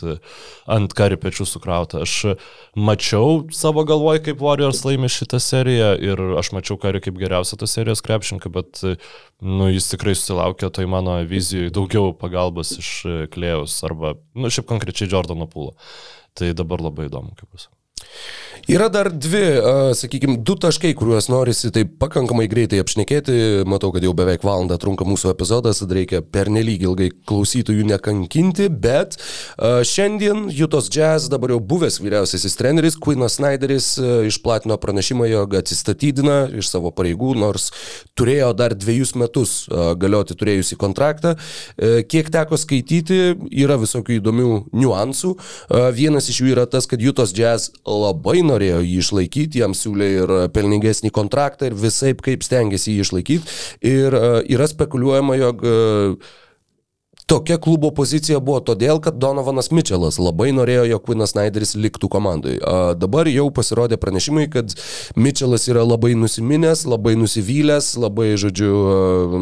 ant 0.66 0.96
kari 0.98 1.20
pečių 1.22 1.46
sukrauta. 1.46 2.02
Aš 2.02 2.34
mačiau 2.74 3.44
savo 3.54 3.84
galvoj, 3.88 4.24
kaip 4.26 4.42
Warriors 4.42 4.82
laimė 4.88 5.12
šitą 5.14 5.38
seriją 5.44 5.92
ir 6.02 6.24
aš 6.42 6.50
mačiau 6.58 6.80
kari 6.82 7.04
kaip 7.04 7.20
geriausią 7.22 7.60
tos 7.62 7.78
serijos 7.78 8.02
krepšininką, 8.06 8.54
bet, 8.58 8.82
nu, 9.46 9.70
jis 9.70 9.92
tikrai 9.94 10.18
susilaukė 10.18 10.72
toj 10.74 10.90
mano 10.90 11.20
vizijoje 11.30 11.76
daugiau 11.78 12.10
pagalbos 12.18 12.74
iš 12.82 12.92
Klėjaus 13.34 13.78
arba, 13.86 14.16
nu, 14.34 14.50
šiaip 14.50 14.66
konkrečiai 14.74 15.14
Jordano 15.14 15.46
Pūlo. 15.46 15.78
Tai 16.34 16.50
dabar 16.58 16.82
labai 16.82 17.06
įdomu, 17.12 17.36
kaip 17.38 17.54
bus. 17.54 17.70
Yra 18.64 18.86
dar 18.88 19.10
dvi, 19.12 19.42
sakykime, 20.00 20.38
du 20.48 20.54
taškai, 20.56 20.94
kuriuos 20.96 21.26
norisi 21.28 21.68
taip 21.76 21.98
pakankamai 22.00 22.46
greitai 22.48 22.78
apšnekėti. 22.80 23.34
Matau, 23.68 23.90
kad 23.92 24.06
jau 24.06 24.14
beveik 24.16 24.46
valandą 24.48 24.78
trunka 24.80 25.04
mūsų 25.04 25.34
epizodas, 25.34 25.82
tad 25.82 25.92
reikia 25.92 26.22
pernelyg 26.24 26.86
ilgai 26.88 27.10
klausytojų 27.28 27.84
nekankinti, 27.90 28.70
bet 28.72 29.18
šiandien 29.60 30.46
Jutos 30.56 30.88
Jazz, 30.96 31.28
dabar 31.34 31.52
jau 31.52 31.58
buvęs 31.60 32.00
vyriausiasis 32.00 32.56
treneris, 32.56 32.96
Quinas 33.04 33.36
Snyderis 33.36 33.90
išplatino 34.30 34.80
pranešimą, 34.80 35.28
jog 35.28 35.58
atsistatydina 35.60 36.40
iš 36.56 36.72
savo 36.72 36.94
pareigų, 36.96 37.34
nors 37.44 37.68
turėjo 38.16 38.54
dar 38.56 38.78
dviejus 38.80 39.12
metus 39.20 39.58
galioti 40.00 40.40
turėjusi 40.40 40.80
kontraktą. 40.80 41.36
Kiek 42.08 42.32
teko 42.32 42.56
skaityti, 42.64 43.20
yra 43.52 43.76
visokių 43.84 44.22
įdomių 44.22 44.50
niuansų. 44.72 45.36
Vienas 46.00 46.32
iš 46.32 46.42
jų 46.46 46.56
yra 46.56 46.64
tas, 46.64 46.88
kad 46.88 47.04
Jutos 47.04 47.36
Jazz 47.36 47.74
labai 47.84 48.40
norėjo 48.54 48.80
jį 48.86 49.02
išlaikyti, 49.02 49.64
jam 49.64 49.76
siūlė 49.78 50.12
ir 50.22 50.36
pelningesnį 50.56 51.12
kontraktą 51.16 51.68
ir 51.70 51.76
visai 51.78 52.14
kaip 52.16 52.46
stengiasi 52.46 52.96
jį 52.96 53.08
išlaikyti. 53.08 53.60
Ir 53.90 54.16
uh, 54.16 54.40
yra 54.46 54.70
spekuliuojama, 54.72 55.38
jog 55.42 55.68
uh, 55.68 56.34
Tokia 57.26 57.56
klubo 57.58 57.88
pozicija 57.96 58.40
buvo 58.44 58.60
todėl, 58.68 59.00
kad 59.04 59.16
Donovanas 59.16 59.70
Mitčelas 59.72 60.18
labai 60.20 60.50
norėjo, 60.52 60.84
jog 60.90 61.06
Quinas 61.08 61.32
Snyderis 61.32 61.72
liktų 61.80 62.10
komandai. 62.12 62.58
A, 62.60 62.94
dabar 63.00 63.30
jau 63.32 63.48
pasirodė 63.56 63.96
pranešimai, 64.02 64.50
kad 64.52 64.76
Mitčelas 65.16 65.70
yra 65.72 65.86
labai 65.88 66.18
nusiminęs, 66.20 66.84
labai 66.90 67.16
nusivylęs, 67.22 67.94
labai, 68.04 68.34
žodžiu, 68.42 68.74
a, 68.84 69.42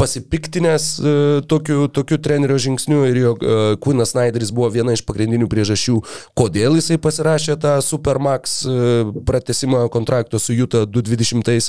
pasipiktinęs 0.00 0.90
uh, 0.98 1.14
tokiu, 1.50 1.86
tokiu 1.92 2.18
trenerio 2.22 2.58
žingsniu 2.60 3.04
ir 3.10 3.22
jo 3.22 3.32
uh, 3.36 3.62
Kūnas 3.82 4.14
Snyderis 4.14 4.52
buvo 4.56 4.70
viena 4.72 4.96
iš 4.96 5.04
pagrindinių 5.08 5.48
priežasčių, 5.52 6.00
kodėl 6.38 6.80
jisai 6.80 7.00
pasirašė 7.02 7.58
tą 7.60 7.78
Supermax 7.84 8.62
uh, 8.64 9.10
pratesimą 9.28 9.86
kontrakto 9.92 10.40
su 10.40 10.56
Juta 10.56 10.86
220. 10.88 11.60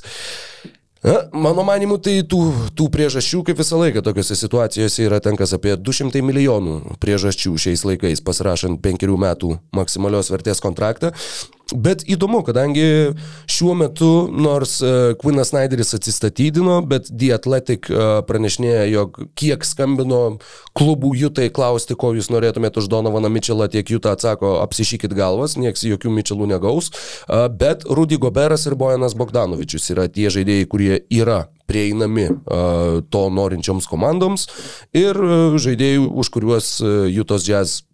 Na, 1.01 1.23
mano 1.33 1.63
manimu, 1.65 1.95
tai 1.97 2.19
tų, 2.29 2.39
tų 2.77 2.85
priežasčių, 2.93 3.39
kaip 3.47 3.57
visą 3.57 3.79
laiką 3.81 4.03
tokiuose 4.05 4.35
situacijose 4.37 5.07
yra 5.07 5.17
tenkas 5.23 5.55
apie 5.57 5.73
200 5.73 6.21
milijonų 6.21 6.99
priežasčių 7.01 7.55
šiais 7.63 7.81
laikais 7.89 8.21
pasirašant 8.21 8.77
penkerių 8.85 9.17
metų 9.23 9.55
maksimalios 9.73 10.29
vertės 10.29 10.61
kontraktą. 10.61 11.09
Bet 11.71 12.03
įdomu, 12.03 12.41
kadangi 12.43 13.13
šiuo 13.49 13.73
metu, 13.79 14.09
nors 14.27 14.79
uh, 14.83 15.13
Quinas 15.19 15.53
Snyderis 15.53 15.93
atsistatydino, 15.95 16.81
bet 16.83 17.07
The 17.07 17.31
Athletic 17.37 17.87
uh, 17.87 18.19
pranešinėja, 18.27 18.83
jog 18.91 19.21
kiek 19.39 19.63
skambino 19.63 20.19
klubų 20.75 21.13
Jutai 21.21 21.47
klausti, 21.53 21.95
ko 21.95 22.11
jūs 22.17 22.27
norėtumėte 22.33 22.83
už 22.83 22.89
Donovaną 22.91 23.31
Mitchellą, 23.31 23.69
tiek 23.71 23.87
Juta 23.87 24.17
atsako, 24.17 24.57
apsišykit 24.65 25.15
galvas, 25.15 25.55
nieks 25.55 25.85
jokių 25.87 26.11
Mitchellų 26.17 26.49
negaus. 26.51 26.91
Uh, 26.91 27.47
bet 27.47 27.87
Rudy 27.87 28.19
Goberas 28.19 28.67
ir 28.67 28.75
Bojanas 28.75 29.15
Bogdanovičius 29.15 29.93
yra 29.95 30.09
tie 30.11 30.27
žaidėjai, 30.33 30.67
kurie 30.67 30.93
yra 31.07 31.45
prieinami 31.71 32.27
uh, 32.27 32.99
to 33.07 33.25
norinčioms 33.31 33.87
komandoms 33.87 34.49
ir 34.91 35.15
uh, 35.15 35.55
žaidėjų, 35.55 36.11
už 36.19 36.35
kuriuos 36.35 36.73
uh, 36.83 37.05
Jutos 37.07 37.47
Jazz 37.47 37.85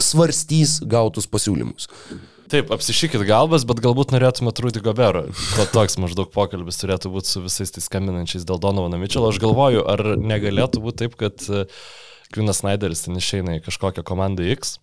svarstys 0.00 0.78
gautus 0.86 1.26
pasiūlymus. 1.26 1.90
Taip, 2.50 2.72
apsišykit 2.74 3.22
galvas, 3.28 3.62
bet 3.62 3.78
galbūt 3.78 4.10
norėtumėt 4.10 4.58
Rudy 4.58 4.80
Gobero. 4.82 5.22
To 5.54 5.66
toks 5.70 5.94
maždaug 6.02 6.32
pokalbis 6.34 6.80
turėtų 6.80 7.12
būti 7.14 7.30
su 7.30 7.42
visais 7.44 7.70
tais 7.70 7.86
skambinančiais 7.86 8.42
dėl 8.48 8.58
Donovano 8.58 8.98
Mitchell. 8.98 9.28
Aš 9.28 9.38
galvoju, 9.38 9.84
ar 9.86 10.02
negalėtų 10.18 10.82
būti 10.82 11.04
taip, 11.04 11.14
kad 11.20 11.44
Kvinas 12.34 12.64
Snyderis 12.64 13.04
ten 13.06 13.20
išeina 13.20 13.60
į 13.60 13.62
kažkokią 13.68 14.02
komandą 14.06 14.48
X. 14.56 14.80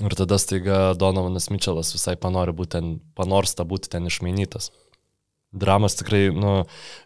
Ir 0.00 0.16
tada 0.16 0.40
staiga 0.40 0.78
Donovanas 0.96 1.50
Mitchellas 1.52 1.92
visai 1.94 2.16
panori 2.16 2.56
būti 2.56 2.78
ten, 2.78 2.88
panorsta 3.12 3.68
būti 3.68 3.92
ten 3.92 4.08
išmainytas. 4.08 4.72
Dramas 5.54 5.94
tikrai, 5.98 6.26
nu, 6.34 6.54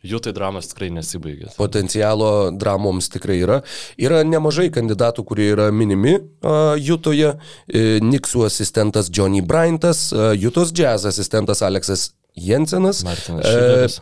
jų 0.06 0.20
tai 0.24 0.32
dramas 0.36 0.70
tikrai 0.70 0.88
nesibaigė. 0.96 1.52
Potencialo 1.58 2.50
dramoms 2.56 3.10
tikrai 3.12 3.38
yra. 3.44 3.60
Yra 4.00 4.22
nemažai 4.26 4.68
kandidatų, 4.74 5.24
kurie 5.28 5.50
yra 5.52 5.68
minimi 5.74 6.16
uh, 6.18 6.74
Jutoje. 6.80 7.34
E, 7.68 7.98
Niksų 8.04 8.46
asistentas 8.48 9.12
Johnny 9.12 9.42
Bryantas, 9.44 10.08
uh, 10.14 10.32
Jutos 10.38 10.72
jazz 10.76 11.04
asistentas 11.08 11.62
Aleksas 11.66 12.12
Jensenas. 12.38 13.04
Martinas 13.04 13.46
Šileris. 13.48 14.00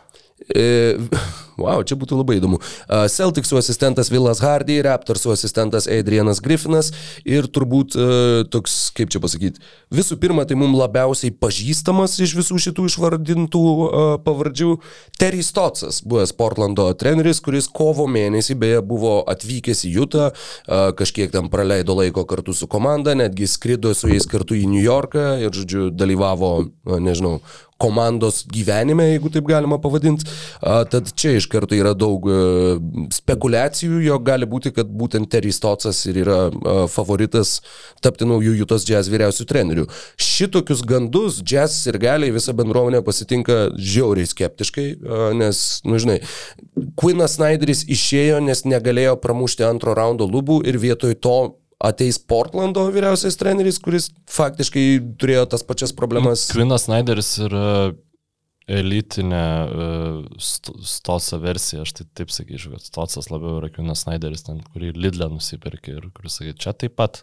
E, 0.55 0.97
wow, 1.57 1.81
čia 1.81 1.97
būtų 1.99 2.21
labai 2.21 2.37
įdomu. 2.39 2.59
Celticsų 2.87 3.59
asistentas 3.59 4.11
Vilas 4.13 4.41
Hardy, 4.43 4.79
Raptorsų 4.85 5.33
asistentas 5.33 5.89
Adrianas 5.91 6.41
Griffinas 6.43 6.91
ir 7.25 7.49
turbūt 7.51 7.97
toks, 8.53 8.77
kaip 8.97 9.11
čia 9.13 9.21
pasakyti, 9.23 9.63
visų 9.93 10.19
pirma, 10.21 10.45
tai 10.47 10.57
mums 10.59 10.77
labiausiai 10.77 11.33
pažįstamas 11.33 12.17
iš 12.23 12.35
visų 12.37 12.61
šitų 12.67 12.87
išvardintų 12.91 13.63
pavardžių 14.25 14.71
Terry 15.19 15.43
Stotsas, 15.45 16.01
buvęs 16.05 16.35
Portlando 16.37 16.87
treneris, 16.97 17.41
kuris 17.43 17.69
kovo 17.71 18.07
mėnesį 18.11 18.57
beje 18.61 18.81
buvo 18.85 19.19
atvykęs 19.27 19.85
į 19.87 19.93
Jutą, 19.97 20.29
kažkiek 20.67 21.31
ten 21.33 21.49
praleido 21.53 21.97
laiko 21.97 22.25
kartu 22.29 22.53
su 22.53 22.69
komanda, 22.69 23.15
netgi 23.17 23.47
skrido 23.49 23.93
su 23.97 24.11
jais 24.11 24.27
kartu 24.29 24.57
į 24.57 24.67
New 24.69 24.83
Yorką 24.83 25.37
ir, 25.41 25.53
žodžiu, 25.55 25.89
dalyvavo, 25.95 26.51
nežinau, 27.01 27.39
komandos 27.81 28.41
gyvenime, 28.49 29.05
jeigu 29.11 29.29
taip 29.33 29.47
galima 29.49 29.77
pavadinti. 29.81 30.25
Tad 30.61 31.11
čia 31.17 31.35
iš 31.37 31.47
karto 31.51 31.77
yra 31.77 31.93
daug 31.97 32.25
spekulacijų, 33.13 34.01
jog 34.05 34.25
gali 34.27 34.47
būti, 34.49 34.73
kad 34.75 34.89
būtent 34.89 35.29
Terry 35.31 35.53
Stotsas 35.55 36.03
ir 36.09 36.21
yra 36.23 36.39
favoritas 36.91 37.59
tapti 38.03 38.27
naujų 38.27 38.55
Jutos 38.63 38.87
jazz 38.87 39.11
vyriausių 39.13 39.47
trenerių. 39.49 39.87
Šitokius 40.21 40.81
gandus 40.87 41.41
jazz 41.45 41.85
ir 41.89 41.99
galiai 42.01 42.33
visa 42.35 42.55
bendruomenė 42.57 43.03
pasitinka 43.05 43.59
žiauriai 43.77 44.29
skeptiškai, 44.29 44.87
nes, 45.37 45.63
nu 45.85 46.01
žinai, 46.01 46.19
Quinas 46.97 47.37
Snyderis 47.37 47.85
išėjo, 47.85 48.41
nes 48.43 48.65
negalėjo 48.65 49.17
pramušti 49.21 49.65
antro 49.67 49.93
raundo 49.97 50.25
lubų 50.29 50.63
ir 50.67 50.81
vietoj 50.81 51.17
to 51.21 51.37
ateis 51.83 52.17
Portlando 52.17 52.87
vyriausias 52.93 53.37
treneris, 53.37 53.79
kuris 53.83 54.09
faktiškai 54.33 54.87
turėjo 55.21 55.45
tas 55.53 55.65
pačias 55.65 55.93
problemas. 55.95 56.47
Kvinas 56.53 56.87
Snyderis 56.87 57.35
yra 57.45 57.69
elitinė 58.67 59.43
uh, 59.63 60.39
Stosa 60.43 61.37
versija, 61.39 61.85
aš 61.85 61.93
tai 61.95 62.05
taip 62.19 62.33
sakyčiau, 62.35 62.73
kad 62.75 62.83
Stosas 62.83 63.29
labiau 63.31 63.61
yra 63.61 63.69
Kvinas 63.71 64.03
Snyderis, 64.03 64.43
ten, 64.43 64.59
kurį 64.73 64.91
Lidlę 64.97 65.29
nusipirkė 65.31 65.93
ir 65.95 66.09
kuris 66.17 66.35
sakė, 66.41 66.55
čia 66.59 66.73
taip 66.75 66.97
pat, 66.99 67.21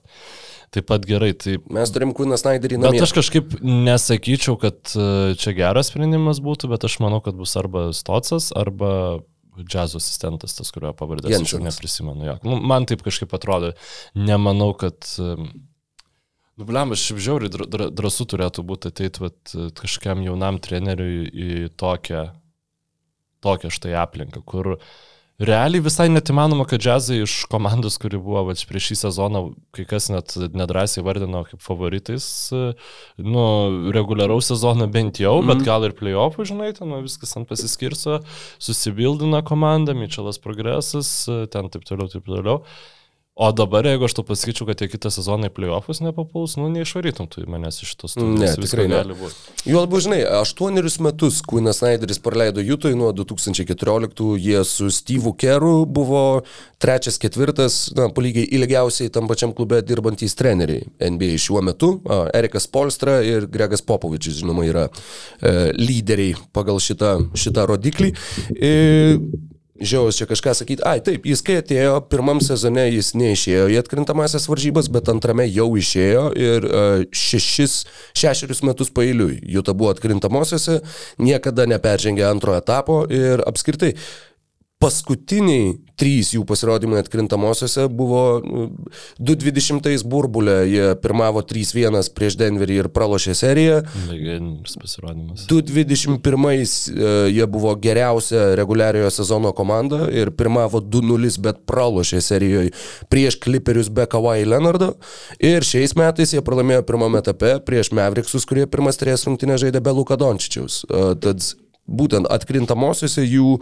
taip 0.72 0.88
pat 0.88 1.04
gerai. 1.08 1.34
Tai... 1.36 1.58
Mes 1.76 1.92
turim 1.92 2.14
Kviną 2.16 2.38
Snyderį 2.40 2.80
namie. 2.80 2.96
Bet 2.96 3.08
aš 3.08 3.12
kažkaip 3.18 3.58
nesakyčiau, 3.60 4.56
kad 4.62 4.80
uh, 4.96 5.34
čia 5.40 5.52
geras 5.58 5.92
sprendimas 5.92 6.40
būtų, 6.44 6.72
bet 6.72 6.88
aš 6.88 6.96
manau, 7.04 7.20
kad 7.24 7.36
bus 7.36 7.52
arba 7.60 7.90
Stosas, 7.96 8.48
arba 8.56 9.20
džiazo 9.62 10.00
asistentas, 10.02 10.56
tas, 10.58 10.72
kurio 10.74 10.92
pavardės 10.96 11.38
aš 11.38 11.56
neprisimenu. 11.62 12.26
Jo. 12.30 12.34
Nu, 12.46 12.58
man 12.58 12.88
taip 12.90 13.04
kažkaip 13.06 13.34
atrodo, 13.36 13.74
nemanau, 14.18 14.72
kad... 14.78 15.06
Nu, 16.54 16.66
blem, 16.68 16.94
aš 16.94 17.08
šiaip 17.08 17.22
žiauriai 17.22 17.90
drąsų 17.94 18.28
turėtų 18.30 18.62
būti 18.66 18.90
ateiti 18.92 19.30
kažkam 19.78 20.22
jaunam 20.22 20.60
treneriui 20.62 21.24
į 21.26 21.56
tokią, 21.80 22.28
tokią 23.42 23.72
štai 23.74 23.96
aplinką, 23.98 24.44
kur 24.46 24.76
uh, 24.76 24.92
Realiai 25.42 25.82
visai 25.82 26.04
net 26.12 26.30
įmanoma, 26.30 26.62
kad 26.70 26.78
džiazai 26.78 27.16
iš 27.24 27.32
komandos, 27.50 27.96
kuri 27.98 28.20
buvo 28.22 28.44
va, 28.46 28.54
prieš 28.68 28.92
šį 28.92 28.96
sezoną, 29.00 29.40
kai 29.74 29.82
kas 29.90 30.06
net 30.12 30.30
nedrasiai 30.54 31.02
vardino 31.02 31.40
kaip 31.48 31.58
favoritais, 31.64 32.28
nu, 33.18 33.46
reguliaraus 33.96 34.52
sezono 34.52 34.86
bent 34.86 35.18
jau, 35.18 35.40
mm. 35.40 35.50
bet 35.50 35.58
mhm. 35.58 35.66
gal 35.66 35.88
ir 35.88 35.96
playoffų, 35.98 36.46
žinai, 36.52 36.70
ten 36.78 36.92
nu, 36.92 37.02
viskas 37.02 37.34
ant 37.34 37.50
pasiskirso, 37.50 38.20
susibildina 38.62 39.42
komanda, 39.42 39.96
Mitčelas 39.98 40.38
progresas, 40.38 41.10
ten 41.50 41.72
taip 41.72 41.82
toliau, 41.88 42.06
taip 42.14 42.30
toliau. 42.30 42.62
O 43.34 43.48
dabar, 43.50 43.82
jeigu 43.82 44.06
aš 44.06 44.12
to 44.14 44.22
pasakyčiau, 44.22 44.68
kad 44.68 44.78
tie 44.78 44.86
kitą 44.86 45.10
sezoną 45.10 45.48
į 45.48 45.52
playoffus 45.56 45.98
nepapuls, 46.04 46.52
nu 46.54 46.68
neišvarytum 46.70 47.26
tu 47.26 47.42
manęs 47.50 47.80
iš 47.82 47.96
tos 47.98 48.12
studijos. 48.14 48.38
Ne, 48.38 48.50
tikrai 48.62 48.84
gali 48.92 49.16
būti. 49.18 49.54
Juo 49.66 49.80
labiau, 49.82 49.98
žinai, 50.04 50.20
aštuonerius 50.38 51.00
metus 51.02 51.40
Kuinas 51.42 51.80
Snyderis 51.80 52.22
praleido 52.22 52.62
Jutoj 52.62 52.94
nuo 52.94 53.08
2014, 53.10 54.22
jie 54.38 54.60
su 54.70 54.86
Steve'u 54.86 55.32
Keru 55.34 55.72
buvo 55.82 56.20
trečias, 56.78 57.18
ketvirtas, 57.18 57.78
na, 57.98 58.06
palygiai 58.14 58.46
ilgiausiai 58.54 59.10
tam 59.10 59.26
pačiam 59.26 59.50
klube 59.56 59.80
dirbantys 59.82 60.38
treneriai 60.38 60.86
NBA 61.02 61.34
šiuo 61.42 61.64
metu. 61.66 61.88
Erikas 62.38 62.68
Polstra 62.70 63.16
ir 63.26 63.48
Gregas 63.50 63.82
Popovičius, 63.82 64.44
žinoma, 64.44 64.62
yra 64.68 64.86
e, 64.86 65.72
lyderiai 65.74 66.38
pagal 66.54 66.78
šitą, 66.78 67.16
šitą 67.34 67.66
rodiklį. 67.72 68.12
E, 68.54 68.72
Žiaus 69.74 70.14
čia 70.14 70.28
kažką 70.30 70.52
sakyti, 70.54 70.84
ai 70.86 71.00
taip, 71.02 71.24
jis 71.26 71.40
kai 71.42 71.56
atėjo, 71.58 71.96
pirmam 72.06 72.38
sezone 72.38 72.84
jis 72.92 73.08
neišėjo 73.18 73.64
į 73.74 73.80
atkrintamasias 73.80 74.46
varžybas, 74.46 74.86
bet 74.94 75.10
antrame 75.10 75.48
jau 75.50 75.66
išėjo 75.74 76.28
ir 76.38 76.66
uh, 76.68 77.02
šešis, 77.10 77.74
šešerius 78.14 78.62
metus 78.62 78.92
pailiui 78.94 79.40
Juta 79.50 79.74
buvo 79.74 79.90
atkrintamosiose, 79.90 80.78
niekada 81.18 81.66
neperžengė 81.66 82.22
antro 82.28 82.54
etapo 82.54 83.00
ir 83.10 83.42
apskritai 83.50 83.96
paskutiniai 84.84 85.74
trys 85.98 86.32
jų 86.34 86.42
pasirodymai 86.48 86.98
atkrintamosiose 87.02 87.86
buvo 87.92 88.22
2.20 89.22 90.02
burbulė, 90.10 90.56
jie 90.66 90.86
pirmavo 91.02 91.42
3-1 91.46 92.10
prieš 92.16 92.36
Denverį 92.40 92.78
ir 92.82 92.88
pralošė 92.94 93.36
seriją. 93.38 93.80
Legendinis 94.10 94.74
pasirodymas. 94.80 95.46
2.21 95.50 96.50
e, 96.58 97.12
jie 97.36 97.48
buvo 97.50 97.74
geriausia 97.78 98.46
reguliariojo 98.58 99.12
sezono 99.14 99.54
komanda 99.56 100.04
ir 100.10 100.32
pirmavo 100.34 100.82
2-0, 100.82 101.38
bet 101.44 101.62
pralošė 101.70 102.22
serijoje 102.24 102.74
prieš 103.12 103.38
Clipperius 103.44 103.90
be 103.94 104.08
Kawhi 104.10 104.48
Leonardo. 104.48 104.94
Ir 105.38 105.66
šiais 105.66 105.94
metais 105.98 106.34
jie 106.34 106.42
pralaimėjo 106.44 106.84
pirmame 106.88 107.22
etape 107.22 107.56
prieš 107.66 107.94
Maverickus, 107.94 108.48
kurie 108.48 108.66
pirmas 108.70 108.98
trijas 109.00 109.28
rungtynės 109.28 109.62
žaidė 109.62 109.84
be 109.84 109.94
Luka 109.94 110.18
Dončičiaus. 110.20 110.82
E, 110.88 111.04
tad 111.22 111.54
būtent 111.86 112.28
atkrintamosiose 112.32 113.24
jų, 113.26 113.58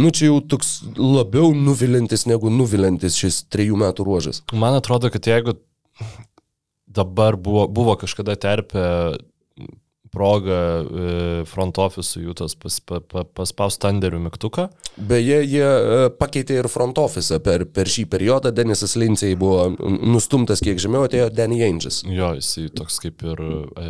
nu 0.00 0.12
čia 0.14 0.30
jau 0.30 0.40
toks 0.54 0.78
labiau 0.96 1.52
nuvilintis 1.54 2.26
negu 2.30 2.52
nuvilintis 2.52 3.18
šis 3.20 3.42
trejų 3.52 3.78
metų 3.82 4.06
ruožas. 4.08 4.42
Man 4.52 4.76
atrodo, 4.78 5.10
kad 5.12 5.28
jeigu 5.28 5.56
dabar 6.86 7.36
buvo, 7.36 7.66
buvo 7.68 7.96
kažkada 8.00 8.36
terpė 8.40 8.86
proga 10.16 10.58
e, 10.80 11.44
front 11.44 11.78
office 11.78 12.16
paspaus 12.62 12.80
pas, 13.12 13.26
pas, 13.36 13.52
pas 13.52 13.76
tanderių 13.82 14.22
mygtuką. 14.24 14.66
Beje, 14.96 15.42
jie 15.44 15.66
e, 15.66 15.98
pakeitė 16.16 16.60
ir 16.62 16.68
front 16.72 16.96
office 17.02 17.36
per, 17.44 17.66
per 17.68 17.90
šį 17.92 18.06
periodą. 18.12 18.52
Denisas 18.56 18.96
Lindsay 18.96 19.36
buvo 19.36 19.68
nustumtas 20.14 20.64
kiek 20.64 20.80
žemiau, 20.80 21.04
atėjo 21.08 21.28
Danny 21.36 21.60
Ainges. 21.66 22.00
Jo, 22.08 22.32
jisai 22.38 22.70
toks 22.76 22.96
kaip 23.04 23.26
ir, 23.28 23.44
e, 23.44 23.88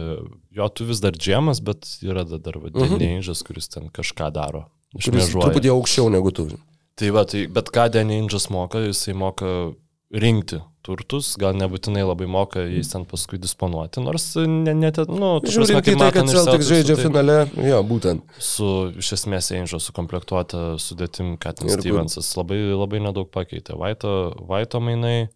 jo, 0.58 0.70
tu 0.74 0.88
vis 0.90 1.02
dar 1.04 1.14
džemas, 1.14 1.62
bet 1.62 1.86
yra 2.02 2.26
dar 2.26 2.58
uh 2.58 2.66
-huh. 2.66 2.74
Danny 2.74 2.96
mhm. 2.96 3.20
Ainges, 3.20 3.44
kuris 3.46 3.68
ten 3.68 3.88
kažką 3.88 4.32
daro. 4.34 4.66
Kuris 4.96 5.30
truputį 5.30 5.70
aukščiau 5.70 6.10
negu 6.10 6.32
tu. 6.34 6.48
Tai 6.96 7.10
va, 7.12 7.24
tai, 7.24 7.46
bet 7.46 7.70
ką 7.70 7.90
Danny 7.92 8.20
Ainges 8.20 8.48
moka, 8.50 8.78
jisai 8.78 9.14
moka 9.14 9.72
rinkti 10.14 10.60
turtus, 10.86 11.32
gal 11.40 11.56
nebūtinai 11.58 12.04
labai 12.06 12.28
moka 12.30 12.62
jais 12.62 12.92
ten 12.92 13.02
paskui 13.10 13.40
disponuoti, 13.42 14.02
nors 14.04 14.28
ne, 14.38 14.74
ne, 14.76 14.90
nu, 15.10 15.30
žinai, 15.42 15.80
kaip 15.82 15.98
tai, 15.98 16.10
kad 16.14 16.30
Celtics 16.30 16.68
žaidžia 16.70 16.94
tai, 16.94 17.06
finale, 17.08 17.38
jo, 17.66 17.80
būtent. 17.88 18.36
Su, 18.38 18.68
iš 19.02 19.16
esmės, 19.18 19.50
Ainžo 19.56 19.80
sukomplektuota 19.82 20.76
sudėtim, 20.82 21.34
Katin 21.42 21.72
Stevensas 21.74 22.30
labai, 22.38 22.60
labai 22.70 23.02
nedaug 23.02 23.30
pakeitė. 23.34 23.74
Vaito, 23.80 24.12
Vaito 24.46 24.82
mainai. 24.82 25.26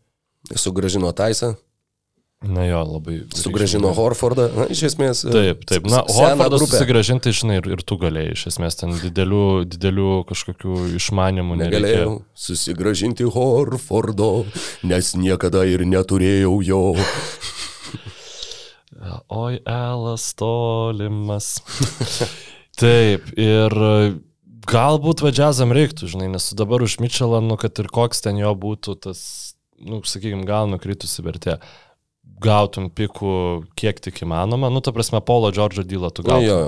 Sugražino 0.56 1.10
Taisą. 1.12 1.56
Na 2.40 2.64
jo, 2.64 2.78
labai. 2.88 3.18
Sugražino 3.36 3.90
Horfordą, 3.92 4.46
na, 4.56 4.64
iš 4.72 4.86
esmės. 4.88 5.18
e, 5.28 5.32
Taip, 5.34 5.64
taip. 5.68 5.84
Na, 5.92 6.00
Horfordas 6.08 6.62
susigražinti, 6.64 7.34
žinai, 7.36 7.58
ir, 7.60 7.66
ir 7.74 7.82
tu 7.84 7.98
galėjai, 8.00 8.32
iš 8.32 8.46
esmės, 8.48 8.78
ten 8.80 8.94
didelių, 8.96 9.40
didelių 9.68 10.12
kažkokių 10.30 10.78
išmanimų 10.96 11.58
negalėjau. 11.60 11.82
Negalėjau 11.84 12.14
susigražinti 12.32 13.28
Horfordo, 13.34 14.30
nes 14.88 15.12
niekada 15.20 15.66
ir 15.68 15.84
neturėjau 15.84 16.54
jo. 16.64 16.80
Oi, 19.28 19.60
Elas 19.68 20.30
tolimas. 20.40 21.58
taip, 22.80 23.28
ir 23.36 23.76
galbūt 24.70 25.20
vadžiazam 25.24 25.76
reiktų, 25.76 26.08
žinai, 26.08 26.32
nes 26.32 26.48
dabar 26.56 26.80
už 26.88 26.98
Mitchellą, 27.04 27.44
nu, 27.44 27.60
kad 27.60 27.76
ir 27.84 27.92
koks 27.92 28.24
ten 28.24 28.40
jo 28.40 28.56
būtų 28.56 28.96
tas, 29.04 29.22
nu, 29.76 30.00
sakykime, 30.08 30.48
gal 30.48 30.72
nukritusi 30.72 31.24
vertė. 31.28 31.60
Gautum 32.40 32.88
pikų 32.90 33.34
kiek 33.78 34.00
tik 34.02 34.22
įmanoma, 34.24 34.70
nu, 34.72 34.82
ta 34.84 34.94
prasme, 34.96 35.20
Paulo 35.24 35.52
Džordžo 35.54 35.84
dylą 35.86 36.12
tu 36.14 36.24
gautum. 36.26 36.46
jo. 36.46 36.62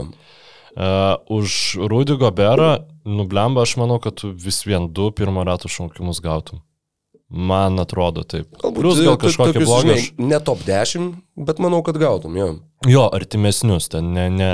Uh, 0.73 1.19
už 1.29 1.77
Rudy 1.85 2.17
Goberą, 2.17 2.87
nublemba, 3.05 3.67
aš 3.67 3.75
manau, 3.77 3.99
kad 4.01 4.17
tu 4.23 4.31
vis 4.33 4.63
vien 4.65 4.87
du 4.89 5.11
pirmo 5.13 5.45
rato 5.45 5.69
šaukimus 5.69 6.23
gautum. 6.25 6.63
Man 7.33 7.81
atrodo 7.81 8.27
taip. 8.29 8.51
Galbūt 8.61 8.77
Plus 8.85 8.99
gal 9.01 9.15
e, 9.15 9.17
to- 9.17 9.21
kažkokį 9.25 9.61
blogą. 9.65 9.95
Ne 10.21 10.39
top 10.45 10.61
10, 10.67 11.15
bet 11.49 11.63
manau, 11.65 11.79
kad 11.87 11.97
gautum, 11.97 12.35
jo. 12.37 12.49
Jo, 12.85 13.07
artimesnius, 13.15 13.87
ten 13.89 14.11
ne, 14.13 14.27
ne, 14.29 14.49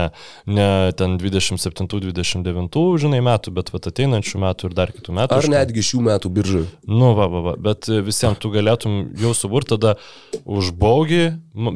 ne 0.46 0.66
ten 0.94 1.16
27-29, 1.18 2.98
žinai, 3.02 3.18
metų, 3.24 3.52
bet 3.56 3.72
vat 3.72 3.88
ateinančių 3.90 4.40
metų 4.44 4.68
ir 4.70 4.76
dar 4.78 4.92
kitų 4.94 5.14
metų. 5.16 5.34
Ar 5.34 5.42
Aš- 5.42 5.50
netgi 5.50 5.82
šių 5.90 6.02
metų 6.06 6.30
biržai. 6.36 6.62
Nu, 6.86 7.14
va, 7.18 7.26
va, 7.32 7.40
va, 7.48 7.56
bet 7.56 7.88
e, 7.90 7.98
visiems 8.04 8.38
tu 8.38 8.52
galėtum 8.54 9.10
jau 9.18 9.32
suburti 9.34 9.74
tada 9.74 9.96
už 10.44 10.70
baugį, 10.78 11.24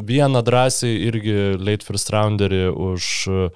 vieną 0.06 0.44
drąsiai 0.46 0.94
irgi 1.08 1.36
late 1.58 1.88
first 1.88 2.12
rounderį, 2.14 2.62
už, 2.92 3.10
e, 3.32 3.50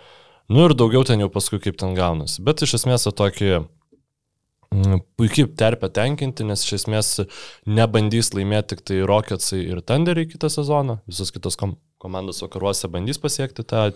nu 0.50 0.66
ir 0.66 0.74
daugiau 0.74 1.04
ten 1.06 1.20
jau 1.22 1.30
paskui 1.30 1.60
kaip 1.62 1.78
ten 1.78 1.94
gaunasi. 1.94 2.42
Bet 2.42 2.64
iš 2.66 2.78
esmės 2.80 3.06
tokį 3.06 3.66
puikiai 5.18 5.48
terpę 5.58 5.90
tenkinti, 5.94 6.46
nes 6.48 6.64
iš 6.66 6.76
esmės 6.80 7.10
nebandys 7.68 8.32
laimėti 8.36 8.74
tik 8.74 8.84
tai 8.88 9.02
Rocketsai 9.08 9.62
ir 9.64 9.82
Thunderiai 9.86 10.28
kitą 10.30 10.50
sezoną, 10.52 11.00
visos 11.08 11.32
kitos 11.34 11.58
kom 11.60 11.76
komandos 12.02 12.42
vakaruose 12.44 12.90
bandys 12.92 13.20
pasiekti 13.22 13.64
tą 13.66 13.88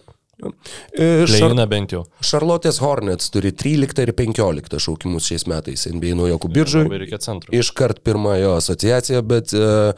Šar 0.95 1.31
plėjiną 1.31 1.67
bent 1.71 1.95
jau. 1.95 2.03
Charlotte's 2.25 2.81
Hornets 2.83 3.31
turi 3.33 3.53
13 3.57 4.05
ir 4.05 4.13
15 4.17 4.81
šaukimus 4.85 5.29
šiais 5.31 5.47
metais 5.51 5.87
NBA 5.89 6.17
naujokų 6.19 6.51
centro. 7.23 7.55
Iškart 7.57 8.03
pirmojo 8.07 8.53
asociacija, 8.59 9.23
bet 9.27 9.55
uh, 9.57 9.93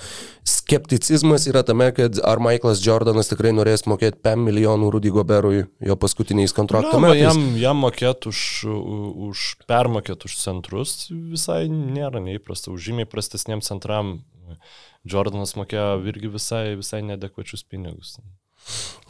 skepticizmas 0.49 1.47
yra 1.51 1.65
tame, 1.67 1.91
kad 1.97 2.19
ar 2.27 2.43
Michaelas 2.43 2.83
Jordanas 2.85 3.31
tikrai 3.31 3.55
norės 3.57 3.87
mokėti 3.91 4.23
5 4.25 4.45
milijonų 4.47 4.91
Rudy 4.95 5.13
Goberui 5.15 5.65
jo 5.83 5.99
paskutiniais 6.01 6.55
kontrakto 6.57 6.99
Na, 6.99 7.09
metais. 7.09 7.25
jam, 7.27 7.43
jam 7.61 7.83
mokėt 7.83 8.29
už, 8.31 8.43
už 9.31 9.47
permokėt 9.71 10.27
už 10.29 10.39
centrus 10.41 10.97
visai 11.11 11.67
nėra 11.71 12.23
neįprasta. 12.23 12.73
Už 12.75 12.91
žymiai 12.91 13.09
prastesniem 13.11 13.63
centram 13.65 14.21
Jordanas 15.09 15.57
mokėjo 15.59 16.03
irgi 16.11 16.31
visai, 16.33 16.65
visai 16.79 17.03
nedekvačius 17.07 17.65
pinigus. 17.67 18.17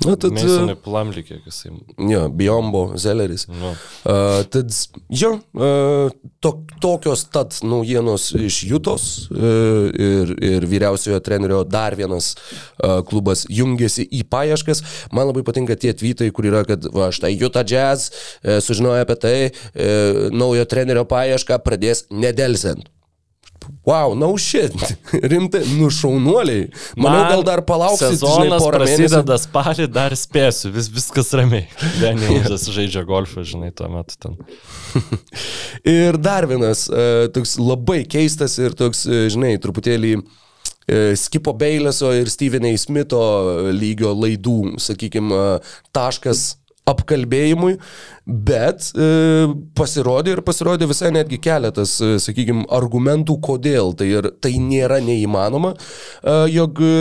Na, 0.02 0.16
tad, 0.16 0.32
Mesonai 0.34 0.74
Plumlee, 0.82 1.22
kiek 1.22 1.44
jisai. 1.46 1.70
jo, 2.10 2.22
Biombo, 2.28 2.92
Zelleris. 2.98 3.46
Nu, 3.48 3.74
Uh, 4.02 4.42
tad, 4.50 4.72
jo, 5.14 5.36
uh, 5.54 6.10
to, 6.42 6.50
tokios 6.82 7.22
tad 7.30 7.54
naujienos 7.62 8.32
iš 8.34 8.56
Jutos 8.66 9.04
uh, 9.30 9.92
ir, 9.94 10.32
ir 10.42 10.66
vyriausiojo 10.66 11.20
trenerio 11.22 11.60
dar 11.62 11.94
vienas 11.94 12.32
uh, 12.34 12.98
klubas 13.06 13.44
jungiasi 13.46 14.08
į 14.10 14.24
paieškas. 14.26 14.82
Man 15.14 15.30
labai 15.30 15.44
patinka 15.46 15.76
tie 15.78 15.94
tweetai, 15.94 16.32
kur 16.34 16.50
yra, 16.50 16.64
kad 16.66 16.88
va, 16.90 17.12
štai 17.14 17.36
Juta 17.36 17.62
Jazz 17.62 18.10
uh, 18.10 18.58
sužinojo 18.58 19.04
apie 19.06 19.18
tai, 19.22 19.36
uh, 19.52 20.26
naujo 20.34 20.66
trenerio 20.66 21.06
paiešką 21.06 21.62
pradės 21.62 22.08
nedelsiant. 22.10 22.90
Wow, 23.86 24.14
no 24.14 24.36
shit. 24.38 24.74
Rimtai, 25.32 25.64
nušaunuoliai. 25.78 26.68
Manau, 26.96 27.22
gal 27.30 27.42
dar 27.46 27.62
palauksit, 27.66 28.14
žinai, 28.14 28.20
Sezonas 28.20 28.62
mėnesių. 28.62 28.70
prasideda 28.76 29.38
spalį, 29.42 29.88
dar 29.90 30.14
spėsiu, 30.18 30.70
vis, 30.74 30.90
viskas 30.92 31.32
ramiai. 31.38 31.66
Danielsas 32.02 32.68
žaidžia 32.70 33.02
golfą, 33.08 33.42
žinai, 33.46 33.72
tuo 33.74 33.90
metu 33.92 34.18
ten. 34.22 34.38
Ir 35.96 36.20
dar 36.22 36.46
vienas 36.50 36.86
e, 36.86 37.26
toks 37.34 37.56
labai 37.58 38.02
keistas 38.06 38.58
ir 38.62 38.76
toks, 38.78 39.02
e, 39.08 39.24
žinai, 39.32 39.56
truputėlį 39.62 40.14
e, 40.18 40.22
Skipo 41.18 41.54
Beileso 41.58 42.12
ir 42.14 42.30
Stevenai 42.30 42.76
Smito 42.78 43.22
lygio 43.74 44.12
laidų, 44.14 44.76
sakykime, 44.82 45.42
taškas 45.96 46.61
apkalbėjimui, 46.88 47.76
bet 48.26 48.88
e, 48.98 49.06
pasirodė 49.78 50.34
ir 50.34 50.42
pasirodė 50.46 50.88
visai 50.90 51.12
netgi 51.14 51.38
keletas, 51.42 51.94
e, 52.02 52.16
sakykime, 52.22 52.64
argumentų, 52.74 53.36
kodėl 53.44 53.92
tai, 53.98 54.08
ir, 54.18 54.30
tai 54.42 54.56
nėra 54.58 54.98
neįmanoma, 55.04 55.74
e, 55.76 56.34
jog 56.50 56.82
e, 56.82 56.92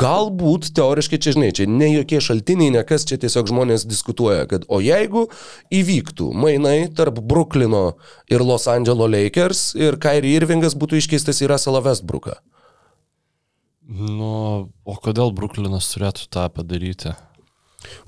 galbūt 0.00 0.70
teoriškai 0.78 1.20
čia, 1.20 1.36
žinai, 1.36 1.52
čia 1.56 1.68
ne 1.68 1.90
jokie 1.92 2.22
šaltiniai, 2.24 2.72
ne 2.78 2.84
kas 2.88 3.04
čia 3.08 3.20
tiesiog 3.20 3.52
žmonės 3.52 3.84
diskutuoja, 3.88 4.48
kad 4.48 4.64
o 4.72 4.80
jeigu 4.84 5.26
įvyktų 5.76 6.32
mainai 6.32 6.78
tarp 6.96 7.20
Bruklino 7.20 7.98
ir 8.32 8.44
Los 8.44 8.68
Angeles 8.70 9.12
Lakers 9.12 9.64
ir 9.76 10.00
Kyrie 10.00 10.38
Irvingas 10.40 10.76
būtų 10.78 11.02
iškeistas 11.02 11.44
į 11.44 11.52
Russellą 11.52 11.84
Westbrooką. 11.84 12.40
Nu, 13.88 14.68
o 14.84 14.94
kodėl 15.00 15.32
Bruklinas 15.36 15.88
turėtų 15.94 16.28
tą 16.32 16.44
padaryti? 16.52 17.14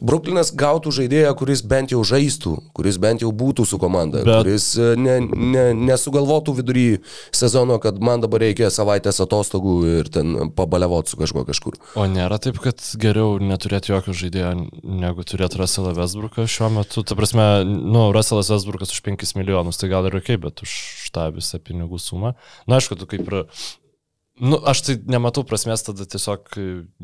Bruklinas 0.00 0.52
gautų 0.56 0.92
žaidėją, 0.96 1.32
kuris 1.38 1.62
bent 1.66 1.94
jau 1.94 2.02
žaistų, 2.06 2.56
kuris 2.76 2.98
bent 3.02 3.24
jau 3.24 3.30
būtų 3.32 3.66
su 3.68 3.78
komanda, 3.82 4.22
Bet- 4.26 4.44
kuris 4.44 4.70
e, 4.78 4.94
ne, 5.00 5.18
ne, 5.20 5.64
nesugalvotų 5.90 6.54
vidury 6.60 6.86
sezono, 7.32 7.78
kad 7.82 7.98
man 8.02 8.22
dabar 8.24 8.44
reikia 8.44 8.70
savaitės 8.72 9.20
atostogų 9.24 9.74
ir 10.00 10.10
ten 10.12 10.50
pabalevot 10.56 11.08
su 11.10 11.18
kažkuo 11.20 11.44
kažkur. 11.48 11.78
O 12.00 12.06
nėra 12.10 12.38
taip, 12.42 12.60
kad 12.64 12.80
geriau 13.00 13.38
neturėti 13.42 13.92
jokio 13.94 14.14
žaidėjo, 14.16 14.54
negu 14.84 15.24
turėti 15.26 15.60
Russellą 15.60 15.94
Westbrooką 15.98 16.46
šiuo 16.50 16.70
metu. 16.80 17.04
Ta 17.06 17.16
prasme, 17.18 17.46
nu, 17.66 18.08
Russellas 18.14 18.50
Westbrookas 18.52 18.92
už 18.94 19.02
5 19.06 19.36
milijonus, 19.38 19.78
tai 19.80 19.90
gal 19.92 20.08
ir 20.08 20.18
ok, 20.20 20.34
bet 20.42 20.64
už 20.64 20.72
tą 21.14 21.28
visą 21.34 21.60
pinigų 21.62 22.00
sumą. 22.00 22.34
Na, 22.66 22.78
aišku, 22.80 22.98
tu 23.00 23.08
kaip 23.10 23.28
ir... 23.28 23.44
Nu, 24.40 24.56
aš 24.64 24.80
tai 24.86 24.94
nematau 25.10 25.42
prasmės 25.44 25.82
tada 25.84 26.06
tiesiog 26.08 26.54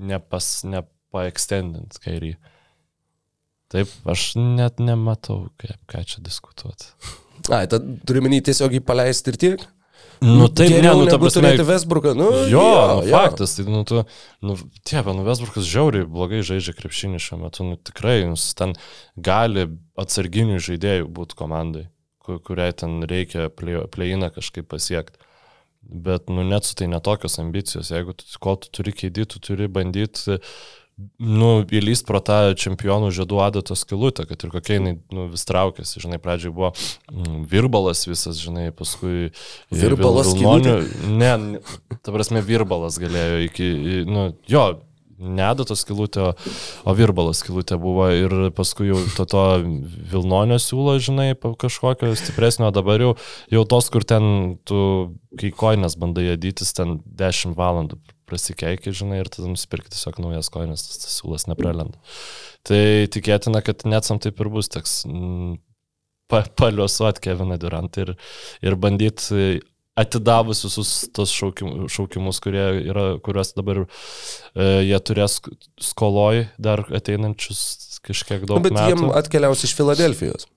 nepas, 0.08 0.62
nepaekstendint 0.64 1.98
kairį. 2.00 2.36
Taip, 3.72 3.90
aš 4.06 4.28
net 4.38 4.78
nematau, 4.82 5.48
kaip, 5.58 5.78
ką 5.90 6.04
čia 6.06 6.20
diskutuoti. 6.24 6.92
Ai, 7.52 7.64
tad 7.70 7.84
turime 8.06 8.30
jį 8.32 8.44
tiesiog 8.50 8.76
paleisti 8.86 9.32
ir 9.34 9.40
tiek? 9.42 9.64
Nu, 10.24 10.46
taip, 10.48 10.70
ne, 10.70 10.78
Geriau 10.78 11.02
nu, 11.02 11.08
ta 11.10 11.18
prasme, 11.20 11.42
turėti 11.42 11.64
Westbrooką. 11.68 12.14
Nu, 12.16 12.28
Jo, 12.48 12.62
nu, 13.02 13.10
faktas, 13.10 13.52
tai, 13.58 13.66
nu, 13.68 13.82
tu, 13.84 14.00
nu, 14.46 14.54
tiep, 14.88 15.10
nu, 15.12 15.24
Vesburgas 15.26 15.66
žiauriai 15.68 16.06
blogai 16.08 16.40
žaidžia 16.46 16.72
krepšinį 16.78 17.20
šiuo 17.20 17.40
metu, 17.42 17.66
nu, 17.68 17.76
tikrai, 17.76 18.22
nu, 18.24 18.38
jis 18.38 18.54
ten 18.56 18.72
gali 19.18 19.66
atsarginių 20.00 20.56
žaidėjų 20.64 21.10
būti 21.18 21.36
komandai, 21.36 21.84
ku- 22.24 22.38
kuriai 22.40 22.72
ten 22.72 23.02
reikia 23.04 23.50
pleiną 23.52 24.30
kažkaip 24.38 24.70
pasiekti. 24.72 25.20
Bet, 25.86 26.30
nu, 26.32 26.42
net 26.48 26.64
su 26.66 26.74
tai 26.80 26.88
netokios 26.90 27.36
ambicijos, 27.38 27.92
jeigu 27.92 28.16
tu, 28.16 28.24
ko 28.42 28.56
tu 28.62 28.72
turi 28.74 28.96
keidyti, 28.96 29.28
tu 29.36 29.42
turi 29.52 29.68
bandyti, 29.70 30.40
nu, 31.20 31.50
įlyst 31.76 32.06
pro 32.08 32.22
tą 32.24 32.54
čempionų 32.56 33.10
žiedų 33.14 33.40
adatos 33.44 33.82
skilutę, 33.84 34.24
kad 34.28 34.46
ir 34.46 34.52
kokia 34.54 34.78
jinai, 34.78 34.94
nu, 35.12 35.26
vis 35.32 35.44
traukėsi, 35.48 36.00
žinai, 36.00 36.18
pradžiai 36.22 36.54
buvo 36.56 36.70
mm, 37.12 37.42
virbalas 37.50 38.06
visas, 38.08 38.40
žinai, 38.40 38.70
paskui... 38.76 39.30
Virbalas 39.72 40.32
Vilnonių- 40.32 41.12
Ne, 41.20 41.32
ne, 41.36 41.60
ta 42.00 42.14
prasme, 42.16 42.40
virbalas 42.44 42.96
galėjo 43.02 43.42
iki, 43.44 43.68
nu, 44.08 44.30
jo, 44.48 44.64
nedatos 45.16 45.84
skilutė, 45.84 46.30
o, 46.30 46.32
o 46.88 46.94
virbalas 46.96 47.40
skilutė 47.44 47.78
buvo 47.80 48.08
ir 48.12 48.34
paskui 48.56 48.88
jau 48.90 48.98
to, 49.16 49.24
to 49.28 49.44
Vilnonio 50.12 50.58
siūlo, 50.60 50.96
žinai, 51.00 51.30
kažkokio 51.36 52.12
stipresnio, 52.16 52.72
dabar 52.72 53.04
jau, 53.04 53.14
jau 53.52 53.64
tos, 53.68 53.92
kur 53.92 54.04
ten 54.04 54.56
tu, 54.68 54.80
kai 55.40 55.52
koinės 55.52 55.96
bandai 56.00 56.30
jadytis, 56.30 56.72
ten 56.76 56.98
10 57.04 57.56
valandų 57.56 58.00
prasikeikia, 58.28 58.94
žinai, 58.96 59.20
ir 59.22 59.30
tada 59.32 59.48
nusipirkti 59.50 59.94
tiesiog 59.94 60.18
naujas 60.24 60.50
koinės, 60.52 60.84
tas, 60.88 60.98
tas 61.04 61.14
siūlas 61.20 61.46
nepralenda. 61.50 62.00
Tai 62.66 62.82
tikėtina, 63.14 63.62
kad 63.66 63.86
netsam 63.88 64.20
taip 64.22 64.40
ir 64.42 64.50
bus, 64.52 64.70
teks 64.72 65.04
mm, 65.08 65.56
pa, 66.32 66.42
paliuosuoti 66.58 67.22
Keviną 67.28 67.58
Durantą 67.62 68.06
ir, 68.06 68.14
ir 68.66 68.78
bandyti 68.82 69.60
atidavus 69.96 70.60
visus 70.66 70.90
tos 71.16 71.32
šaukim, 71.32 71.86
šaukimus, 71.88 72.40
kurie 72.44 72.64
yra, 72.90 73.06
kuriuos 73.24 73.54
dabar 73.56 73.84
e, 73.86 73.86
jie 74.90 74.98
turės 75.08 75.38
skoloj 75.80 76.42
dar 76.60 76.84
ateinančius 76.98 77.62
kažkiek 78.04 78.44
daug 78.44 78.60
Nu, 78.60 78.66
bet 78.66 78.76
metų. 78.76 78.90
jiem 78.92 79.14
atkeliaus 79.16 79.64
iš 79.64 79.72
Filadelfijos. 79.78 80.50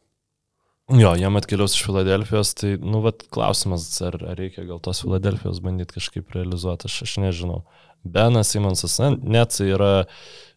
Jo, 0.89 1.13
jam 1.17 1.37
atkeliaus 1.37 1.75
iš 1.77 1.83
Filadelfijos, 1.85 2.55
tai, 2.57 2.73
nu, 2.81 3.03
vat, 3.05 3.21
klausimas, 3.33 3.85
ar, 4.01 4.17
ar 4.25 4.39
reikia 4.39 4.65
gal 4.65 4.81
tos 4.81 5.03
Filadelfijos 5.05 5.61
bandyti 5.61 5.99
kažkaip 5.99 6.33
realizuoti, 6.33 6.89
aš, 6.89 7.03
aš 7.05 7.15
nežinau. 7.21 7.61
Benas 8.03 8.47
Simonsas, 8.47 8.95
net 9.21 9.51
tai 9.51 9.65
yra 9.75 9.89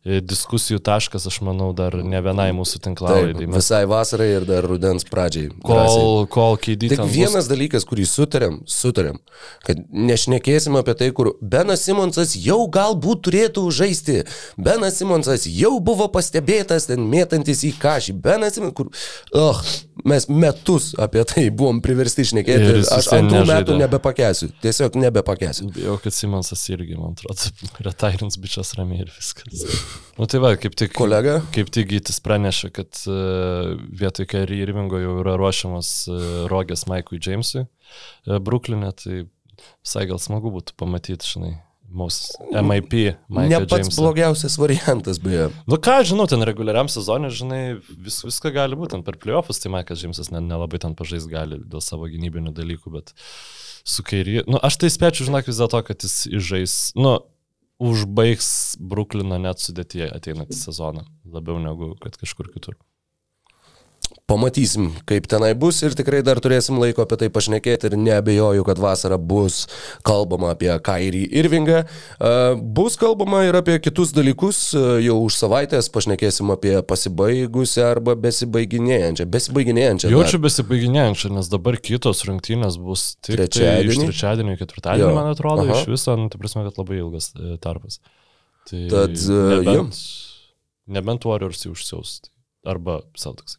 e, 0.07 0.21
diskusijų 0.23 0.79
taškas, 0.87 1.27
aš 1.27 1.41
manau, 1.43 1.73
dar 1.77 1.97
ne 2.07 2.21
vienai 2.23 2.49
mūsų 2.55 2.79
tinklalaidai. 2.87 3.49
Mes 3.51 3.59
visai 3.59 3.83
vasarai 3.91 4.29
ir 4.37 4.47
dar 4.47 4.65
rudens 4.71 5.05
pradžiai. 5.11 5.51
drąsiai. 5.51 5.99
kol, 5.99 6.27
kol 6.31 6.57
keidį 6.63 6.93
Tik 6.95 7.03
vienas 7.11 7.51
dalykas, 7.51 7.85
kurį 7.89 8.07
sutarėm, 8.09 8.61
sutarėm, 8.71 9.19
kad 9.67 9.83
nešnekėsim 9.91 10.79
apie 10.79 10.95
tai, 11.03 11.11
kur 11.19 11.35
Benas 11.43 11.83
Simonsas 11.85 12.37
jau 12.39 12.61
galbūt 12.73 13.27
turėtų 13.27 13.67
žaisti. 13.75 14.21
Benas 14.57 15.03
Simonsas 15.03 15.49
jau 15.51 15.75
buvo 15.83 16.09
pastebėtas 16.15 16.89
ten 16.89 17.11
mėtantis 17.11 17.67
į 17.67 17.75
kažį. 17.83 18.21
Benas 18.23 18.57
Simonsas, 18.57 18.79
kur... 18.79 18.95
Oh, 19.35 19.67
mes 20.09 20.27
metus 20.31 20.91
apie 21.01 21.23
tai 21.29 21.45
buvom 21.55 21.81
priversti 21.85 22.25
Ir 22.25 22.29
šnekėti. 22.31 22.69
jis 22.81 22.91
Aš 22.95 23.09
antrų 23.17 23.43
metų 23.49 23.77
nebepakėsiu. 23.81 24.49
Tiesiog 24.65 24.99
nebepakėsiu. 25.03 25.69
Bijau, 25.75 25.97
kad 26.03 26.17
Simonsas 26.17 26.63
irgi, 26.73 26.97
man 26.99 27.17
atrodo, 27.17 27.53
retairins 27.87 28.39
bičias 28.43 28.75
ramiai 28.79 29.05
ir 29.07 29.13
viskas. 29.15 29.65
Nu 30.19 30.29
tai 30.31 30.43
va, 30.45 30.55
kaip 30.61 30.77
tik... 30.79 30.95
Kolega? 30.97 31.41
Kaip 31.55 31.73
tik 31.75 31.91
Gytis 31.93 32.21
pranešė, 32.25 32.73
kad 32.77 33.05
uh, 33.11 33.75
vietoj 34.03 34.29
Kerry 34.31 34.63
Irvingo 34.65 35.01
jau 35.03 35.19
yra 35.23 35.37
ruošiamas 35.41 35.93
uh, 36.13 36.25
rogės 36.53 36.87
Maikui 36.91 37.21
Jamesui 37.23 37.65
uh, 37.65 38.39
Bruklinė, 38.43 38.93
tai 38.99 39.25
visai 39.83 40.07
gal 40.11 40.21
smagu 40.23 40.53
būtų 40.55 40.77
pamatyti, 40.81 41.35
žinai, 41.35 41.55
mūsų 41.97 42.49
MIP. 42.67 42.95
Ne 43.03 43.17
Maiką 43.37 43.61
pats 43.69 43.87
Jamesą. 43.89 44.03
blogiausias 44.03 44.57
variantas, 44.61 45.21
beje. 45.23 45.49
Nu 45.69 45.79
ką, 45.83 45.99
žinau, 46.09 46.27
ten 46.31 46.45
reguliariam 46.47 46.89
sezonė, 46.93 47.31
žinai, 47.35 47.63
vis, 48.05 48.23
viską 48.27 48.53
gali 48.55 48.79
būti, 48.79 48.95
ten 48.97 49.05
per 49.07 49.19
playoffus, 49.21 49.61
tai 49.63 49.73
Džeimsas 49.93 50.31
ne- 50.33 50.41
nelabai 50.41 50.81
ten 50.83 50.95
pažais 50.99 51.27
gali 51.31 51.59
dėl 51.59 51.83
savo 51.85 52.09
gynybinių 52.11 52.55
dalykų, 52.57 52.93
bet 52.93 53.13
su 53.85 54.03
kairį, 54.03 54.45
nu 54.49 54.59
aš 54.63 54.79
tai 54.83 54.89
spėčiau, 54.95 55.29
žinok, 55.29 55.47
vis 55.47 55.59
dėlto, 55.61 55.83
kad 55.87 56.03
jis 56.07 56.27
išžais, 56.31 56.77
nu, 56.97 57.19
užbaigs 57.83 58.77
Bruklino 58.79 59.39
net 59.43 59.59
sudėtyje 59.63 60.09
ateinantį 60.15 60.55
sezoną, 60.55 61.05
labiau 61.27 61.59
negu 61.63 61.95
kad 62.03 62.17
kažkur 62.21 62.53
kitur. 62.55 62.77
Pamatysim, 64.31 64.87
kaip 65.05 65.27
tenai 65.29 65.51
bus 65.59 65.83
ir 65.85 65.93
tikrai 65.99 66.23
dar 66.25 66.39
turėsim 66.41 66.79
laiko 66.81 67.03
apie 67.05 67.19
tai 67.21 67.27
pašnekėti 67.35 67.89
ir 67.91 67.97
neabejoju, 68.01 68.63
kad 68.65 68.79
vasarą 68.81 69.19
bus 69.19 69.67
kalbama 70.07 70.53
apie 70.55 70.71
Kairį 70.87 71.21
Irvingą. 71.43 71.83
Bus 72.79 72.97
kalbama 73.01 73.43
ir 73.45 73.59
apie 73.59 73.75
kitus 73.83 74.15
dalykus, 74.17 74.61
jau 75.05 75.19
už 75.27 75.37
savaitės 75.37 75.91
pašnekėsim 75.93 76.49
apie 76.55 76.79
pasibaigusią 76.87 77.85
arba 77.91 78.15
besibaiginėjančią. 78.25 79.27
Besibaiginėjančią. 79.37 80.13
Jaučiu 80.15 80.41
besibaiginėjančią, 80.47 81.33
nes 81.37 81.51
dabar 81.53 81.77
kitos 81.83 82.25
rungtynės 82.31 82.79
bus 82.81 83.17
tik 83.21 83.35
tai 83.37 83.49
Trečiadienį? 83.51 83.93
iš 83.93 84.03
trečiadienio 84.07 84.57
į 84.57 84.61
ketvirtadienį, 84.63 85.09
Jo. 85.11 85.17
man 85.19 85.33
atrodo, 85.35 85.67
Aha. 85.69 85.81
iš 85.83 85.91
viso, 85.93 86.15
nu, 86.17 86.31
tai 86.33 86.41
prasme, 86.41 86.65
kad 86.71 86.79
labai 86.81 87.03
ilgas 87.03 87.33
e, 87.37 87.57
tarpas. 87.61 87.99
Tai 88.71 88.85
Tad, 88.95 89.19
e, 89.19 89.43
nebent, 89.59 89.99
nebent 90.89 91.27
Warriors 91.29 91.67
jį 91.67 91.75
užsiaus, 91.75 92.21
tai- 92.25 92.33
arba 92.73 93.03
Celtics. 93.19 93.59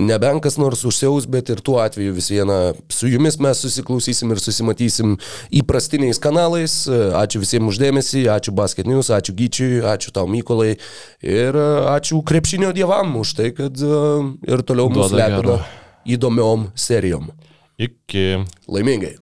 Nebent 0.00 0.40
kas 0.40 0.56
nors 0.56 0.86
užsiaus, 0.88 1.26
bet 1.28 1.50
ir 1.52 1.60
tuo 1.60 1.76
atveju 1.82 2.14
vis 2.16 2.30
viena 2.32 2.72
su 2.88 3.10
jumis 3.12 3.36
mes 3.42 3.60
susiklausysim 3.60 4.30
ir 4.32 4.40
susimatysim 4.40 5.18
įprastiniais 5.60 6.20
kanalais. 6.22 6.76
Ačiū 6.88 7.42
visiems 7.42 7.74
uždėmesį, 7.74 8.24
ačiū 8.32 8.54
Basket 8.56 8.88
News, 8.88 9.12
ačiū 9.12 9.36
Gyčiui, 9.36 9.82
ačiū 9.92 10.14
tau 10.16 10.24
Mykolai 10.32 10.72
ir 11.20 11.60
e, 11.60 11.68
ačiū 11.92 12.22
krepšinio 12.24 12.72
dievam 12.72 13.12
už 13.20 13.34
tai, 13.36 13.50
kad 13.58 13.76
e, 13.76 14.00
ir 14.48 14.64
toliau 14.64 14.88
mūsų 14.96 15.20
gero. 15.20 15.58
įdomiom 16.08 16.70
serijom. 16.72 17.28
Iki. 17.76 18.46
Laimingai. 18.72 19.18